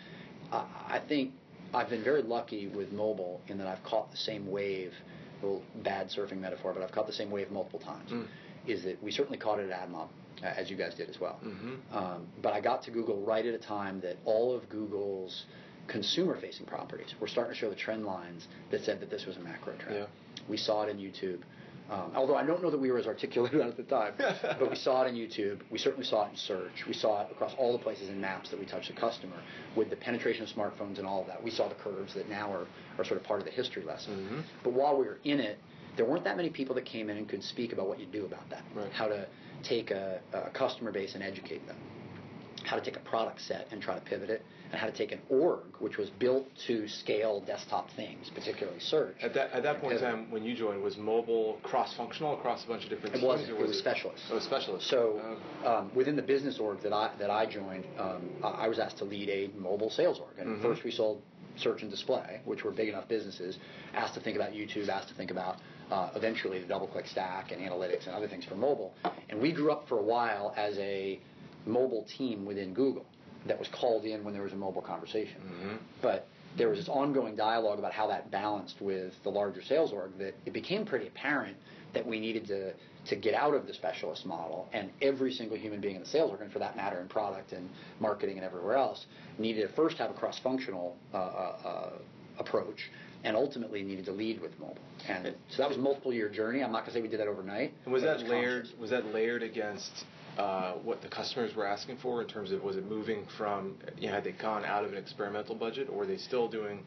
uh, 0.50 0.64
I 0.86 1.00
think 1.08 1.32
I've 1.72 1.88
been 1.88 2.04
very 2.04 2.22
lucky 2.22 2.68
with 2.68 2.92
mobile 2.92 3.40
in 3.48 3.58
that 3.58 3.66
I've 3.66 3.82
caught 3.84 4.10
the 4.10 4.18
same 4.18 4.50
wave, 4.50 4.92
a 5.40 5.46
little 5.46 5.62
bad 5.82 6.10
surfing 6.10 6.38
metaphor, 6.38 6.72
but 6.74 6.82
I've 6.82 6.92
caught 6.92 7.06
the 7.06 7.12
same 7.12 7.30
wave 7.30 7.50
multiple 7.50 7.80
times. 7.80 8.10
Mm. 8.10 8.26
Is 8.66 8.84
that 8.84 9.02
we 9.02 9.10
certainly 9.10 9.38
caught 9.38 9.58
it 9.58 9.70
at 9.70 9.88
AdMob 9.88 10.08
as 10.42 10.70
you 10.70 10.76
guys 10.76 10.94
did 10.94 11.08
as 11.08 11.20
well. 11.20 11.38
Mm-hmm. 11.44 11.96
Um, 11.96 12.26
but 12.42 12.52
I 12.52 12.60
got 12.60 12.82
to 12.84 12.90
Google 12.90 13.20
right 13.22 13.44
at 13.44 13.54
a 13.54 13.58
time 13.58 14.00
that 14.00 14.16
all 14.24 14.54
of 14.54 14.68
Google's 14.68 15.44
consumer-facing 15.88 16.66
properties 16.66 17.14
were 17.20 17.28
starting 17.28 17.54
to 17.54 17.58
show 17.58 17.70
the 17.70 17.76
trend 17.76 18.04
lines 18.04 18.46
that 18.70 18.82
said 18.82 19.00
that 19.00 19.10
this 19.10 19.26
was 19.26 19.36
a 19.36 19.40
macro 19.40 19.74
trend. 19.76 19.96
Yeah. 19.96 20.06
We 20.48 20.56
saw 20.56 20.82
it 20.82 20.88
in 20.88 20.98
YouTube. 20.98 21.42
Um, 21.90 22.12
although 22.14 22.36
I 22.36 22.46
don't 22.46 22.62
know 22.62 22.70
that 22.70 22.80
we 22.80 22.90
were 22.90 22.98
as 22.98 23.06
articulate 23.06 23.52
about 23.52 23.66
it 23.68 23.70
at 23.70 23.76
the 23.76 23.82
time, 23.82 24.14
but 24.58 24.70
we 24.70 24.76
saw 24.76 25.02
it 25.02 25.08
in 25.08 25.14
YouTube. 25.14 25.60
We 25.70 25.78
certainly 25.78 26.06
saw 26.06 26.26
it 26.26 26.30
in 26.30 26.36
search. 26.36 26.84
We 26.86 26.94
saw 26.94 27.22
it 27.22 27.32
across 27.32 27.52
all 27.58 27.72
the 27.72 27.82
places 27.82 28.08
in 28.08 28.20
Maps 28.20 28.50
that 28.50 28.58
we 28.58 28.64
touched 28.64 28.88
the 28.88 28.98
customer 28.98 29.36
with 29.76 29.90
the 29.90 29.96
penetration 29.96 30.44
of 30.44 30.48
smartphones 30.48 30.98
and 30.98 31.06
all 31.06 31.20
of 31.20 31.26
that. 31.26 31.42
We 31.42 31.50
saw 31.50 31.68
the 31.68 31.74
curves 31.74 32.14
that 32.14 32.28
now 32.28 32.50
are, 32.52 32.66
are 32.98 33.04
sort 33.04 33.20
of 33.20 33.26
part 33.26 33.40
of 33.40 33.46
the 33.46 33.52
history 33.52 33.84
lesson. 33.84 34.16
Mm-hmm. 34.16 34.40
But 34.64 34.72
while 34.72 34.96
we 34.96 35.04
were 35.04 35.18
in 35.24 35.40
it, 35.40 35.58
there 35.96 36.06
weren't 36.06 36.24
that 36.24 36.36
many 36.36 36.50
people 36.50 36.74
that 36.74 36.84
came 36.84 37.10
in 37.10 37.16
and 37.16 37.28
could 37.28 37.42
speak 37.42 37.72
about 37.72 37.88
what 37.88 38.00
you 38.00 38.06
do 38.06 38.24
about 38.24 38.48
that. 38.50 38.62
Right. 38.74 38.92
How 38.92 39.08
to 39.08 39.26
take 39.62 39.90
a, 39.90 40.20
a 40.32 40.50
customer 40.50 40.90
base 40.90 41.14
and 41.14 41.22
educate 41.22 41.66
them, 41.66 41.76
how 42.64 42.76
to 42.76 42.82
take 42.82 42.96
a 42.96 43.00
product 43.00 43.40
set 43.42 43.68
and 43.70 43.80
try 43.82 43.94
to 43.94 44.00
pivot 44.00 44.30
it, 44.30 44.42
and 44.70 44.80
how 44.80 44.86
to 44.86 44.92
take 44.92 45.12
an 45.12 45.20
org, 45.28 45.60
which 45.80 45.98
was 45.98 46.08
built 46.08 46.46
to 46.66 46.88
scale 46.88 47.40
desktop 47.40 47.90
things, 47.94 48.30
particularly 48.34 48.80
search. 48.80 49.16
At 49.22 49.34
that, 49.34 49.52
at 49.52 49.62
that 49.64 49.82
point 49.82 49.94
in 49.94 50.00
time, 50.00 50.30
when 50.30 50.44
you 50.44 50.54
joined, 50.54 50.82
was 50.82 50.96
mobile 50.96 51.58
cross-functional 51.62 52.38
across 52.38 52.64
a 52.64 52.68
bunch 52.68 52.84
of 52.84 52.88
different 52.88 53.14
it 53.14 53.18
teams? 53.18 53.28
Wasn't, 53.28 53.50
it 53.50 53.58
was, 53.58 53.68
was 53.68 53.78
specialist. 53.78 54.24
Oh, 54.30 54.38
specialist. 54.38 54.88
So 54.88 55.20
oh. 55.64 55.70
um, 55.70 55.90
within 55.94 56.16
the 56.16 56.22
business 56.22 56.58
org 56.58 56.80
that 56.82 56.92
I, 56.94 57.10
that 57.18 57.30
I 57.30 57.44
joined, 57.44 57.84
um, 57.98 58.30
I 58.42 58.66
was 58.66 58.78
asked 58.78 58.96
to 58.98 59.04
lead 59.04 59.28
a 59.28 59.50
mobile 59.58 59.90
sales 59.90 60.18
org. 60.18 60.38
And 60.38 60.48
mm-hmm. 60.48 60.62
first 60.62 60.84
we 60.84 60.90
sold 60.90 61.20
search 61.56 61.82
and 61.82 61.90
display, 61.90 62.40
which 62.46 62.64
were 62.64 62.70
big 62.70 62.88
enough 62.88 63.06
businesses, 63.08 63.58
asked 63.92 64.14
to 64.14 64.20
think 64.20 64.36
about 64.36 64.52
YouTube, 64.52 64.88
asked 64.88 65.08
to 65.08 65.14
think 65.14 65.30
about 65.30 65.58
uh, 65.92 66.10
eventually 66.14 66.58
the 66.58 66.72
DoubleClick 66.72 67.06
stack 67.06 67.52
and 67.52 67.60
analytics 67.60 68.06
and 68.06 68.14
other 68.14 68.26
things 68.26 68.46
for 68.46 68.54
mobile. 68.54 68.94
And 69.28 69.40
we 69.40 69.52
grew 69.52 69.70
up 69.70 69.86
for 69.88 69.98
a 69.98 70.02
while 70.02 70.54
as 70.56 70.78
a 70.78 71.20
mobile 71.66 72.06
team 72.16 72.46
within 72.46 72.72
Google 72.72 73.04
that 73.46 73.58
was 73.58 73.68
called 73.68 74.04
in 74.04 74.24
when 74.24 74.32
there 74.32 74.42
was 74.42 74.54
a 74.54 74.56
mobile 74.56 74.80
conversation. 74.80 75.40
Mm-hmm. 75.40 75.76
But 76.00 76.26
there 76.56 76.68
was 76.68 76.78
this 76.78 76.88
ongoing 76.88 77.36
dialogue 77.36 77.78
about 77.78 77.92
how 77.92 78.06
that 78.06 78.30
balanced 78.30 78.80
with 78.80 79.12
the 79.22 79.28
larger 79.30 79.62
sales 79.62 79.92
org 79.92 80.16
that 80.18 80.34
it 80.46 80.52
became 80.52 80.86
pretty 80.86 81.08
apparent 81.08 81.56
that 81.92 82.06
we 82.06 82.18
needed 82.18 82.46
to 82.46 82.72
to 83.04 83.16
get 83.16 83.34
out 83.34 83.52
of 83.52 83.66
the 83.66 83.74
specialist 83.74 84.24
model 84.24 84.68
and 84.72 84.88
every 85.02 85.32
single 85.32 85.56
human 85.56 85.80
being 85.80 85.96
in 85.96 86.02
the 86.02 86.06
sales 86.06 86.30
org 86.30 86.40
and 86.40 86.52
for 86.52 86.60
that 86.60 86.76
matter 86.76 87.00
in 87.00 87.08
product 87.08 87.52
and 87.52 87.68
marketing 87.98 88.36
and 88.36 88.44
everywhere 88.44 88.76
else 88.76 89.06
needed 89.38 89.66
to 89.66 89.74
first 89.74 89.98
have 89.98 90.10
a 90.10 90.14
cross-functional 90.14 90.96
uh, 91.12 91.16
uh, 91.16 91.56
uh 91.64 91.90
approach 92.38 92.90
and 93.24 93.36
ultimately 93.36 93.82
needed 93.82 94.04
to 94.06 94.12
lead 94.12 94.40
with 94.40 94.58
mobile. 94.58 94.76
And 95.08 95.34
so 95.48 95.58
that 95.58 95.68
was 95.68 95.78
a 95.78 95.80
multiple 95.80 96.12
year 96.12 96.28
journey. 96.28 96.62
I'm 96.62 96.72
not 96.72 96.80
going 96.80 96.86
to 96.86 96.92
say 96.94 97.02
we 97.02 97.08
did 97.08 97.20
that 97.20 97.28
overnight. 97.28 97.72
And 97.84 97.92
was 97.92 98.02
that 98.02 98.18
was 98.18 98.28
layered? 98.28 98.62
Conscious. 98.64 98.80
Was 98.80 98.90
that 98.90 99.06
layered 99.06 99.42
against 99.42 100.04
uh, 100.38 100.72
what 100.82 101.02
the 101.02 101.08
customers 101.08 101.54
were 101.54 101.66
asking 101.66 101.98
for 101.98 102.22
in 102.22 102.28
terms 102.28 102.52
of 102.52 102.62
was 102.62 102.76
it 102.76 102.88
moving 102.88 103.26
from 103.36 103.76
you 103.98 104.08
know 104.08 104.14
had 104.14 104.24
they 104.24 104.32
gone 104.32 104.64
out 104.64 104.84
of 104.84 104.92
an 104.92 104.98
experimental 104.98 105.54
budget 105.54 105.88
or 105.88 105.98
were 105.98 106.06
they 106.06 106.16
still 106.16 106.48
doing? 106.48 106.82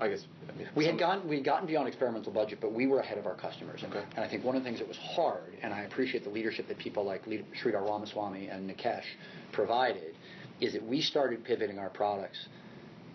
I 0.00 0.08
guess 0.08 0.24
I 0.48 0.58
mean, 0.58 0.68
we 0.74 0.86
had 0.86 0.98
gone 0.98 1.28
we 1.28 1.36
had 1.36 1.44
gotten 1.44 1.66
beyond 1.66 1.86
experimental 1.86 2.32
budget, 2.32 2.58
but 2.60 2.72
we 2.72 2.86
were 2.86 3.00
ahead 3.00 3.18
of 3.18 3.26
our 3.26 3.36
customers. 3.36 3.84
Okay. 3.84 4.02
And 4.16 4.24
I 4.24 4.28
think 4.28 4.44
one 4.44 4.56
of 4.56 4.62
the 4.62 4.68
things 4.68 4.80
that 4.80 4.88
was 4.88 4.96
hard, 4.96 5.54
and 5.62 5.72
I 5.72 5.82
appreciate 5.82 6.24
the 6.24 6.30
leadership 6.30 6.66
that 6.68 6.78
people 6.78 7.04
like 7.04 7.24
Sridhar 7.26 7.88
Ramaswamy 7.88 8.48
and 8.48 8.68
Nikesh 8.68 9.04
provided, 9.52 10.16
is 10.60 10.72
that 10.72 10.84
we 10.84 11.00
started 11.00 11.44
pivoting 11.44 11.78
our 11.78 11.90
products. 11.90 12.48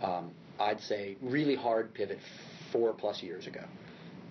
Um, 0.01 0.31
I'd 0.59 0.81
say 0.81 1.17
really 1.21 1.55
hard 1.55 1.93
pivot 1.93 2.19
four 2.71 2.93
plus 2.93 3.23
years 3.23 3.47
ago. 3.47 3.63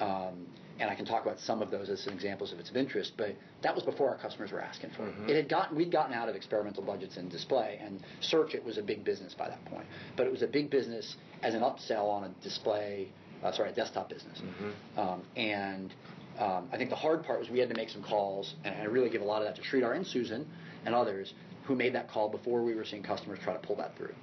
Um, 0.01 0.47
and 0.81 0.89
I 0.89 0.95
can 0.95 1.05
talk 1.05 1.23
about 1.25 1.41
some 1.41 1.61
of 1.61 1.71
those 1.71 1.89
as 1.89 2.01
some 2.01 2.15
examples 2.15 2.53
if 2.53 2.61
it's 2.61 2.71
of 2.71 2.77
interest, 2.77 3.15
but 3.17 3.35
that 3.63 3.75
was 3.75 3.83
before 3.83 4.11
our 4.11 4.17
customers 4.17 4.53
were 4.53 4.61
asking 4.61 4.91
for 4.91 5.03
mm-hmm. 5.03 5.25
it. 5.25 5.31
It 5.31 5.37
had 5.37 5.49
gotten 5.49 5.77
we'd 5.77 5.91
gotten 5.91 6.15
out 6.15 6.29
of 6.29 6.37
experimental 6.37 6.85
budgets 6.85 7.17
in 7.17 7.29
display 7.29 7.81
and 7.83 8.01
search. 8.21 8.55
It 8.55 8.65
was 8.65 8.79
a 8.79 8.83
big 8.83 9.05
business 9.05 9.35
by 9.35 9.49
that 9.49 9.65
point, 9.65 9.87
but 10.17 10.27
it 10.27 10.31
was 10.31 10.43
a 10.43 10.47
big 10.47 10.71
business 10.71 11.17
as 11.43 11.55
an 11.55 11.63
upsell 11.63 12.09
on 12.09 12.25
a 12.25 12.45
display, 12.45 13.09
uh, 13.43 13.51
sorry, 13.53 13.71
a 13.71 13.75
desktop 13.75 14.09
business. 14.09 14.41
Mm-hmm. 14.41 15.01
Um, 15.01 15.23
and 15.37 15.93
um, 16.39 16.69
I 16.73 16.77
think 16.77 16.91
the 16.91 16.97
hard 16.97 17.25
part 17.25 17.41
was 17.41 17.51
we 17.51 17.59
had 17.59 17.69
to 17.71 17.77
make 17.77 17.89
some 17.89 18.03
calls, 18.03 18.55
and 18.65 18.75
I 18.77 18.85
really 18.85 19.11
give 19.11 19.23
a 19.23 19.25
lot 19.25 19.43
of 19.43 19.49
that 19.49 19.61
to 19.61 19.63
Sridhar 19.63 19.97
and 19.97 20.07
Susan 20.07 20.47
and 20.87 20.95
others 20.95 21.35
who 21.65 21.75
made 21.75 21.95
that 21.95 22.09
call 22.09 22.29
before 22.29 22.63
we 22.63 22.75
were 22.75 22.85
seeing 22.85 23.03
customers 23.03 23.39
try 23.43 23.53
to 23.53 23.59
pull 23.59 23.77
that 23.77 23.97
through. 23.97 24.15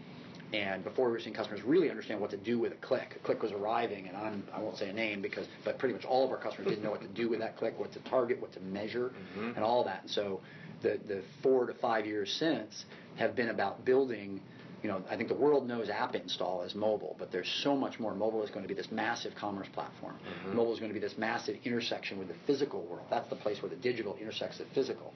And 0.53 0.83
before 0.83 1.07
we 1.07 1.11
were 1.11 1.19
seeing 1.19 1.35
customers 1.35 1.63
really 1.63 1.89
understand 1.89 2.21
what 2.21 2.29
to 2.31 2.37
do 2.37 2.59
with 2.59 2.71
a 2.71 2.75
click, 2.75 3.15
a 3.15 3.19
click 3.19 3.41
was 3.41 3.51
arriving, 3.51 4.07
and 4.07 4.15
I'm, 4.15 4.43
I 4.53 4.59
won't 4.61 4.77
say 4.77 4.89
a 4.89 4.93
name 4.93 5.21
because, 5.21 5.47
but 5.63 5.77
pretty 5.79 5.93
much 5.93 6.05
all 6.05 6.23
of 6.25 6.31
our 6.31 6.37
customers 6.37 6.69
didn't 6.69 6.83
know 6.83 6.91
what 6.91 7.01
to 7.01 7.07
do 7.07 7.29
with 7.29 7.39
that 7.39 7.57
click, 7.57 7.77
what 7.79 7.91
to 7.93 7.99
target, 8.01 8.39
what 8.39 8.53
to 8.53 8.59
measure, 8.61 9.11
mm-hmm. 9.37 9.51
and 9.55 9.59
all 9.59 9.83
that. 9.83 10.03
And 10.03 10.11
so 10.11 10.41
the, 10.81 10.99
the 11.07 11.23
four 11.41 11.65
to 11.65 11.73
five 11.73 12.05
years 12.05 12.31
since 12.31 12.85
have 13.17 13.35
been 13.35 13.49
about 13.49 13.85
building 13.85 14.41
you 14.83 14.89
know, 14.89 15.03
I 15.09 15.15
think 15.15 15.29
the 15.29 15.35
world 15.35 15.67
knows 15.67 15.89
app 15.89 16.15
install 16.15 16.63
as 16.63 16.75
mobile, 16.75 17.15
but 17.17 17.31
there's 17.31 17.49
so 17.63 17.75
much 17.75 17.99
more. 17.99 18.13
Mobile 18.13 18.43
is 18.43 18.49
going 18.49 18.63
to 18.63 18.67
be 18.67 18.73
this 18.73 18.91
massive 18.91 19.33
commerce 19.35 19.67
platform. 19.73 20.15
Mm-hmm. 20.15 20.55
Mobile 20.55 20.73
is 20.73 20.79
going 20.79 20.91
to 20.91 20.99
be 20.99 20.99
this 20.99 21.17
massive 21.17 21.57
intersection 21.63 22.19
with 22.19 22.27
the 22.27 22.35
physical 22.45 22.83
world. 22.85 23.07
That's 23.09 23.29
the 23.29 23.35
place 23.35 23.61
where 23.61 23.69
the 23.69 23.75
digital 23.75 24.15
intersects 24.19 24.57
the 24.57 24.65
physical. 24.73 25.13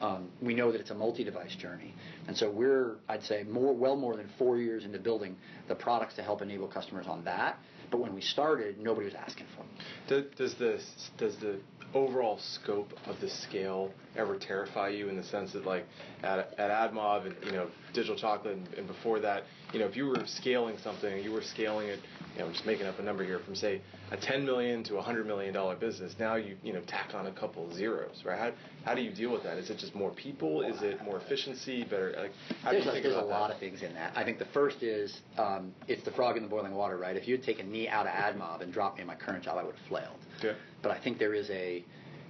Um, 0.00 0.30
we 0.40 0.54
know 0.54 0.72
that 0.72 0.80
it's 0.80 0.90
a 0.90 0.94
multi-device 0.94 1.54
journey, 1.56 1.94
and 2.26 2.36
so 2.36 2.50
we're, 2.50 2.96
I'd 3.08 3.22
say, 3.22 3.44
more 3.44 3.72
well 3.72 3.94
more 3.96 4.16
than 4.16 4.28
four 4.36 4.58
years 4.58 4.84
into 4.84 4.98
building 4.98 5.36
the 5.68 5.76
products 5.76 6.14
to 6.14 6.22
help 6.22 6.42
enable 6.42 6.66
customers 6.66 7.06
on 7.06 7.24
that. 7.24 7.58
But 7.92 8.00
when 8.00 8.14
we 8.14 8.22
started, 8.22 8.80
nobody 8.80 9.04
was 9.04 9.14
asking 9.14 9.46
for 9.54 9.58
them. 9.58 9.68
Does, 10.08 10.24
does 10.36 10.54
the 10.54 10.80
does 11.18 11.36
the 11.36 11.60
overall 11.94 12.38
scope 12.38 12.92
of 13.06 13.20
the 13.20 13.28
scale 13.28 13.92
ever 14.16 14.36
terrify 14.36 14.88
you 14.88 15.08
in 15.08 15.16
the 15.16 15.22
sense 15.22 15.52
that 15.52 15.64
like 15.66 15.86
at, 16.22 16.52
at 16.58 16.70
AdMob 16.70 17.26
and 17.26 17.34
you 17.44 17.52
know 17.52 17.68
Digital 17.92 18.16
Chocolate 18.16 18.56
and, 18.56 18.74
and 18.74 18.86
before 18.86 19.20
that, 19.20 19.44
you 19.72 19.78
know 19.78 19.86
if 19.86 19.96
you 19.96 20.06
were 20.06 20.24
scaling 20.26 20.78
something, 20.78 21.22
you 21.22 21.32
were 21.32 21.42
scaling 21.42 21.88
it 21.88 22.00
you 22.34 22.40
know, 22.40 22.50
just 22.50 22.64
making 22.64 22.86
up 22.86 22.98
a 22.98 23.02
number 23.02 23.24
here 23.24 23.38
from 23.40 23.54
say 23.54 23.80
a 24.10 24.16
10 24.16 24.44
million 24.44 24.82
to 24.84 24.94
a 24.94 24.96
100 24.96 25.26
million 25.26 25.52
dollar 25.52 25.76
business. 25.76 26.14
Now 26.18 26.36
you 26.36 26.56
you 26.62 26.72
know 26.72 26.80
tack 26.86 27.14
on 27.14 27.26
a 27.26 27.32
couple 27.32 27.72
zeros, 27.74 28.22
right? 28.24 28.38
How, 28.38 28.52
how 28.84 28.94
do 28.94 29.02
you 29.02 29.12
deal 29.12 29.32
with 29.32 29.42
that? 29.44 29.58
Is 29.58 29.70
it 29.70 29.78
just 29.78 29.94
more 29.94 30.10
people? 30.10 30.62
Is 30.62 30.82
it 30.82 31.02
more 31.04 31.18
efficiency? 31.18 31.84
Better 31.84 32.14
like 32.18 32.32
how 32.62 32.72
there's 32.72 32.84
do 32.84 32.88
you 32.88 32.94
think 32.94 33.06
a, 33.06 33.08
There's 33.10 33.22
a 33.22 33.26
lot 33.26 33.50
of 33.50 33.58
things 33.58 33.82
in 33.82 33.94
that. 33.94 34.12
I 34.16 34.24
think 34.24 34.38
the 34.38 34.46
first 34.46 34.82
is 34.82 35.20
um, 35.38 35.72
it's 35.88 36.04
the 36.04 36.12
frog 36.12 36.36
in 36.36 36.42
the 36.42 36.48
boiling 36.48 36.74
water, 36.74 36.96
right? 36.96 37.16
If 37.16 37.28
you 37.28 37.36
had 37.36 37.44
taken 37.44 37.70
me 37.70 37.88
out 37.88 38.06
of 38.06 38.12
AdMob 38.12 38.62
and 38.62 38.72
dropped 38.72 38.96
me 38.96 39.02
in 39.02 39.06
my 39.06 39.16
current 39.16 39.44
job, 39.44 39.58
I 39.58 39.64
would 39.64 39.74
have 39.74 39.86
flailed. 39.88 40.18
Yeah. 40.42 40.52
But 40.82 40.92
I 40.92 40.98
think 41.00 41.18
there 41.18 41.34
is 41.34 41.50
a 41.50 41.84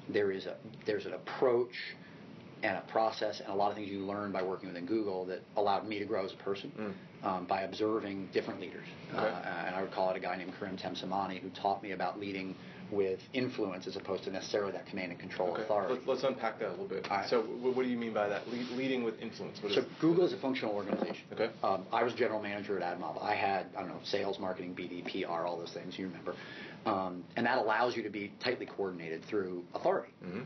there 0.08 0.32
is 0.32 0.46
a 0.46 0.56
there's 0.86 1.06
an 1.06 1.14
approach 1.14 1.74
and 2.62 2.76
a 2.76 2.80
process 2.82 3.40
and 3.40 3.48
a 3.48 3.54
lot 3.54 3.70
of 3.70 3.76
things 3.76 3.88
you 3.88 4.00
learn 4.00 4.30
by 4.32 4.42
working 4.42 4.68
within 4.68 4.86
Google 4.86 5.24
that 5.26 5.40
allowed 5.56 5.86
me 5.86 5.98
to 5.98 6.04
grow 6.04 6.24
as 6.24 6.32
a 6.32 6.36
person 6.36 6.72
mm. 6.78 7.26
um, 7.26 7.44
by 7.46 7.62
observing 7.62 8.28
different 8.32 8.60
leaders. 8.60 8.86
Okay. 9.10 9.18
Uh, 9.18 9.66
and 9.66 9.74
I 9.74 9.82
would 9.82 9.92
call 9.92 10.10
it 10.10 10.16
a 10.16 10.20
guy 10.20 10.36
named 10.36 10.52
Karim 10.58 10.76
Temsamani 10.76 11.40
who 11.40 11.50
taught 11.50 11.82
me 11.82 11.92
about 11.92 12.20
leading 12.20 12.54
with 12.90 13.18
influence 13.32 13.86
as 13.86 13.96
opposed 13.96 14.22
to 14.24 14.30
necessarily 14.30 14.70
that 14.72 14.86
command 14.86 15.10
and 15.10 15.18
control 15.18 15.52
okay. 15.52 15.62
authority. 15.62 15.94
Let's, 15.94 16.06
let's, 16.06 16.24
unpack 16.24 16.58
that 16.58 16.68
a 16.68 16.70
little 16.72 16.86
bit. 16.86 17.08
Right. 17.08 17.28
So, 17.28 17.40
what, 17.42 17.74
what, 17.74 17.84
do 17.84 17.88
you 17.88 17.96
mean 17.96 18.12
by 18.12 18.28
that? 18.28 18.46
Le- 18.46 18.76
leading 18.76 19.02
with 19.02 19.18
influence. 19.18 19.62
What 19.62 19.72
so, 19.72 19.80
is 19.80 19.86
Google 19.98 20.26
is 20.26 20.34
a 20.34 20.38
functional 20.38 20.74
organization. 20.74 21.24
Okay. 21.32 21.48
Um, 21.62 21.86
I 21.90 22.02
was 22.02 22.12
general 22.12 22.42
manager 22.42 22.78
at 22.78 22.98
AdMob. 22.98 23.22
I 23.22 23.34
had 23.34 23.66
I 23.76 23.80
don't 23.80 23.88
know 23.88 24.00
sales, 24.04 24.38
marketing, 24.38 24.74
BD, 24.74 25.04
PR, 25.10 25.46
all 25.46 25.58
those 25.58 25.72
things. 25.72 25.98
You 25.98 26.06
remember, 26.06 26.34
um, 26.84 27.24
and 27.34 27.46
that 27.46 27.56
allows 27.56 27.96
you 27.96 28.02
to 28.02 28.10
be 28.10 28.30
tightly 28.44 28.66
coordinated 28.66 29.24
through 29.24 29.64
authority. 29.74 30.12
Mm-hmm 30.22 30.42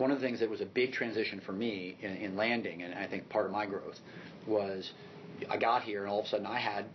one 0.00 0.10
of 0.10 0.20
the 0.20 0.26
things 0.26 0.40
that 0.40 0.48
was 0.48 0.60
a 0.60 0.66
big 0.66 0.92
transition 0.92 1.40
for 1.44 1.52
me 1.52 1.96
in, 2.00 2.12
in 2.16 2.36
landing, 2.36 2.82
and 2.82 2.94
I 2.94 3.06
think 3.06 3.28
part 3.28 3.46
of 3.46 3.52
my 3.52 3.66
growth, 3.66 3.98
was 4.46 4.92
I 5.48 5.56
got 5.56 5.82
here 5.82 6.02
and 6.02 6.10
all 6.10 6.20
of 6.20 6.26
a 6.26 6.28
sudden 6.28 6.46
I 6.46 6.58
had 6.58 6.86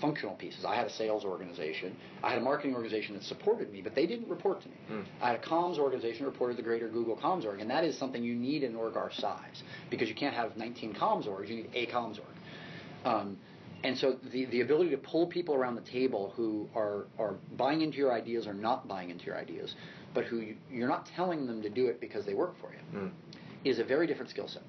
functional 0.00 0.34
pieces. 0.34 0.64
I 0.64 0.74
had 0.74 0.86
a 0.86 0.90
sales 0.90 1.24
organization. 1.24 1.96
I 2.22 2.30
had 2.30 2.38
a 2.38 2.42
marketing 2.42 2.74
organization 2.74 3.14
that 3.14 3.22
supported 3.22 3.72
me, 3.72 3.82
but 3.82 3.94
they 3.94 4.06
didn't 4.06 4.28
report 4.28 4.60
to 4.62 4.68
me. 4.68 4.74
Mm. 4.90 5.04
I 5.20 5.30
had 5.30 5.40
a 5.40 5.42
comms 5.42 5.78
organization 5.78 6.24
that 6.24 6.30
reported 6.30 6.56
the 6.56 6.62
greater 6.62 6.88
Google 6.88 7.16
comms 7.16 7.44
org, 7.44 7.60
and 7.60 7.70
that 7.70 7.84
is 7.84 7.96
something 7.96 8.22
you 8.22 8.34
need 8.34 8.64
in 8.64 8.72
an 8.72 8.76
org 8.76 8.96
our 8.96 9.12
size 9.12 9.62
because 9.90 10.08
you 10.08 10.14
can't 10.14 10.34
have 10.34 10.56
19 10.56 10.94
comms 10.94 11.28
orgs. 11.28 11.48
You 11.48 11.56
need 11.56 11.70
a 11.74 11.86
comms 11.86 12.18
org. 12.18 12.26
Um, 13.04 13.38
and 13.84 13.96
so 13.98 14.16
the, 14.32 14.44
the 14.46 14.60
ability 14.60 14.90
to 14.90 14.96
pull 14.96 15.26
people 15.26 15.54
around 15.54 15.74
the 15.74 15.82
table 15.82 16.32
who 16.36 16.68
are, 16.74 17.06
are 17.18 17.34
buying 17.56 17.80
into 17.80 17.98
your 17.98 18.12
ideas 18.12 18.46
or 18.46 18.54
not 18.54 18.86
buying 18.86 19.10
into 19.10 19.24
your 19.24 19.36
ideas, 19.36 19.74
but 20.14 20.24
who 20.24 20.38
you, 20.38 20.56
you're 20.70 20.88
not 20.88 21.08
telling 21.16 21.46
them 21.46 21.62
to 21.62 21.68
do 21.68 21.86
it 21.86 22.00
because 22.00 22.24
they 22.24 22.34
work 22.34 22.54
for 22.60 22.72
you, 22.72 23.00
mm. 23.00 23.10
is 23.64 23.78
a 23.78 23.84
very 23.84 24.06
different 24.06 24.30
skill 24.30 24.46
set. 24.46 24.62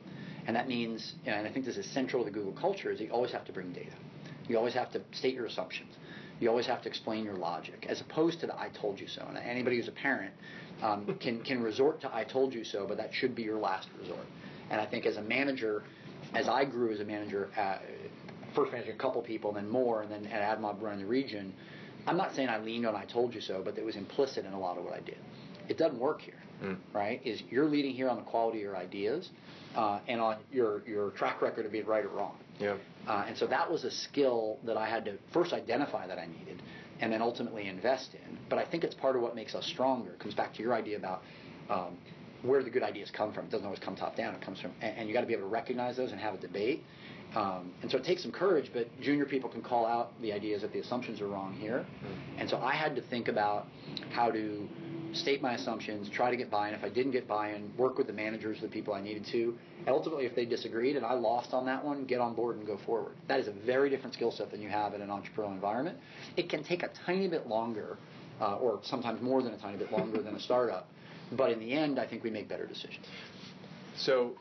And 0.47 0.55
that 0.55 0.67
means, 0.67 1.13
and 1.25 1.47
I 1.47 1.51
think 1.51 1.65
this 1.65 1.77
is 1.77 1.85
central 1.85 2.23
to 2.23 2.29
the 2.29 2.33
Google 2.33 2.53
culture, 2.53 2.91
is 2.91 2.99
you 2.99 3.09
always 3.11 3.31
have 3.31 3.45
to 3.45 3.53
bring 3.53 3.71
data. 3.71 3.95
You 4.47 4.57
always 4.57 4.73
have 4.73 4.91
to 4.91 5.01
state 5.11 5.35
your 5.35 5.45
assumptions. 5.45 5.95
You 6.39 6.49
always 6.49 6.67
have 6.67 6.81
to 6.81 6.89
explain 6.89 7.23
your 7.23 7.35
logic, 7.35 7.85
as 7.87 8.01
opposed 8.01 8.41
to 8.41 8.47
the 8.47 8.59
"I 8.59 8.69
told 8.69 8.99
you 8.99 9.07
so." 9.07 9.25
And 9.27 9.37
anybody 9.37 9.77
who's 9.77 9.87
a 9.87 9.93
parent 9.93 10.33
um, 10.81 11.17
can 11.21 11.41
can 11.43 11.61
resort 11.63 12.01
to 12.01 12.13
"I 12.13 12.25
told 12.25 12.53
you 12.53 12.65
so," 12.65 12.85
but 12.85 12.97
that 12.97 13.13
should 13.13 13.35
be 13.35 13.43
your 13.43 13.59
last 13.59 13.87
resort. 13.99 14.25
And 14.69 14.81
I 14.81 14.85
think 14.85 15.05
as 15.05 15.15
a 15.17 15.21
manager, 15.21 15.83
as 16.33 16.49
I 16.49 16.65
grew 16.65 16.91
as 16.91 16.99
a 16.99 17.05
manager, 17.05 17.49
uh, 17.57 17.77
first 18.55 18.71
managing 18.71 18.93
a 18.93 18.97
couple 18.97 19.21
people, 19.21 19.49
and 19.49 19.57
then 19.57 19.69
more, 19.69 20.01
and 20.01 20.11
then 20.11 20.25
at 20.27 20.57
AdMob 20.57 20.81
running 20.81 20.99
the 20.99 21.05
region, 21.05 21.53
I'm 22.05 22.17
not 22.17 22.35
saying 22.35 22.49
I 22.49 22.59
leaned 22.59 22.85
on 22.85 22.95
"I 22.95 23.05
told 23.05 23.33
you 23.33 23.41
so," 23.41 23.61
but 23.63 23.77
it 23.77 23.85
was 23.85 23.95
implicit 23.95 24.45
in 24.45 24.53
a 24.53 24.59
lot 24.59 24.77
of 24.77 24.83
what 24.83 24.93
I 24.93 24.99
did. 24.99 25.17
It 25.69 25.77
doesn't 25.77 25.99
work 25.99 26.21
here, 26.21 26.41
mm. 26.61 26.77
right? 26.93 27.21
Is 27.23 27.41
you're 27.49 27.69
leading 27.69 27.93
here 27.93 28.09
on 28.09 28.17
the 28.17 28.23
quality 28.23 28.57
of 28.59 28.63
your 28.63 28.77
ideas 28.77 29.29
uh, 29.75 29.99
and 30.07 30.19
on 30.19 30.37
your 30.51 30.83
your 30.87 31.11
track 31.11 31.41
record 31.41 31.65
of 31.65 31.71
being 31.71 31.85
right 31.85 32.03
or 32.03 32.09
wrong. 32.09 32.35
Yeah. 32.59 32.75
Uh, 33.07 33.25
and 33.27 33.37
so 33.37 33.47
that 33.47 33.69
was 33.69 33.83
a 33.83 33.91
skill 33.91 34.59
that 34.65 34.77
I 34.77 34.87
had 34.87 35.05
to 35.05 35.17
first 35.31 35.53
identify 35.53 36.07
that 36.07 36.19
I 36.19 36.25
needed 36.25 36.61
and 36.99 37.11
then 37.11 37.21
ultimately 37.21 37.67
invest 37.67 38.13
in. 38.13 38.37
But 38.49 38.59
I 38.59 38.65
think 38.65 38.83
it's 38.83 38.95
part 38.95 39.15
of 39.15 39.21
what 39.21 39.35
makes 39.35 39.55
us 39.55 39.65
stronger. 39.65 40.11
It 40.11 40.19
comes 40.19 40.35
back 40.35 40.53
to 40.55 40.61
your 40.61 40.73
idea 40.73 40.97
about 40.97 41.23
um, 41.69 41.97
where 42.43 42.63
the 42.63 42.69
good 42.69 42.83
ideas 42.83 43.09
come 43.11 43.33
from. 43.33 43.45
It 43.45 43.51
doesn't 43.51 43.65
always 43.65 43.79
come 43.79 43.95
top 43.95 44.15
down. 44.15 44.35
It 44.35 44.41
comes 44.41 44.61
from, 44.61 44.71
and, 44.81 44.97
and 44.97 45.07
you 45.07 45.13
got 45.13 45.21
to 45.21 45.27
be 45.27 45.33
able 45.33 45.43
to 45.43 45.49
recognize 45.49 45.97
those 45.97 46.11
and 46.11 46.21
have 46.21 46.33
a 46.33 46.37
debate. 46.37 46.83
Um, 47.35 47.71
and 47.81 47.89
so 47.89 47.97
it 47.97 48.03
takes 48.03 48.21
some 48.21 48.31
courage, 48.31 48.69
but 48.73 48.87
junior 49.01 49.25
people 49.25 49.49
can 49.49 49.61
call 49.61 49.85
out 49.85 50.11
the 50.21 50.31
ideas 50.31 50.61
that 50.61 50.71
the 50.71 50.79
assumptions 50.79 51.19
are 51.19 51.27
wrong 51.27 51.53
here. 51.53 51.85
And 52.37 52.49
so 52.49 52.57
I 52.57 52.73
had 52.73 52.95
to 52.95 53.01
think 53.01 53.27
about 53.27 53.67
how 54.11 54.29
to 54.29 54.67
state 55.13 55.41
my 55.41 55.53
assumptions, 55.53 56.09
try 56.09 56.31
to 56.31 56.37
get 56.37 56.49
buy-in. 56.49 56.73
If 56.73 56.83
I 56.83 56.89
didn't 56.89 57.11
get 57.11 57.27
buy-in, 57.27 57.71
work 57.77 57.97
with 57.97 58.07
the 58.07 58.13
managers, 58.13 58.59
the 58.61 58.67
people 58.67 58.93
I 58.93 59.01
needed 59.01 59.25
to. 59.31 59.55
And 59.79 59.89
ultimately, 59.89 60.25
if 60.25 60.35
they 60.35 60.45
disagreed 60.45 60.95
and 60.95 61.05
I 61.05 61.13
lost 61.13 61.53
on 61.53 61.65
that 61.65 61.83
one, 61.83 62.05
get 62.05 62.19
on 62.19 62.33
board 62.33 62.57
and 62.57 62.65
go 62.65 62.77
forward. 62.85 63.15
That 63.27 63.39
is 63.39 63.47
a 63.47 63.51
very 63.51 63.89
different 63.89 64.13
skill 64.13 64.31
set 64.31 64.51
than 64.51 64.61
you 64.61 64.69
have 64.69 64.93
in 64.93 65.01
an 65.01 65.09
entrepreneurial 65.09 65.53
environment. 65.53 65.97
It 66.37 66.49
can 66.49 66.63
take 66.63 66.83
a 66.83 66.89
tiny 67.05 67.27
bit 67.27 67.47
longer, 67.47 67.97
uh, 68.41 68.57
or 68.57 68.79
sometimes 68.83 69.21
more 69.21 69.41
than 69.41 69.53
a 69.53 69.57
tiny 69.57 69.77
bit 69.77 69.91
longer 69.91 70.21
than 70.21 70.35
a 70.35 70.39
startup. 70.39 70.87
But 71.31 71.51
in 71.51 71.59
the 71.59 71.73
end, 71.73 71.99
I 71.99 72.07
think 72.07 72.23
we 72.23 72.29
make 72.29 72.47
better 72.47 72.65
decisions. 72.65 73.05
So 73.95 74.33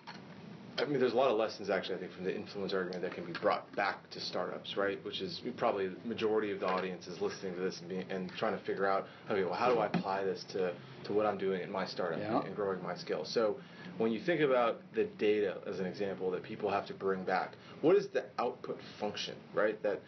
I 0.78 0.86
mean, 0.86 0.98
there's 0.98 1.12
a 1.12 1.16
lot 1.16 1.30
of 1.30 1.36
lessons 1.36 1.68
actually, 1.68 1.96
I 1.96 1.98
think, 1.98 2.12
from 2.12 2.24
the 2.24 2.34
influence 2.34 2.72
argument 2.72 3.02
that 3.02 3.12
can 3.14 3.24
be 3.24 3.32
brought 3.32 3.70
back 3.76 4.08
to 4.10 4.20
startups, 4.20 4.76
right? 4.76 5.02
Which 5.04 5.20
is 5.20 5.42
probably 5.56 5.88
the 5.88 5.96
majority 6.04 6.50
of 6.50 6.60
the 6.60 6.66
audience 6.66 7.06
is 7.06 7.20
listening 7.20 7.54
to 7.54 7.60
this 7.60 7.80
and, 7.80 7.88
being, 7.88 8.04
and 8.10 8.30
trying 8.38 8.58
to 8.58 8.64
figure 8.64 8.86
out, 8.86 9.06
okay, 9.30 9.44
well, 9.44 9.54
how 9.54 9.72
do 9.72 9.78
I 9.80 9.86
apply 9.86 10.24
this 10.24 10.44
to, 10.52 10.72
to 11.04 11.12
what 11.12 11.26
I'm 11.26 11.36
doing 11.36 11.60
in 11.62 11.70
my 11.70 11.86
startup 11.86 12.18
yeah. 12.18 12.38
and, 12.38 12.46
and 12.46 12.56
growing 12.56 12.82
my 12.82 12.96
skills? 12.96 13.28
So 13.32 13.56
when 13.98 14.12
you 14.12 14.20
think 14.20 14.40
about 14.40 14.80
the 14.94 15.04
data 15.18 15.58
as 15.66 15.78
an 15.78 15.86
example 15.86 16.30
that 16.30 16.42
people 16.42 16.70
have 16.70 16.86
to 16.86 16.94
bring 16.94 17.22
back, 17.24 17.52
what 17.82 17.96
is 17.96 18.08
the 18.08 18.24
output 18.38 18.78
function, 18.98 19.34
right? 19.54 19.80
That 19.82 20.00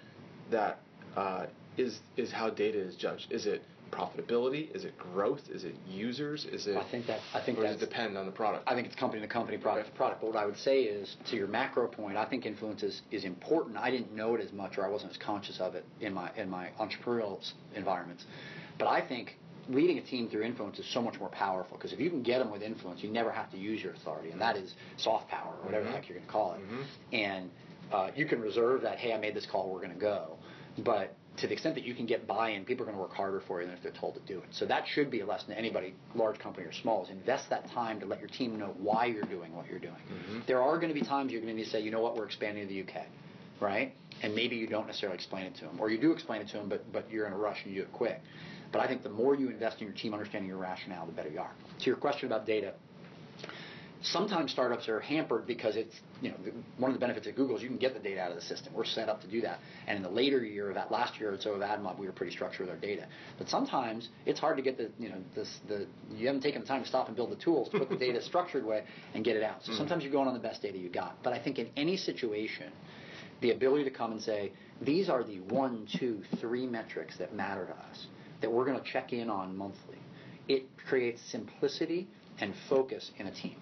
that 0.50 0.80
uh, 1.16 1.46
is 1.76 2.00
is 2.16 2.32
how 2.32 2.50
data 2.50 2.78
is 2.78 2.96
judged. 2.96 3.32
Is 3.32 3.46
it 3.46 3.62
profitability? 3.94 4.74
Is 4.74 4.84
it 4.84 4.96
growth? 4.98 5.42
Is 5.50 5.64
it 5.64 5.74
users? 5.88 6.44
Is 6.44 6.66
it? 6.66 6.76
I 6.76 6.90
think 6.90 7.06
that 7.06 7.20
I 7.32 7.40
think 7.44 7.58
or 7.58 7.62
does 7.62 7.76
it 7.76 7.80
depend 7.80 8.16
on 8.18 8.26
the 8.26 8.32
product? 8.32 8.64
I 8.66 8.74
think 8.74 8.86
it's 8.86 8.96
company 8.96 9.22
to 9.22 9.28
company, 9.28 9.58
product 9.58 9.86
okay. 9.86 9.90
to 9.90 9.96
product. 9.96 10.20
But 10.20 10.28
what 10.28 10.36
I 10.36 10.46
would 10.46 10.58
say 10.58 10.82
is, 10.82 11.16
to 11.30 11.36
your 11.36 11.46
macro 11.46 11.86
point, 11.86 12.16
I 12.16 12.24
think 12.24 12.46
influence 12.46 12.82
is, 12.82 13.02
is 13.10 13.24
important. 13.24 13.76
I 13.76 13.90
didn't 13.90 14.14
know 14.14 14.34
it 14.34 14.40
as 14.40 14.52
much, 14.52 14.78
or 14.78 14.84
I 14.84 14.88
wasn't 14.88 15.12
as 15.12 15.18
conscious 15.18 15.60
of 15.60 15.74
it 15.74 15.84
in 16.00 16.12
my 16.12 16.30
in 16.36 16.50
my 16.50 16.70
entrepreneurial 16.80 17.38
environments. 17.74 18.24
But 18.78 18.88
I 18.88 19.06
think 19.06 19.36
leading 19.68 19.98
a 19.98 20.02
team 20.02 20.28
through 20.28 20.42
influence 20.42 20.78
is 20.78 20.86
so 20.92 21.00
much 21.00 21.18
more 21.18 21.30
powerful 21.30 21.76
because 21.76 21.92
if 21.92 22.00
you 22.00 22.10
can 22.10 22.22
get 22.22 22.38
them 22.38 22.50
with 22.50 22.62
influence, 22.62 23.02
you 23.02 23.10
never 23.10 23.30
have 23.30 23.50
to 23.52 23.56
use 23.56 23.82
your 23.82 23.92
authority, 23.94 24.30
and 24.30 24.40
that 24.40 24.56
is 24.56 24.74
soft 24.96 25.28
power 25.28 25.54
or 25.60 25.64
whatever 25.64 25.84
mm-hmm. 25.84 25.92
the 25.92 25.98
heck 25.98 26.08
you're 26.08 26.18
going 26.18 26.26
to 26.26 26.32
call 26.32 26.54
it. 26.54 26.60
Mm-hmm. 26.60 26.82
And 27.12 27.50
uh, 27.92 28.10
you 28.16 28.26
can 28.26 28.40
reserve 28.40 28.82
that. 28.82 28.98
Hey, 28.98 29.12
I 29.12 29.18
made 29.18 29.34
this 29.34 29.46
call. 29.46 29.70
We're 29.70 29.80
going 29.80 29.94
to 29.94 30.00
go. 30.00 30.36
But 30.78 31.14
to 31.36 31.46
the 31.46 31.52
extent 31.52 31.74
that 31.74 31.84
you 31.84 31.94
can 31.94 32.06
get 32.06 32.26
buy-in, 32.26 32.64
people 32.64 32.84
are 32.84 32.86
going 32.86 32.96
to 32.96 33.02
work 33.02 33.12
harder 33.12 33.40
for 33.46 33.60
you 33.60 33.66
than 33.66 33.76
if 33.76 33.82
they're 33.82 33.92
told 33.92 34.14
to 34.14 34.20
do 34.20 34.38
it. 34.38 34.46
So 34.52 34.66
that 34.66 34.86
should 34.86 35.10
be 35.10 35.20
a 35.20 35.26
lesson 35.26 35.48
to 35.48 35.58
anybody, 35.58 35.94
large 36.14 36.38
company 36.38 36.66
or 36.66 36.72
small, 36.72 37.04
is 37.04 37.10
invest 37.10 37.50
that 37.50 37.68
time 37.72 37.98
to 38.00 38.06
let 38.06 38.20
your 38.20 38.28
team 38.28 38.58
know 38.58 38.74
why 38.78 39.06
you're 39.06 39.24
doing 39.24 39.54
what 39.54 39.66
you're 39.68 39.80
doing. 39.80 39.94
Mm-hmm. 39.94 40.40
There 40.46 40.62
are 40.62 40.76
going 40.76 40.94
to 40.94 40.98
be 40.98 41.04
times 41.04 41.32
you're 41.32 41.40
going 41.40 41.52
to 41.52 41.56
need 41.56 41.64
to 41.64 41.70
say, 41.70 41.80
you 41.80 41.90
know 41.90 42.00
what, 42.00 42.16
we're 42.16 42.26
expanding 42.26 42.68
to 42.68 42.72
the 42.72 42.82
UK, 42.82 43.06
right? 43.60 43.94
And 44.22 44.34
maybe 44.34 44.56
you 44.56 44.68
don't 44.68 44.86
necessarily 44.86 45.16
explain 45.16 45.46
it 45.46 45.56
to 45.56 45.62
them, 45.62 45.80
or 45.80 45.90
you 45.90 45.98
do 45.98 46.12
explain 46.12 46.40
it 46.40 46.48
to 46.48 46.58
them, 46.58 46.68
but 46.68 46.90
but 46.92 47.10
you're 47.10 47.26
in 47.26 47.32
a 47.32 47.36
rush 47.36 47.58
and 47.64 47.74
you 47.74 47.80
do 47.80 47.86
it 47.86 47.92
quick. 47.92 48.20
But 48.70 48.80
I 48.80 48.86
think 48.86 49.02
the 49.02 49.08
more 49.08 49.34
you 49.34 49.48
invest 49.48 49.80
in 49.80 49.86
your 49.86 49.96
team 49.96 50.14
understanding 50.14 50.48
your 50.48 50.58
rationale, 50.58 51.06
the 51.06 51.12
better 51.12 51.30
you 51.30 51.40
are. 51.40 51.52
To 51.80 51.86
your 51.86 51.96
question 51.96 52.26
about 52.26 52.46
data, 52.46 52.74
sometimes 54.04 54.52
startups 54.52 54.88
are 54.88 55.00
hampered 55.00 55.46
because 55.46 55.76
it's 55.76 55.94
you 56.20 56.30
know 56.30 56.36
one 56.78 56.90
of 56.90 56.94
the 56.94 57.00
benefits 57.00 57.26
of 57.26 57.34
Google 57.34 57.56
is 57.56 57.62
you 57.62 57.68
can 57.68 57.78
get 57.78 57.94
the 57.94 58.00
data 58.00 58.20
out 58.20 58.30
of 58.30 58.36
the 58.36 58.42
system. 58.42 58.72
We're 58.74 58.84
set 58.84 59.08
up 59.08 59.20
to 59.22 59.26
do 59.26 59.40
that. 59.40 59.58
And 59.86 59.96
in 59.96 60.02
the 60.02 60.10
later 60.10 60.44
year 60.44 60.68
of 60.68 60.74
that 60.74 60.92
last 60.92 61.18
year 61.18 61.32
or 61.32 61.38
so 61.40 61.52
of 61.52 61.60
AdMob, 61.60 61.98
we 61.98 62.06
were 62.06 62.12
pretty 62.12 62.32
structured 62.32 62.60
with 62.60 62.70
our 62.70 62.80
data. 62.80 63.06
But 63.38 63.48
sometimes 63.48 64.08
it's 64.26 64.38
hard 64.38 64.56
to 64.56 64.62
get 64.62 64.76
the 64.76 64.90
you 64.98 65.08
know 65.08 65.18
this 65.34 65.58
the 65.68 65.86
you 66.14 66.26
haven't 66.26 66.42
taken 66.42 66.60
the 66.60 66.66
time 66.66 66.82
to 66.82 66.88
stop 66.88 67.08
and 67.08 67.16
build 67.16 67.30
the 67.30 67.42
tools 67.42 67.68
to 67.70 67.78
put 67.78 67.88
the 67.88 67.96
data 67.96 68.22
structured 68.22 68.64
way 68.64 68.84
and 69.14 69.24
get 69.24 69.36
it 69.36 69.42
out. 69.42 69.64
So 69.64 69.72
mm. 69.72 69.78
sometimes 69.78 70.04
you're 70.04 70.12
going 70.12 70.28
on 70.28 70.34
the 70.34 70.40
best 70.40 70.62
data 70.62 70.78
you 70.78 70.90
got. 70.90 71.22
But 71.22 71.32
I 71.32 71.42
think 71.42 71.58
in 71.58 71.68
any 71.76 71.96
situation, 71.96 72.72
the 73.40 73.50
ability 73.50 73.84
to 73.84 73.90
come 73.90 74.12
and 74.12 74.20
say 74.20 74.52
these 74.82 75.08
are 75.08 75.24
the 75.24 75.40
one, 75.40 75.86
two, 75.98 76.22
three 76.40 76.66
metrics 76.66 77.16
that 77.18 77.34
matter 77.34 77.66
to 77.66 77.72
us 77.72 78.06
that 78.40 78.50
we're 78.52 78.64
going 78.66 78.78
to 78.78 78.84
check 78.84 79.12
in 79.12 79.30
on 79.30 79.56
monthly. 79.56 79.98
It 80.48 80.64
creates 80.88 81.22
simplicity 81.30 82.06
and 82.38 82.52
focus 82.68 83.10
in 83.18 83.26
a 83.26 83.34
team. 83.34 83.56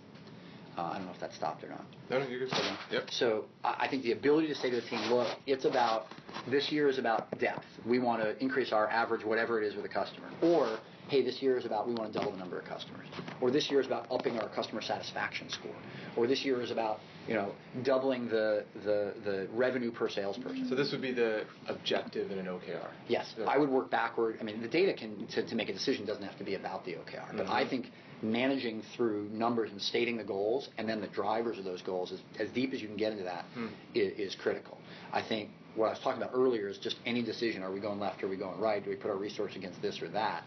Uh, 0.77 0.83
I 0.83 0.97
don't 0.97 1.07
know 1.07 1.13
if 1.13 1.21
that 1.21 1.33
stopped 1.35 1.63
or 1.65 1.69
not. 1.69 1.85
No, 2.09 2.19
no, 2.19 2.27
you're 2.27 2.41
good. 2.41 2.53
Okay. 2.53 2.75
Yep. 2.93 3.11
So 3.11 3.45
I 3.63 3.89
think 3.89 4.03
the 4.03 4.13
ability 4.13 4.49
to 4.49 4.55
say 4.55 4.71
to 4.71 4.77
the 4.77 4.83
team, 4.83 5.01
look, 5.11 5.29
it's 5.47 5.67
about 5.67 6.07
this 6.49 6.73
year 6.73 6.89
is 6.89 6.99
about 6.99 7.39
depth. 7.39 7.67
We 7.87 7.99
want 7.99 8.23
to 8.23 8.39
increase 8.43 8.73
our 8.73 8.89
average, 8.89 9.25
whatever 9.25 9.61
it 9.61 9.67
is, 9.67 9.77
with 9.77 9.85
a 9.85 9.89
customer. 9.89 10.31
Or 10.41 10.79
hey, 11.13 11.21
this 11.21 11.43
year 11.43 11.59
is 11.59 11.67
about 11.67 11.87
we 11.87 11.95
want 11.95 12.11
to 12.11 12.19
double 12.19 12.33
the 12.33 12.39
number 12.39 12.59
of 12.59 12.65
customers. 12.65 13.07
Or 13.43 13.51
this 13.51 13.71
year 13.71 13.81
is 13.81 13.87
about 13.87 14.07
upping 14.11 14.39
our 14.39 14.49
customer 14.49 14.81
satisfaction 14.81 15.51
score. 15.51 15.77
Or 16.17 16.27
this 16.27 16.43
year 16.43 16.63
is 16.63 16.71
about 16.71 17.01
you 17.29 17.35
know 17.35 17.53
doubling 17.83 18.29
the 18.29 18.65
the, 18.83 19.13
the 19.23 19.47
revenue 19.53 19.93
per 19.93 20.09
salesperson. 20.09 20.67
So 20.71 20.75
this 20.75 20.91
would 20.91 21.03
be 21.03 21.13
the 21.13 21.45
objective 21.69 22.31
in 22.31 22.39
an 22.39 22.47
OKR. 22.47 22.89
Yes, 23.09 23.35
I 23.47 23.59
would 23.59 23.69
work 23.69 23.91
backward. 23.91 24.39
I 24.41 24.45
mean, 24.45 24.63
the 24.63 24.69
data 24.69 24.95
can 24.95 25.27
to, 25.35 25.47
to 25.47 25.55
make 25.55 25.69
a 25.69 25.75
decision 25.75 26.07
doesn't 26.07 26.25
have 26.25 26.39
to 26.39 26.45
be 26.45 26.55
about 26.55 26.87
the 26.87 26.93
OKR, 26.93 27.37
but 27.37 27.45
mm-hmm. 27.45 27.53
I 27.53 27.69
think 27.69 27.93
managing 28.23 28.83
through 28.97 29.29
numbers 29.33 29.71
and 29.71 29.83
stating 29.83 30.17
the 30.17 30.25
goals 30.25 30.71
and 30.79 30.89
then 30.89 31.01
the 31.01 31.09
drivers 31.09 31.59
of 31.59 31.65
those 31.65 31.83
goals, 31.83 32.13
is, 32.13 32.21
as 32.39 32.49
deep 32.51 32.73
as 32.73 32.81
you 32.81 32.87
can 32.87 32.97
get 32.97 33.11
into 33.11 33.25
that, 33.25 33.45
hmm. 33.53 33.67
is, 33.95 34.13
is 34.19 34.35
critical. 34.37 34.79
I 35.13 35.21
think 35.21 35.51
what 35.75 35.89
I 35.89 35.91
was 35.91 35.99
talking 35.99 36.23
about 36.23 36.35
earlier 36.35 36.69
is 36.69 36.79
just 36.79 36.97
any 37.05 37.23
decision: 37.23 37.63
are 37.63 37.73
we 37.73 37.81
going 37.81 38.01
left? 38.01 38.23
Are 38.23 38.29
we 38.29 38.37
going 38.37 38.59
right? 38.59 38.83
Do 38.83 38.89
we 38.89 38.97
put 38.97 39.11
our 39.11 39.19
resource 39.19 39.57
against 39.57 39.83
this 39.83 40.01
or 40.01 40.09
that? 40.09 40.45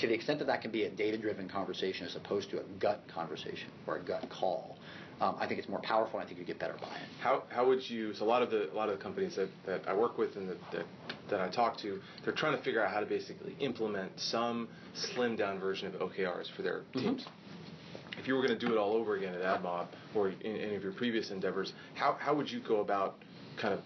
To 0.00 0.06
the 0.06 0.14
extent 0.14 0.38
that 0.40 0.46
that 0.46 0.60
can 0.60 0.70
be 0.70 0.84
a 0.84 0.90
data-driven 0.90 1.48
conversation 1.48 2.06
as 2.06 2.16
opposed 2.16 2.50
to 2.50 2.58
a 2.58 2.64
gut 2.78 3.02
conversation 3.08 3.70
or 3.86 3.96
a 3.96 4.02
gut 4.02 4.28
call, 4.28 4.76
um, 5.20 5.36
I 5.38 5.46
think 5.46 5.58
it's 5.58 5.68
more 5.68 5.80
powerful. 5.80 6.18
and 6.18 6.26
I 6.26 6.28
think 6.28 6.38
you 6.38 6.44
get 6.44 6.58
better 6.58 6.76
buy-in. 6.78 7.08
How 7.20 7.44
how 7.48 7.66
would 7.66 7.88
you? 7.88 8.12
So 8.12 8.24
a 8.24 8.26
lot 8.26 8.42
of 8.42 8.50
the 8.50 8.70
a 8.70 8.74
lot 8.74 8.90
of 8.90 8.98
the 8.98 9.02
companies 9.02 9.36
that, 9.36 9.48
that 9.64 9.88
I 9.88 9.94
work 9.94 10.18
with 10.18 10.36
and 10.36 10.48
that, 10.50 10.58
that 10.72 10.84
that 11.30 11.40
I 11.40 11.48
talk 11.48 11.78
to, 11.78 11.98
they're 12.24 12.34
trying 12.34 12.56
to 12.56 12.62
figure 12.62 12.84
out 12.84 12.92
how 12.92 13.00
to 13.00 13.06
basically 13.06 13.56
implement 13.58 14.12
some 14.16 14.68
slimmed 14.94 15.38
down 15.38 15.58
version 15.58 15.86
of 15.86 15.94
OKRs 15.94 16.54
for 16.54 16.62
their 16.62 16.80
mm-hmm. 16.80 16.98
teams. 17.00 17.22
Mm-hmm. 17.22 18.20
If 18.20 18.28
you 18.28 18.34
were 18.34 18.46
going 18.46 18.58
to 18.58 18.66
do 18.66 18.72
it 18.72 18.78
all 18.78 18.92
over 18.92 19.16
again 19.16 19.34
at 19.34 19.40
AdMob 19.40 19.88
or 20.14 20.28
in 20.28 20.56
any 20.56 20.74
of 20.74 20.82
your 20.82 20.92
previous 20.92 21.30
endeavors, 21.30 21.72
how 21.94 22.16
how 22.20 22.34
would 22.34 22.50
you 22.50 22.60
go 22.60 22.80
about 22.80 23.16
kind 23.58 23.72
of 23.72 23.80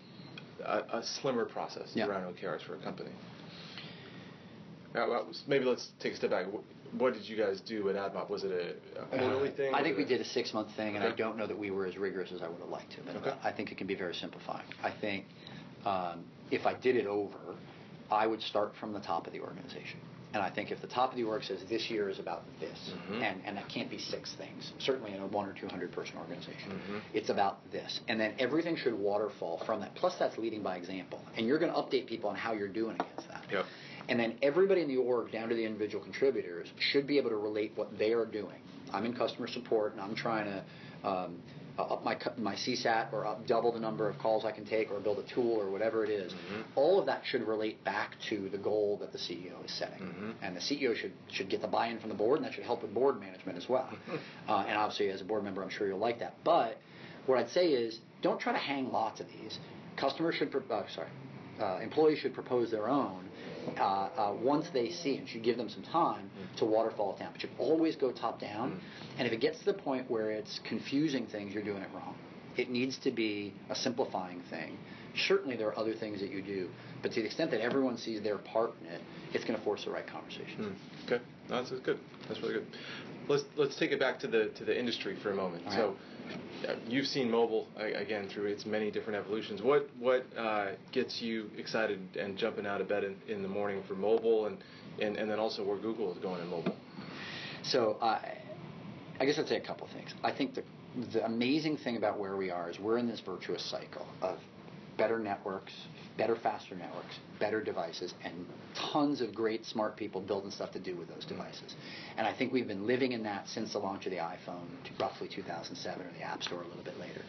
a, 0.65 0.99
a 0.99 1.03
slimmer 1.05 1.45
process 1.45 1.93
yeah. 1.95 2.07
around 2.07 2.35
OKRs 2.35 2.63
for 2.63 2.75
a 2.75 2.79
company? 2.79 3.11
Now, 4.95 5.27
maybe 5.47 5.65
let's 5.65 5.89
take 6.01 6.15
a 6.15 6.17
step 6.17 6.31
back 6.31 6.47
what 6.93 7.15
did 7.15 7.29
you 7.29 7.37
guys 7.37 7.61
do 7.61 7.89
at 7.89 7.97
AdMob? 7.97 8.29
Was 8.31 8.45
it 8.45 8.51
a, 8.51 9.01
a 9.03 9.07
quarterly 9.07 9.51
uh, 9.51 9.53
thing? 9.53 9.75
I 9.75 9.83
think 9.83 9.97
we 9.97 10.05
did 10.05 10.21
a 10.21 10.25
six 10.25 10.53
month 10.53 10.75
thing, 10.77 10.97
and 10.97 11.05
okay. 11.05 11.13
I 11.13 11.17
don't 11.17 11.37
know 11.37 11.47
that 11.47 11.59
we 11.59 11.71
were 11.71 11.87
as 11.87 11.97
rigorous 11.97 12.33
as 12.33 12.43
I 12.43 12.49
would 12.49 12.61
have 12.61 12.69
liked 12.69 12.93
to. 12.93 12.99
But 13.05 13.17
okay. 13.17 13.39
I 13.43 13.53
think 13.53 13.71
it 13.71 13.79
can 13.79 13.87
be 13.87 13.95
very 13.95 14.15
simplifying. 14.15 14.67
I 14.83 14.91
think 14.91 15.27
um, 15.85 16.25
if 16.51 16.67
I 16.67 16.75
did 16.75 16.97
it 16.97 17.07
over, 17.07 17.39
I 18.11 18.27
would 18.27 18.43
start 18.43 18.73
from 18.81 18.93
the 18.93 19.01
top 19.01 19.27
of 19.27 19.33
the 19.33 19.41
organization. 19.41 20.01
And 20.33 20.41
I 20.45 20.51
think 20.51 20.71
if 20.71 20.81
the 20.81 20.87
top 20.87 21.11
of 21.11 21.17
the 21.17 21.25
org 21.25 21.43
says 21.43 21.59
this 21.69 21.91
year 21.91 22.09
is 22.09 22.21
about 22.21 22.43
this, 22.61 22.93
Mhm. 23.11 23.21
and, 23.21 23.43
and 23.45 23.57
that 23.57 23.69
can't 23.69 23.91
be 23.91 23.99
six 23.99 24.33
things, 24.35 24.73
certainly 24.79 25.13
in 25.13 25.21
a 25.21 25.27
one 25.27 25.49
or 25.49 25.53
two 25.53 25.67
hundred 25.67 25.91
person 25.91 26.17
organization, 26.19 26.71
Mhm. 26.71 27.01
it's 27.13 27.31
about 27.31 27.59
this. 27.73 28.01
And 28.07 28.21
then 28.21 28.35
everything 28.39 28.77
should 28.77 28.95
waterfall 28.95 29.59
from 29.67 29.81
that. 29.81 29.93
Plus, 29.97 30.15
that's 30.19 30.39
leading 30.39 30.63
by 30.63 30.77
example. 30.77 31.21
And 31.37 31.49
you're 31.49 31.59
going 31.59 31.73
to 31.73 31.79
update 31.79 32.07
people 32.07 32.31
on 32.31 32.37
how 32.37 32.53
you're 32.53 32.69
doing 32.69 32.95
against 32.95 33.29
that. 33.29 33.45
Yep. 33.51 33.67
And 34.11 34.19
then 34.19 34.35
everybody 34.43 34.83
in 34.83 34.89
the 34.89 34.97
org, 34.97 35.31
down 35.31 35.49
to 35.49 35.55
the 35.55 35.65
individual 35.65 36.03
contributors, 36.03 36.69
should 36.79 37.07
be 37.07 37.17
able 37.17 37.31
to 37.31 37.37
relate 37.37 37.73
what 37.77 37.97
they 37.97 38.13
are 38.13 38.27
doing. 38.27 38.61
I'm 38.93 39.07
in 39.07 39.15
customer 39.15 39.47
support 39.47 39.93
and 39.93 40.01
I'm 40.01 40.17
trying 40.17 40.47
to 40.47 41.09
um, 41.09 41.37
up 41.79 42.05
my 42.05 42.17
my 42.37 42.55
CSAT 42.57 43.13
or 43.13 43.25
up 43.25 43.47
double 43.47 43.71
the 43.73 43.79
number 43.79 44.09
of 44.09 44.19
calls 44.19 44.45
I 44.45 44.51
can 44.51 44.67
take 44.67 44.91
or 44.91 44.99
build 44.99 45.19
a 45.21 45.23
tool 45.33 45.53
or 45.53 45.71
whatever 45.71 46.05
it 46.05 46.11
is. 46.11 46.33
Mhm. 46.33 46.65
All 46.75 46.99
of 46.99 47.07
that 47.07 47.23
should 47.25 47.43
relate 47.47 47.83
back 47.85 48.17
to 48.29 48.49
the 48.51 48.59
goal 48.59 48.99
that 49.01 49.13
the 49.13 49.19
CEO 49.19 49.65
is 49.65 49.71
setting, 49.71 50.01
Mhm. 50.03 50.35
and 50.43 50.57
the 50.57 50.61
CEO 50.61 50.93
should 50.95 51.13
should 51.31 51.49
get 51.49 51.63
the 51.63 51.69
buy-in 51.69 51.99
from 52.01 52.09
the 52.11 52.17
board, 52.17 52.39
and 52.39 52.45
that 52.45 52.53
should 52.53 52.65
help 52.65 52.83
with 52.83 52.93
board 52.93 53.19
management 53.21 53.57
as 53.57 53.69
well. 53.69 53.89
uh, 54.49 54.65
and 54.69 54.77
obviously, 54.77 55.09
as 55.09 55.21
a 55.23 55.25
board 55.25 55.45
member, 55.45 55.63
I'm 55.63 55.71
sure 55.71 55.87
you'll 55.87 55.99
like 55.99 56.19
that. 56.19 56.35
But 56.45 56.77
what 57.27 57.39
I'd 57.39 57.49
say 57.49 57.69
is, 57.69 58.01
don't 58.23 58.41
try 58.41 58.53
to 58.53 58.59
hang 58.59 58.91
lots 58.93 59.21
of 59.21 59.29
these. 59.29 59.59
Customers 59.97 60.35
should, 60.35 60.51
pro- 60.51 60.77
uh, 60.77 60.87
sorry, 60.89 61.09
uh, 61.61 61.79
employees 61.81 62.19
should 62.19 62.35
propose 62.35 62.71
their 62.71 62.89
own 62.89 63.30
uh, 63.79 63.83
uh, 63.83 64.35
once 64.41 64.67
they 64.73 64.91
see 64.91 65.17
and 65.17 65.29
should 65.29 65.43
give 65.43 65.57
them 65.57 65.69
some 65.69 65.83
time 65.83 66.31
to 66.59 66.65
waterfall 66.65 67.15
it 67.15 67.19
down. 67.19 67.33
But 67.33 67.41
should 67.41 67.51
always 67.59 67.97
go 67.97 68.13
top 68.13 68.41
down. 68.41 68.81
And 69.19 69.27
if 69.27 69.33
it 69.33 69.41
gets 69.41 69.59
to 69.61 69.65
the 69.67 69.75
point 69.75 70.11
where 70.11 70.31
it's 70.31 70.61
confusing 70.69 71.27
things, 71.27 71.55
you're 71.55 71.65
doing 71.65 71.83
it 71.83 71.89
wrong. 71.95 72.15
It 72.57 72.71
needs 72.71 72.99
to 72.99 73.11
be 73.11 73.55
a 73.71 73.75
simplifying 73.75 74.43
thing. 74.51 74.77
Certainly, 75.17 75.57
there 75.57 75.69
are 75.69 75.79
other 75.79 75.95
things 75.95 76.21
that 76.21 76.31
you 76.31 76.41
do, 76.43 76.69
but 77.03 77.13
to 77.13 77.21
the 77.21 77.27
extent 77.27 77.51
that 77.51 77.61
everyone 77.61 77.97
sees 77.97 78.23
their 78.23 78.39
part 78.39 78.75
in 78.81 78.87
it, 78.87 79.01
it's 79.33 79.45
going 79.45 79.59
to 79.59 79.65
force 79.65 79.85
the 79.85 79.91
right 79.91 80.07
conversation. 80.07 80.57
Hmm. 80.57 81.07
Okay, 81.07 81.23
no, 81.49 81.57
that's, 81.57 81.71
that's 81.71 81.83
good. 81.83 81.99
That's 82.29 82.41
really 82.41 82.55
good. 82.55 82.67
Let's 83.29 83.45
let's 83.57 83.77
take 83.77 83.91
it 83.91 83.99
back 83.99 84.19
to 84.21 84.29
the 84.29 84.49
to 84.57 84.65
the 84.65 84.79
industry 84.79 85.17
for 85.23 85.31
a 85.31 85.35
moment. 85.35 85.65
All 85.67 85.73
So, 85.73 85.97
you've 86.87 87.07
seen 87.07 87.31
mobile 87.31 87.69
again 87.77 88.29
through 88.29 88.47
its 88.47 88.67
many 88.67 88.91
different 88.91 89.19
evolutions. 89.19 89.63
What 89.63 89.89
what 89.99 90.27
uh, 90.37 90.73
gets 90.93 91.21
you 91.21 91.51
excited 91.57 92.01
and 92.19 92.37
jumping 92.37 92.67
out 92.67 92.81
of 92.81 92.89
bed 92.89 93.05
in, 93.05 93.17
in 93.29 93.43
the 93.43 93.49
morning 93.49 93.83
for 93.89 93.95
mobile, 93.95 94.47
and, 94.47 94.59
and 95.01 95.17
and 95.17 95.31
then 95.31 95.39
also 95.39 95.65
where 95.65 95.79
Google 95.79 96.13
is 96.13 96.19
going 96.19 96.41
in 96.43 96.49
mobile? 96.49 96.77
So 97.63 97.99
uh, 98.01 98.21
I 99.19 99.25
guess 99.25 99.39
I'd 99.39 99.49
say 99.49 99.57
a 99.57 99.67
couple 99.67 99.89
things. 99.93 100.13
I 100.23 100.33
think 100.33 100.55
the 100.55 100.63
the 101.13 101.25
amazing 101.25 101.77
thing 101.79 101.97
about 101.97 102.19
where 102.19 102.37
we 102.37 102.51
are 102.51 102.71
is 102.71 102.79
we're 102.79 102.99
in 102.99 103.07
this 103.07 103.21
virtuous 103.21 103.65
cycle 103.65 104.07
of 104.23 104.39
better 105.01 105.19
networks, 105.19 105.73
better, 106.19 106.37
faster 106.37 106.75
networks, 106.77 107.19
better 107.39 107.63
devices, 107.63 108.13
and 108.23 108.35
tons 108.93 109.23
of 109.23 109.35
great, 109.35 109.65
smart 109.65 109.97
people 109.97 110.21
building 110.21 110.51
stuff 110.51 110.71
to 110.73 110.79
do 110.79 110.95
with 110.95 111.09
those 111.09 111.25
devices. 111.25 111.75
And 112.19 112.27
I 112.27 112.37
think 112.37 112.53
we've 112.53 112.69
been 112.69 112.87
living 112.87 113.13
in 113.13 113.23
that 113.23 113.49
since 113.49 113.73
the 113.73 113.79
launch 113.79 114.05
of 114.05 114.13
the 114.13 114.19
iPhone, 114.19 114.67
roughly 115.01 115.27
2007, 115.35 116.07
or 116.07 116.13
the 116.13 116.23
App 116.23 116.43
Store 116.43 116.61
a 116.61 116.69
little 116.69 116.85
bit 116.85 117.01
later. 117.01 117.23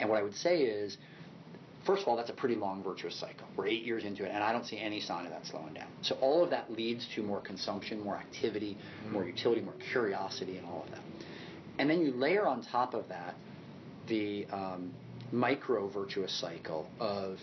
And 0.00 0.08
what 0.08 0.18
I 0.18 0.22
would 0.22 0.36
say 0.36 0.62
is, 0.62 0.96
first 1.84 2.00
of 2.00 2.08
all, 2.08 2.16
that's 2.16 2.30
a 2.30 2.34
pretty 2.34 2.54
long 2.54 2.82
virtuous 2.82 3.14
cycle. 3.14 3.46
We're 3.56 3.66
eight 3.66 3.84
years 3.84 4.04
into 4.04 4.24
it, 4.24 4.30
and 4.32 4.42
I 4.42 4.50
don't 4.50 4.64
see 4.64 4.78
any 4.78 4.98
sign 4.98 5.26
of 5.26 5.30
that 5.32 5.44
slowing 5.44 5.74
down. 5.74 5.88
So 6.00 6.14
all 6.22 6.42
of 6.42 6.48
that 6.48 6.72
leads 6.72 7.06
to 7.14 7.22
more 7.22 7.42
consumption, 7.42 8.00
more 8.00 8.16
activity, 8.16 8.78
more 9.10 9.26
utility, 9.26 9.60
more 9.60 9.76
curiosity, 9.92 10.56
and 10.56 10.66
all 10.66 10.84
of 10.86 10.92
that. 10.92 11.02
And 11.78 11.90
then 11.90 12.00
you 12.00 12.12
layer 12.12 12.48
on 12.48 12.62
top 12.62 12.94
of 12.94 13.06
that 13.10 13.34
the 14.08 14.46
um, 14.50 14.94
micro 15.32 15.88
virtuous 15.88 16.32
cycle 16.32 16.88
of 17.00 17.38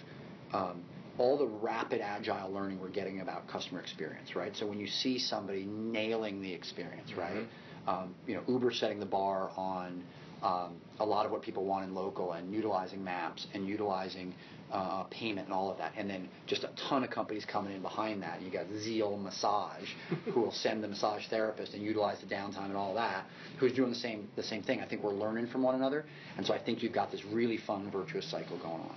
um, 0.53 0.83
all 1.17 1.37
the 1.37 1.47
rapid 1.47 2.01
agile 2.01 2.51
learning 2.51 2.79
we're 2.79 2.89
getting 2.89 3.21
about 3.21 3.47
customer 3.47 3.79
experience, 3.79 4.35
right? 4.35 4.55
So 4.55 4.65
when 4.65 4.79
you 4.79 4.87
see 4.87 5.17
somebody 5.17 5.65
nailing 5.65 6.41
the 6.41 6.51
experience, 6.51 7.13
right? 7.17 7.45
Um, 7.87 8.15
you 8.27 8.35
know, 8.35 8.43
Uber 8.47 8.71
setting 8.71 8.99
the 8.99 9.05
bar 9.05 9.51
on 9.55 10.03
um, 10.43 10.75
a 10.99 11.05
lot 11.05 11.25
of 11.25 11.31
what 11.31 11.41
people 11.41 11.65
want 11.65 11.85
in 11.85 11.95
local 11.95 12.33
and 12.33 12.53
utilizing 12.53 13.03
maps 13.03 13.47
and 13.53 13.67
utilizing 13.67 14.33
uh, 14.71 15.03
payment 15.03 15.47
and 15.47 15.53
all 15.53 15.71
of 15.71 15.77
that, 15.77 15.93
and 15.97 16.09
then 16.09 16.27
just 16.47 16.63
a 16.63 16.69
ton 16.89 17.03
of 17.03 17.09
companies 17.09 17.45
coming 17.45 17.73
in 17.73 17.81
behind 17.81 18.21
that. 18.23 18.41
You 18.41 18.51
got 18.51 18.65
Zeel 18.67 19.21
Massage, 19.21 19.89
who 20.33 20.41
will 20.41 20.51
send 20.51 20.83
the 20.83 20.87
massage 20.87 21.27
therapist 21.27 21.73
and 21.73 21.83
utilize 21.83 22.19
the 22.19 22.27
downtime 22.27 22.65
and 22.65 22.75
all 22.75 22.95
that, 22.95 23.25
who's 23.59 23.73
doing 23.73 23.89
the 23.89 23.95
same 23.95 24.27
the 24.35 24.43
same 24.43 24.63
thing. 24.63 24.81
I 24.81 24.87
think 24.87 25.03
we're 25.03 25.13
learning 25.13 25.47
from 25.47 25.63
one 25.63 25.75
another, 25.75 26.05
and 26.37 26.45
so 26.45 26.53
I 26.53 26.59
think 26.59 26.81
you've 26.83 26.93
got 26.93 27.11
this 27.11 27.23
really 27.25 27.57
fun 27.57 27.89
virtuous 27.91 28.29
cycle 28.29 28.57
going 28.57 28.81
on. 28.81 28.95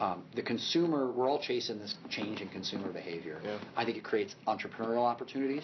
Um, 0.00 0.24
the 0.34 0.42
consumer, 0.42 1.12
we're 1.12 1.28
all 1.28 1.40
chasing 1.40 1.78
this 1.78 1.94
change 2.10 2.40
in 2.40 2.48
consumer 2.48 2.92
behavior. 2.92 3.40
Yeah. 3.44 3.58
I 3.76 3.84
think 3.84 3.96
it 3.96 4.02
creates 4.02 4.34
entrepreneurial 4.48 5.04
opportunities. 5.04 5.62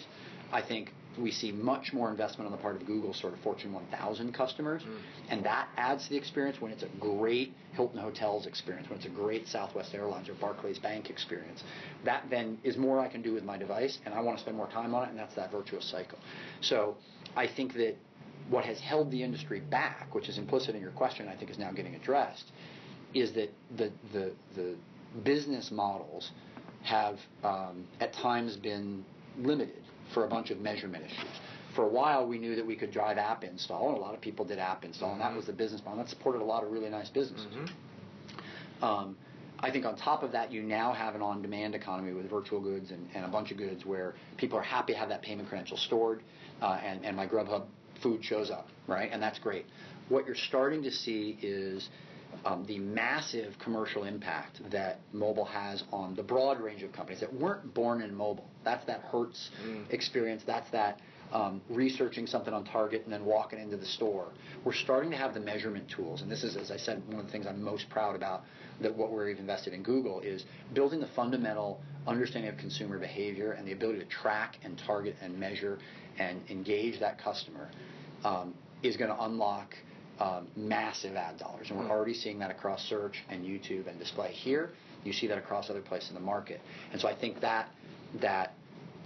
I 0.53 0.61
think 0.61 0.93
we 1.19 1.31
see 1.31 1.51
much 1.51 1.93
more 1.93 2.09
investment 2.09 2.45
on 2.45 2.51
the 2.51 2.61
part 2.61 2.75
of 2.75 2.85
Google 2.85 3.13
sort 3.13 3.33
of 3.33 3.39
Fortune 3.39 3.73
1000 3.73 4.33
customers, 4.33 4.83
and 5.29 5.43
that 5.43 5.67
adds 5.77 6.05
to 6.05 6.09
the 6.11 6.17
experience 6.17 6.61
when 6.61 6.71
it's 6.71 6.83
a 6.83 6.89
great 6.99 7.53
Hilton 7.73 7.99
Hotels 7.99 8.45
experience, 8.45 8.89
when 8.89 8.97
it's 8.97 9.07
a 9.07 9.09
great 9.09 9.47
Southwest 9.47 9.93
Airlines 9.93 10.29
or 10.29 10.33
Barclays 10.35 10.79
Bank 10.79 11.09
experience. 11.09 11.63
That 12.05 12.23
then 12.29 12.57
is 12.63 12.77
more 12.77 12.99
I 12.99 13.07
can 13.07 13.21
do 13.21 13.33
with 13.33 13.43
my 13.43 13.57
device, 13.57 13.99
and 14.05 14.13
I 14.13 14.21
want 14.21 14.37
to 14.37 14.41
spend 14.41 14.57
more 14.57 14.67
time 14.67 14.95
on 14.95 15.07
it, 15.07 15.09
and 15.09 15.19
that's 15.19 15.35
that 15.35 15.51
virtuous 15.51 15.85
cycle. 15.85 16.19
So 16.61 16.95
I 17.35 17.47
think 17.47 17.73
that 17.73 17.95
what 18.49 18.65
has 18.65 18.79
held 18.79 19.11
the 19.11 19.23
industry 19.23 19.59
back, 19.59 20.13
which 20.13 20.29
is 20.29 20.37
implicit 20.37 20.75
in 20.75 20.81
your 20.81 20.91
question, 20.91 21.27
I 21.27 21.35
think 21.35 21.51
is 21.51 21.59
now 21.59 21.71
getting 21.71 21.95
addressed, 21.95 22.51
is 23.13 23.33
that 23.33 23.53
the 23.77 23.91
the, 24.13 24.31
the 24.55 24.75
business 25.23 25.71
models 25.71 26.31
have 26.83 27.19
um, 27.43 27.85
at 27.99 28.13
times 28.13 28.55
been 28.57 29.05
limited 29.37 29.80
for 30.13 30.25
a 30.25 30.27
bunch 30.27 30.51
of 30.51 30.59
measurement 30.59 31.05
issues. 31.05 31.39
For 31.75 31.83
a 31.85 31.87
while, 31.87 32.27
we 32.27 32.37
knew 32.37 32.55
that 32.55 32.65
we 32.65 32.75
could 32.75 32.91
drive 32.91 33.17
app 33.17 33.43
install, 33.43 33.89
and 33.89 33.97
a 33.97 34.01
lot 34.01 34.13
of 34.13 34.21
people 34.21 34.43
did 34.43 34.59
app 34.59 34.83
install, 34.83 35.13
and 35.13 35.21
that 35.21 35.33
was 35.33 35.45
the 35.45 35.53
business 35.53 35.81
model. 35.85 36.03
That 36.03 36.09
supported 36.09 36.41
a 36.41 36.45
lot 36.45 36.63
of 36.63 36.71
really 36.71 36.89
nice 36.89 37.09
businesses. 37.09 37.47
Um, 38.81 39.15
I 39.59 39.71
think 39.71 39.85
on 39.85 39.95
top 39.95 40.23
of 40.23 40.31
that, 40.31 40.51
you 40.51 40.63
now 40.63 40.91
have 40.91 41.15
an 41.15 41.21
on-demand 41.21 41.75
economy 41.75 42.13
with 42.13 42.29
virtual 42.29 42.59
goods 42.59 42.91
and, 42.91 43.07
and 43.13 43.23
a 43.23 43.27
bunch 43.27 43.51
of 43.51 43.57
goods 43.57 43.85
where 43.85 44.15
people 44.37 44.57
are 44.57 44.63
happy 44.63 44.93
to 44.93 44.99
have 44.99 45.09
that 45.09 45.21
payment 45.21 45.47
credential 45.47 45.77
stored, 45.77 46.23
uh, 46.61 46.79
and, 46.83 47.05
and 47.05 47.15
my 47.15 47.27
Grubhub 47.27 47.65
food 48.01 48.25
shows 48.25 48.49
up, 48.49 48.67
right? 48.87 49.09
And 49.11 49.21
that's 49.21 49.39
great. 49.39 49.65
What 50.09 50.25
you're 50.25 50.35
starting 50.35 50.81
to 50.83 50.91
see 50.91 51.37
is 51.41 51.89
um, 52.45 52.65
the 52.67 52.79
massive 52.79 53.53
commercial 53.59 54.03
impact 54.03 54.61
that 54.71 54.99
mobile 55.13 55.45
has 55.45 55.83
on 55.91 56.15
the 56.15 56.23
broad 56.23 56.59
range 56.59 56.83
of 56.83 56.91
companies 56.91 57.19
that 57.19 57.33
weren't 57.33 57.73
born 57.73 58.01
in 58.01 58.13
mobile. 58.13 58.45
That's 58.63 58.85
that 58.85 59.01
Hertz 59.11 59.49
experience. 59.89 60.43
That's 60.45 60.69
that 60.71 60.99
um, 61.31 61.61
researching 61.69 62.27
something 62.27 62.53
on 62.53 62.65
Target 62.65 63.03
and 63.03 63.13
then 63.13 63.25
walking 63.25 63.59
into 63.59 63.77
the 63.77 63.85
store. 63.85 64.27
We're 64.65 64.73
starting 64.73 65.11
to 65.11 65.17
have 65.17 65.33
the 65.33 65.39
measurement 65.39 65.89
tools, 65.89 66.21
and 66.21 66.31
this 66.31 66.43
is, 66.43 66.57
as 66.57 66.71
I 66.71 66.77
said, 66.77 67.01
one 67.07 67.19
of 67.19 67.25
the 67.25 67.31
things 67.31 67.47
I'm 67.47 67.61
most 67.61 67.89
proud 67.89 68.15
about 68.15 68.43
that 68.81 68.95
what 68.95 69.11
we've 69.11 69.37
invested 69.37 69.73
in 69.73 69.83
Google 69.83 70.19
is 70.21 70.45
building 70.73 70.99
the 70.99 71.09
fundamental 71.15 71.79
understanding 72.07 72.51
of 72.51 72.57
consumer 72.57 72.97
behavior 72.97 73.53
and 73.53 73.67
the 73.67 73.71
ability 73.71 73.99
to 73.99 74.05
track 74.05 74.57
and 74.63 74.77
target 74.85 75.15
and 75.21 75.37
measure 75.39 75.79
and 76.17 76.41
engage 76.49 76.99
that 76.99 77.19
customer 77.19 77.69
um, 78.23 78.53
is 78.83 78.97
going 78.97 79.09
to 79.09 79.23
unlock 79.23 79.75
um, 80.21 80.47
massive 80.55 81.15
ad 81.15 81.37
dollars, 81.39 81.69
and 81.69 81.79
we're 81.79 81.89
already 81.89 82.13
seeing 82.13 82.37
that 82.39 82.51
across 82.51 82.81
search 82.87 83.15
and 83.29 83.43
YouTube 83.43 83.87
and 83.87 83.97
display. 83.99 84.31
Here, 84.31 84.69
you 85.03 85.13
see 85.13 85.27
that 85.27 85.37
across 85.37 85.69
other 85.69 85.81
places 85.81 86.09
in 86.09 86.15
the 86.15 86.21
market, 86.21 86.61
and 86.91 87.01
so 87.01 87.07
I 87.07 87.15
think 87.15 87.41
that 87.41 87.69
that 88.21 88.53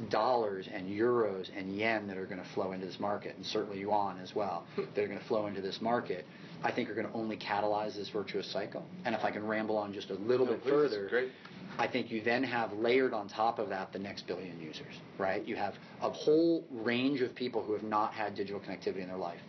dollars 0.10 0.68
and 0.74 0.88
euros 0.90 1.50
and 1.58 1.74
yen 1.74 2.06
that 2.08 2.18
are 2.18 2.26
going 2.26 2.42
to 2.42 2.50
flow 2.54 2.74
into 2.74 2.86
this 2.86 3.00
market, 3.00 3.36
and 3.38 3.46
certainly 3.46 3.80
yuan 3.80 4.20
as 4.20 4.36
well, 4.36 4.66
that 4.78 5.02
are 5.04 5.08
going 5.08 5.20
to 5.20 5.26
flow 5.26 5.48
into 5.48 5.62
this 5.62 5.80
market, 5.82 6.26
I 6.64 6.72
think 6.72 6.90
are 6.90 6.96
going 6.96 7.08
to 7.08 7.14
only 7.14 7.38
catalyze 7.38 7.96
this 7.96 8.10
virtuous 8.10 8.52
cycle. 8.52 8.84
And 9.06 9.16
if 9.16 9.24
I 9.24 9.32
can 9.32 9.48
ramble 9.48 9.78
on 9.78 9.94
just 9.94 10.10
a 10.10 10.16
little 10.16 10.46
No, 10.46 10.54
bit 10.54 10.64
please, 10.64 10.70
further. 10.72 11.30
I 11.78 11.88
think 11.88 12.10
you 12.12 12.22
then 12.22 12.44
have 12.44 12.74
layered 12.74 13.14
on 13.14 13.28
top 13.30 13.60
of 13.60 13.70
that 13.70 13.92
the 13.94 14.00
next 14.00 14.28
billion 14.28 14.60
users, 14.62 14.94
right? 15.18 15.46
You 15.46 15.56
have 15.56 15.76
a 16.02 16.10
whole 16.10 16.64
range 16.72 17.22
of 17.22 17.36
people 17.36 17.64
who 17.64 17.74
have 17.74 17.84
not 17.84 18.14
had 18.14 18.36
digital 18.36 18.60
connectivity 18.62 19.02
in 19.02 19.08
their 19.08 19.18
life. 19.18 19.40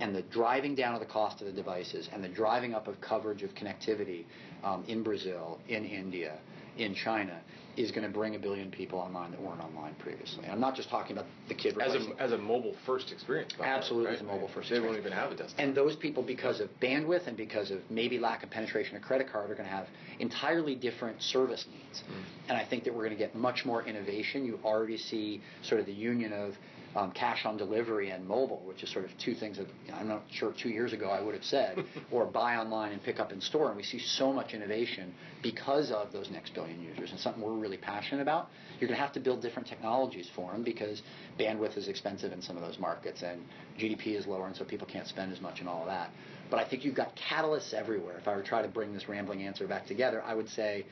And 0.00 0.14
the 0.14 0.22
driving 0.22 0.74
down 0.74 0.94
of 0.94 1.00
the 1.00 1.06
cost 1.06 1.40
of 1.40 1.46
the 1.46 1.52
devices 1.52 2.08
and 2.12 2.22
the 2.22 2.28
driving 2.28 2.74
up 2.74 2.88
of 2.88 3.00
coverage 3.00 3.42
of 3.42 3.54
connectivity 3.54 4.24
um, 4.64 4.84
in 4.88 5.02
Brazil, 5.02 5.58
in 5.68 5.84
India, 5.84 6.38
in 6.78 6.94
China 6.94 7.40
is 7.76 7.90
going 7.90 8.02
to 8.02 8.12
bring 8.12 8.34
a 8.34 8.38
billion 8.38 8.70
people 8.70 8.98
online 8.98 9.30
that 9.30 9.40
weren't 9.40 9.60
online 9.60 9.94
previously. 9.94 10.44
I'm 10.46 10.60
not 10.60 10.74
just 10.76 10.90
talking 10.90 11.16
about 11.16 11.26
the 11.48 11.54
kid 11.54 11.78
As 11.80 11.94
a, 11.94 12.22
as 12.22 12.32
a 12.32 12.38
mobile 12.38 12.74
first 12.84 13.10
experience. 13.12 13.52
by 13.52 13.58
the 13.58 13.62
way, 13.62 13.68
Absolutely, 13.76 14.06
right? 14.08 14.14
as 14.16 14.20
a 14.20 14.24
mobile 14.24 14.48
first 14.52 14.68
They 14.68 14.78
won't 14.78 14.98
even 14.98 15.12
have 15.12 15.32
a 15.32 15.36
desktop. 15.36 15.58
And 15.58 15.74
those 15.74 15.96
people, 15.96 16.22
because 16.22 16.60
of 16.60 16.68
bandwidth 16.82 17.26
and 17.26 17.36
because 17.36 17.70
of 17.70 17.78
maybe 17.88 18.18
lack 18.18 18.42
of 18.42 18.50
penetration 18.50 18.96
of 18.96 19.02
credit 19.02 19.32
card, 19.32 19.50
are 19.50 19.54
going 19.54 19.68
to 19.68 19.74
have 19.74 19.86
entirely 20.18 20.74
different 20.74 21.22
service 21.22 21.64
needs. 21.72 22.04
And 22.48 22.58
I 22.58 22.64
think 22.64 22.84
that 22.84 22.92
we're 22.92 23.04
going 23.04 23.16
to 23.16 23.24
get 23.24 23.34
much 23.34 23.64
more 23.64 23.82
innovation. 23.86 24.44
You 24.44 24.58
already 24.64 24.98
see 24.98 25.40
sort 25.62 25.80
of 25.80 25.86
the 25.86 25.94
union 25.94 26.34
of 26.34 26.54
um, 26.94 27.10
cash 27.12 27.44
on 27.44 27.56
delivery 27.56 28.10
and 28.10 28.26
mobile, 28.26 28.62
which 28.66 28.82
is 28.82 28.92
sort 28.92 29.04
of 29.04 29.10
two 29.18 29.34
things 29.34 29.56
that 29.56 29.66
you 29.86 29.92
know, 29.92 29.98
I'm 29.98 30.08
not 30.08 30.22
sure 30.30 30.52
two 30.52 30.68
years 30.68 30.92
ago 30.92 31.08
I 31.08 31.20
would 31.20 31.34
have 31.34 31.44
said, 31.44 31.84
or 32.10 32.26
buy 32.26 32.56
online 32.56 32.92
and 32.92 33.02
pick 33.02 33.18
up 33.18 33.32
in 33.32 33.40
store. 33.40 33.68
And 33.68 33.76
we 33.76 33.82
see 33.82 33.98
so 33.98 34.32
much 34.32 34.52
innovation 34.52 35.14
because 35.42 35.90
of 35.90 36.12
those 36.12 36.30
next 36.30 36.54
billion 36.54 36.82
users, 36.82 37.10
and 37.10 37.18
something 37.18 37.42
we're 37.42 37.52
really 37.52 37.78
passionate 37.78 38.22
about. 38.22 38.48
You're 38.78 38.88
going 38.88 38.98
to 38.98 39.02
have 39.02 39.14
to 39.14 39.20
build 39.20 39.40
different 39.42 39.68
technologies 39.68 40.28
for 40.34 40.52
them 40.52 40.62
because 40.62 41.02
bandwidth 41.38 41.76
is 41.78 41.88
expensive 41.88 42.32
in 42.32 42.42
some 42.42 42.56
of 42.56 42.62
those 42.62 42.78
markets, 42.78 43.22
and 43.22 43.42
GDP 43.78 44.18
is 44.18 44.26
lower, 44.26 44.46
and 44.46 44.56
so 44.56 44.64
people 44.64 44.86
can't 44.86 45.06
spend 45.06 45.32
as 45.32 45.40
much 45.40 45.60
and 45.60 45.68
all 45.68 45.82
of 45.82 45.86
that. 45.86 46.10
But 46.50 46.58
I 46.58 46.68
think 46.68 46.84
you've 46.84 46.94
got 46.94 47.16
catalysts 47.16 47.72
everywhere. 47.72 48.18
If 48.18 48.28
I 48.28 48.36
were 48.36 48.42
to 48.42 48.48
try 48.48 48.60
to 48.60 48.68
bring 48.68 48.92
this 48.92 49.08
rambling 49.08 49.42
answer 49.42 49.66
back 49.66 49.86
together, 49.86 50.22
I 50.22 50.34
would 50.34 50.50
say 50.50 50.84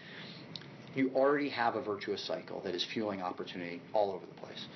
you 0.94 1.10
already 1.14 1.50
have 1.50 1.76
a 1.76 1.82
virtuous 1.82 2.24
cycle 2.24 2.60
that 2.64 2.74
is 2.74 2.84
fueling 2.94 3.20
opportunity 3.20 3.80
all 3.92 4.10
over 4.10 4.24
the 4.24 4.40
place. 4.40 4.66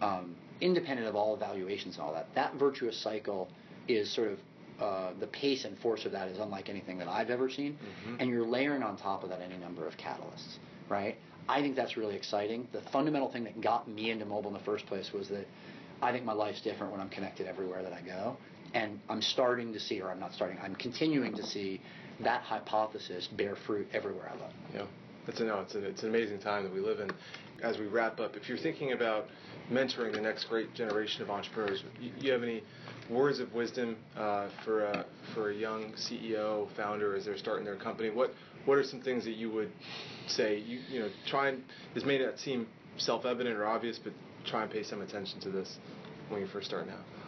Um, 0.00 0.34
independent 0.60 1.08
of 1.08 1.16
all 1.16 1.34
evaluations 1.34 1.96
and 1.96 2.04
all 2.04 2.12
that, 2.12 2.26
that 2.34 2.54
virtuous 2.54 2.96
cycle 3.02 3.48
is 3.88 4.12
sort 4.12 4.28
of 4.28 4.38
uh, 4.80 5.12
the 5.20 5.26
pace 5.26 5.64
and 5.64 5.78
force 5.78 6.06
of 6.06 6.12
that 6.12 6.28
is 6.28 6.38
unlike 6.38 6.68
anything 6.68 6.98
that 6.98 7.08
I've 7.08 7.30
ever 7.30 7.50
seen, 7.50 7.74
mm-hmm. 7.74 8.16
and 8.18 8.30
you're 8.30 8.46
layering 8.46 8.82
on 8.82 8.96
top 8.96 9.22
of 9.22 9.28
that 9.28 9.42
any 9.42 9.58
number 9.58 9.86
of 9.86 9.94
catalysts, 9.96 10.56
right? 10.88 11.16
I 11.48 11.60
think 11.60 11.76
that's 11.76 11.96
really 11.96 12.16
exciting. 12.16 12.66
The 12.72 12.80
fundamental 12.92 13.30
thing 13.30 13.44
that 13.44 13.60
got 13.60 13.88
me 13.88 14.10
into 14.10 14.24
mobile 14.24 14.48
in 14.48 14.54
the 14.54 14.64
first 14.64 14.86
place 14.86 15.12
was 15.12 15.28
that 15.28 15.46
I 16.00 16.12
think 16.12 16.24
my 16.24 16.32
life's 16.32 16.62
different 16.62 16.92
when 16.92 17.00
I'm 17.00 17.10
connected 17.10 17.46
everywhere 17.46 17.82
that 17.82 17.92
I 17.92 18.00
go, 18.00 18.36
and 18.72 19.00
I'm 19.08 19.20
starting 19.20 19.72
to 19.74 19.80
see, 19.80 20.00
or 20.00 20.10
I'm 20.10 20.20
not 20.20 20.32
starting, 20.32 20.58
I'm 20.62 20.74
continuing 20.76 21.34
to 21.36 21.42
see 21.42 21.80
that 22.20 22.42
hypothesis 22.42 23.26
bear 23.26 23.56
fruit 23.56 23.88
everywhere 23.92 24.30
I 24.32 24.38
look. 24.38 24.52
Yeah. 24.74 24.86
It's, 25.26 25.40
a, 25.40 25.44
no, 25.44 25.60
it's, 25.60 25.74
a, 25.74 25.84
it's 25.84 26.02
an 26.02 26.08
amazing 26.08 26.38
time 26.38 26.64
that 26.64 26.72
we 26.72 26.80
live 26.80 27.00
in. 27.00 27.10
As 27.62 27.78
we 27.78 27.86
wrap 27.86 28.20
up, 28.20 28.36
if 28.36 28.48
you're 28.48 28.58
thinking 28.58 28.92
about 28.92 29.26
mentoring 29.70 30.12
the 30.12 30.20
next 30.20 30.44
great 30.44 30.74
generation 30.74 31.22
of 31.22 31.30
entrepreneurs, 31.30 31.84
you, 32.00 32.10
you 32.18 32.32
have 32.32 32.42
any 32.42 32.62
words 33.10 33.38
of 33.38 33.52
wisdom 33.52 33.96
uh, 34.16 34.48
for 34.64 34.84
a, 34.84 35.04
for 35.34 35.50
a 35.50 35.54
young 35.54 35.92
CEO 35.92 36.68
founder 36.76 37.14
as 37.14 37.24
they're 37.24 37.38
starting 37.38 37.64
their 37.64 37.76
company? 37.76 38.10
What 38.10 38.32
what 38.66 38.76
are 38.76 38.84
some 38.84 39.00
things 39.00 39.24
that 39.24 39.36
you 39.36 39.50
would 39.50 39.70
say? 40.26 40.58
You 40.58 40.80
you 40.88 41.00
know, 41.00 41.08
try 41.26 41.48
and 41.48 41.62
this 41.94 42.04
may 42.04 42.18
not 42.18 42.38
seem 42.38 42.66
self-evident 42.98 43.56
or 43.56 43.66
obvious, 43.66 43.98
but 44.02 44.12
try 44.46 44.62
and 44.62 44.70
pay 44.70 44.82
some 44.82 45.00
attention 45.02 45.40
to 45.40 45.50
this 45.50 45.78
when 46.28 46.40
you're 46.40 46.48
first 46.48 46.68
starting 46.68 46.92
out. 46.92 47.19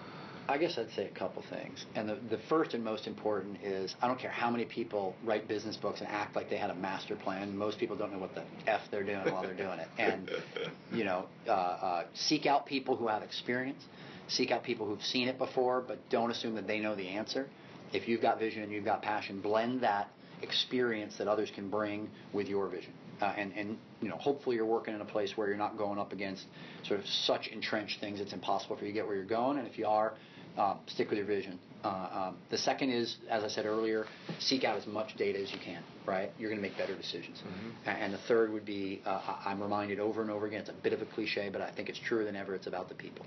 I 0.49 0.59
guess 0.59 0.77
I'd 0.77 0.91
say 0.91 1.07
a 1.07 1.19
couple 1.19 1.43
things. 1.49 1.87
And 1.95 2.09
the, 2.09 2.19
the 2.31 2.39
first 2.49 2.75
and 2.75 2.85
most 2.85 3.07
important 3.07 3.63
is 3.63 3.95
I 4.03 4.09
don't 4.09 4.19
care 4.19 4.31
how 4.31 4.51
many 4.51 4.65
people 4.65 5.15
write 5.25 5.47
business 5.47 5.77
books 5.77 6.01
and 6.01 6.09
act 6.09 6.35
like 6.35 6.51
they 6.51 6.57
had 6.57 6.71
a 6.71 6.75
master 6.75 7.15
plan. 7.17 7.57
Most 7.57 7.79
people 7.79 7.97
don't 7.97 8.13
know 8.13 8.19
what 8.19 8.35
the 8.35 8.43
F 8.67 8.81
they're 8.91 9.05
doing 9.05 9.33
while 9.33 9.43
they're 9.43 9.55
doing 9.55 9.79
it. 9.79 9.89
And, 9.99 10.31
you 10.93 11.05
know, 11.05 11.27
uh, 11.47 11.51
uh, 11.51 12.05
seek 12.15 12.47
out 12.47 12.67
people 12.67 12.97
who 12.97 13.07
have 13.07 13.23
experience, 13.23 13.83
seek 14.29 14.51
out 14.51 14.65
people 14.65 14.87
who've 14.87 15.03
seen 15.03 15.29
it 15.29 15.39
before, 15.39 15.81
but 15.81 15.99
don't 16.11 16.31
assume 16.31 16.57
that 16.57 16.67
they 16.67 16.81
know 16.81 16.97
the 16.97 17.09
answer. 17.09 17.49
If 17.93 18.09
you've 18.09 18.23
got 18.23 18.39
vision 18.39 18.63
and 18.63 18.73
you've 18.73 18.85
got 18.85 19.03
passion, 19.03 19.41
blend 19.41 19.83
that 19.83 20.11
experience 20.43 21.17
that 21.19 21.29
others 21.29 21.53
can 21.55 21.71
bring 21.71 22.11
with 22.33 22.49
your 22.49 22.69
vision. 22.69 22.93
Uh, 23.21 23.33
and, 23.37 23.53
and 23.53 23.79
you 24.01 24.09
know, 24.09 24.17
hopefully 24.17 24.57
you're 24.57 24.67
working 24.67 24.95
in 24.95 25.01
a 25.01 25.05
place 25.05 25.37
where 25.37 25.47
you're 25.47 25.57
not 25.57 25.79
going 25.79 25.99
up 25.99 26.13
against 26.13 26.45
sort 26.83 26.99
of 26.99 27.07
such 27.07 27.47
entrenched 27.49 28.01
things 28.01 28.21
it's 28.21 28.33
impossible 28.33 28.77
for 28.77 28.85
you 28.85 28.91
to 28.91 28.95
get 28.95 29.07
where 29.07 29.15
you're 29.15 29.25
going. 29.25 29.59
And 29.59 29.69
if 29.69 29.79
you 29.79 29.87
are, 29.87 30.15
uh, 30.57 30.77
stick 30.87 31.09
with 31.09 31.19
your 31.19 31.27
vision. 31.27 31.59
Uh, 31.85 31.89
um, 32.29 32.37
the 32.51 32.59
second 32.59 32.91
is, 32.91 33.17
as 33.29 33.43
I 33.43 33.49
said 33.49 33.67
earlier, 33.67 34.07
seek 34.39 34.63
out 34.63 34.77
as 34.77 34.87
much 34.87 35.17
data 35.17 35.41
as 35.41 35.51
you 35.53 35.59
can. 35.65 35.83
Right, 36.07 36.31
you're 36.39 36.51
going 36.51 36.63
to 36.63 36.69
make 36.69 36.77
better 36.77 36.97
decisions. 36.97 37.39
Mm-hmm. 37.39 37.89
And 37.89 38.15
the 38.15 38.19
third 38.29 38.53
would 38.53 38.65
be, 38.65 39.03
uh, 39.05 39.21
I'm 39.45 39.63
reminded 39.63 40.01
over 40.01 40.23
and 40.23 40.31
over 40.31 40.47
again. 40.47 40.61
It's 40.61 40.71
a 40.71 40.75
bit 40.75 40.93
of 40.93 41.03
a 41.03 41.07
cliche, 41.07 41.49
but 41.51 41.61
I 41.61 41.71
think 41.71 41.89
it's 41.89 41.99
truer 41.99 42.25
than 42.25 42.37
ever. 42.37 42.55
It's 42.55 42.67
about 42.67 42.89
the 42.89 42.95
people. 42.95 43.25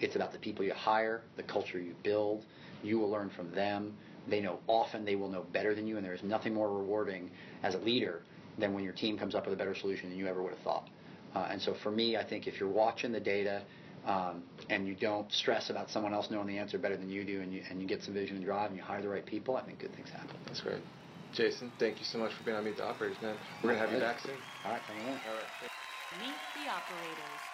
It's 0.00 0.16
about 0.16 0.32
the 0.32 0.38
people 0.38 0.64
you 0.64 0.72
hire, 0.74 1.22
the 1.36 1.42
culture 1.42 1.80
you 1.80 1.94
build. 2.02 2.44
You 2.82 2.98
will 2.98 3.10
learn 3.10 3.30
from 3.36 3.52
them. 3.52 3.94
They 4.28 4.40
know 4.40 4.58
often 4.66 5.04
they 5.04 5.16
will 5.16 5.28
know 5.28 5.44
better 5.52 5.74
than 5.74 5.86
you, 5.86 5.96
and 5.96 6.04
there 6.04 6.14
is 6.14 6.22
nothing 6.22 6.54
more 6.54 6.72
rewarding 6.72 7.30
as 7.62 7.74
a 7.74 7.78
leader 7.78 8.22
than 8.58 8.72
when 8.72 8.84
your 8.84 8.92
team 8.92 9.18
comes 9.18 9.34
up 9.34 9.46
with 9.46 9.54
a 9.54 9.56
better 9.56 9.74
solution 9.74 10.10
than 10.10 10.18
you 10.18 10.26
ever 10.26 10.42
would 10.42 10.52
have 10.52 10.62
thought. 10.62 10.88
Uh, 11.34 11.48
and 11.50 11.60
so 11.60 11.74
for 11.82 11.90
me, 11.90 12.16
I 12.16 12.24
think 12.24 12.46
if 12.46 12.60
you're 12.60 12.68
watching 12.68 13.10
the 13.10 13.20
data 13.20 13.62
um, 14.06 14.42
and 14.68 14.86
you 14.86 14.94
don't 14.94 15.30
stress 15.32 15.70
about 15.70 15.90
someone 15.90 16.12
else 16.12 16.28
knowing 16.30 16.46
the 16.46 16.58
answer 16.58 16.78
better 16.78 16.96
than 16.96 17.08
you 17.08 17.24
do, 17.24 17.40
and 17.40 17.52
you, 17.52 17.62
and 17.70 17.80
you 17.80 17.86
get 17.86 18.02
some 18.02 18.14
vision 18.14 18.36
and 18.36 18.44
drive, 18.44 18.68
and 18.70 18.76
you 18.76 18.82
hire 18.82 19.02
the 19.02 19.08
right 19.08 19.24
people, 19.24 19.56
I 19.56 19.62
think 19.62 19.78
good 19.78 19.94
things 19.94 20.10
happen. 20.10 20.36
That's 20.46 20.60
great. 20.60 20.82
Jason, 21.32 21.72
thank 21.78 21.98
you 21.98 22.04
so 22.04 22.18
much 22.18 22.32
for 22.34 22.42
being 22.44 22.56
on 22.56 22.64
Meet 22.64 22.76
the 22.76 22.84
Operators, 22.84 23.20
man. 23.22 23.36
We're 23.62 23.70
going 23.70 23.80
to 23.80 23.86
have 23.86 23.94
you 23.94 24.00
back 24.00 24.20
soon. 24.20 24.36
All 24.64 24.72
right, 24.72 24.82
come 24.86 24.96
on. 25.00 25.20
All 25.26 25.34
right. 25.34 25.70
Meet 26.18 26.40
the 26.54 26.68
Operators. 26.68 27.51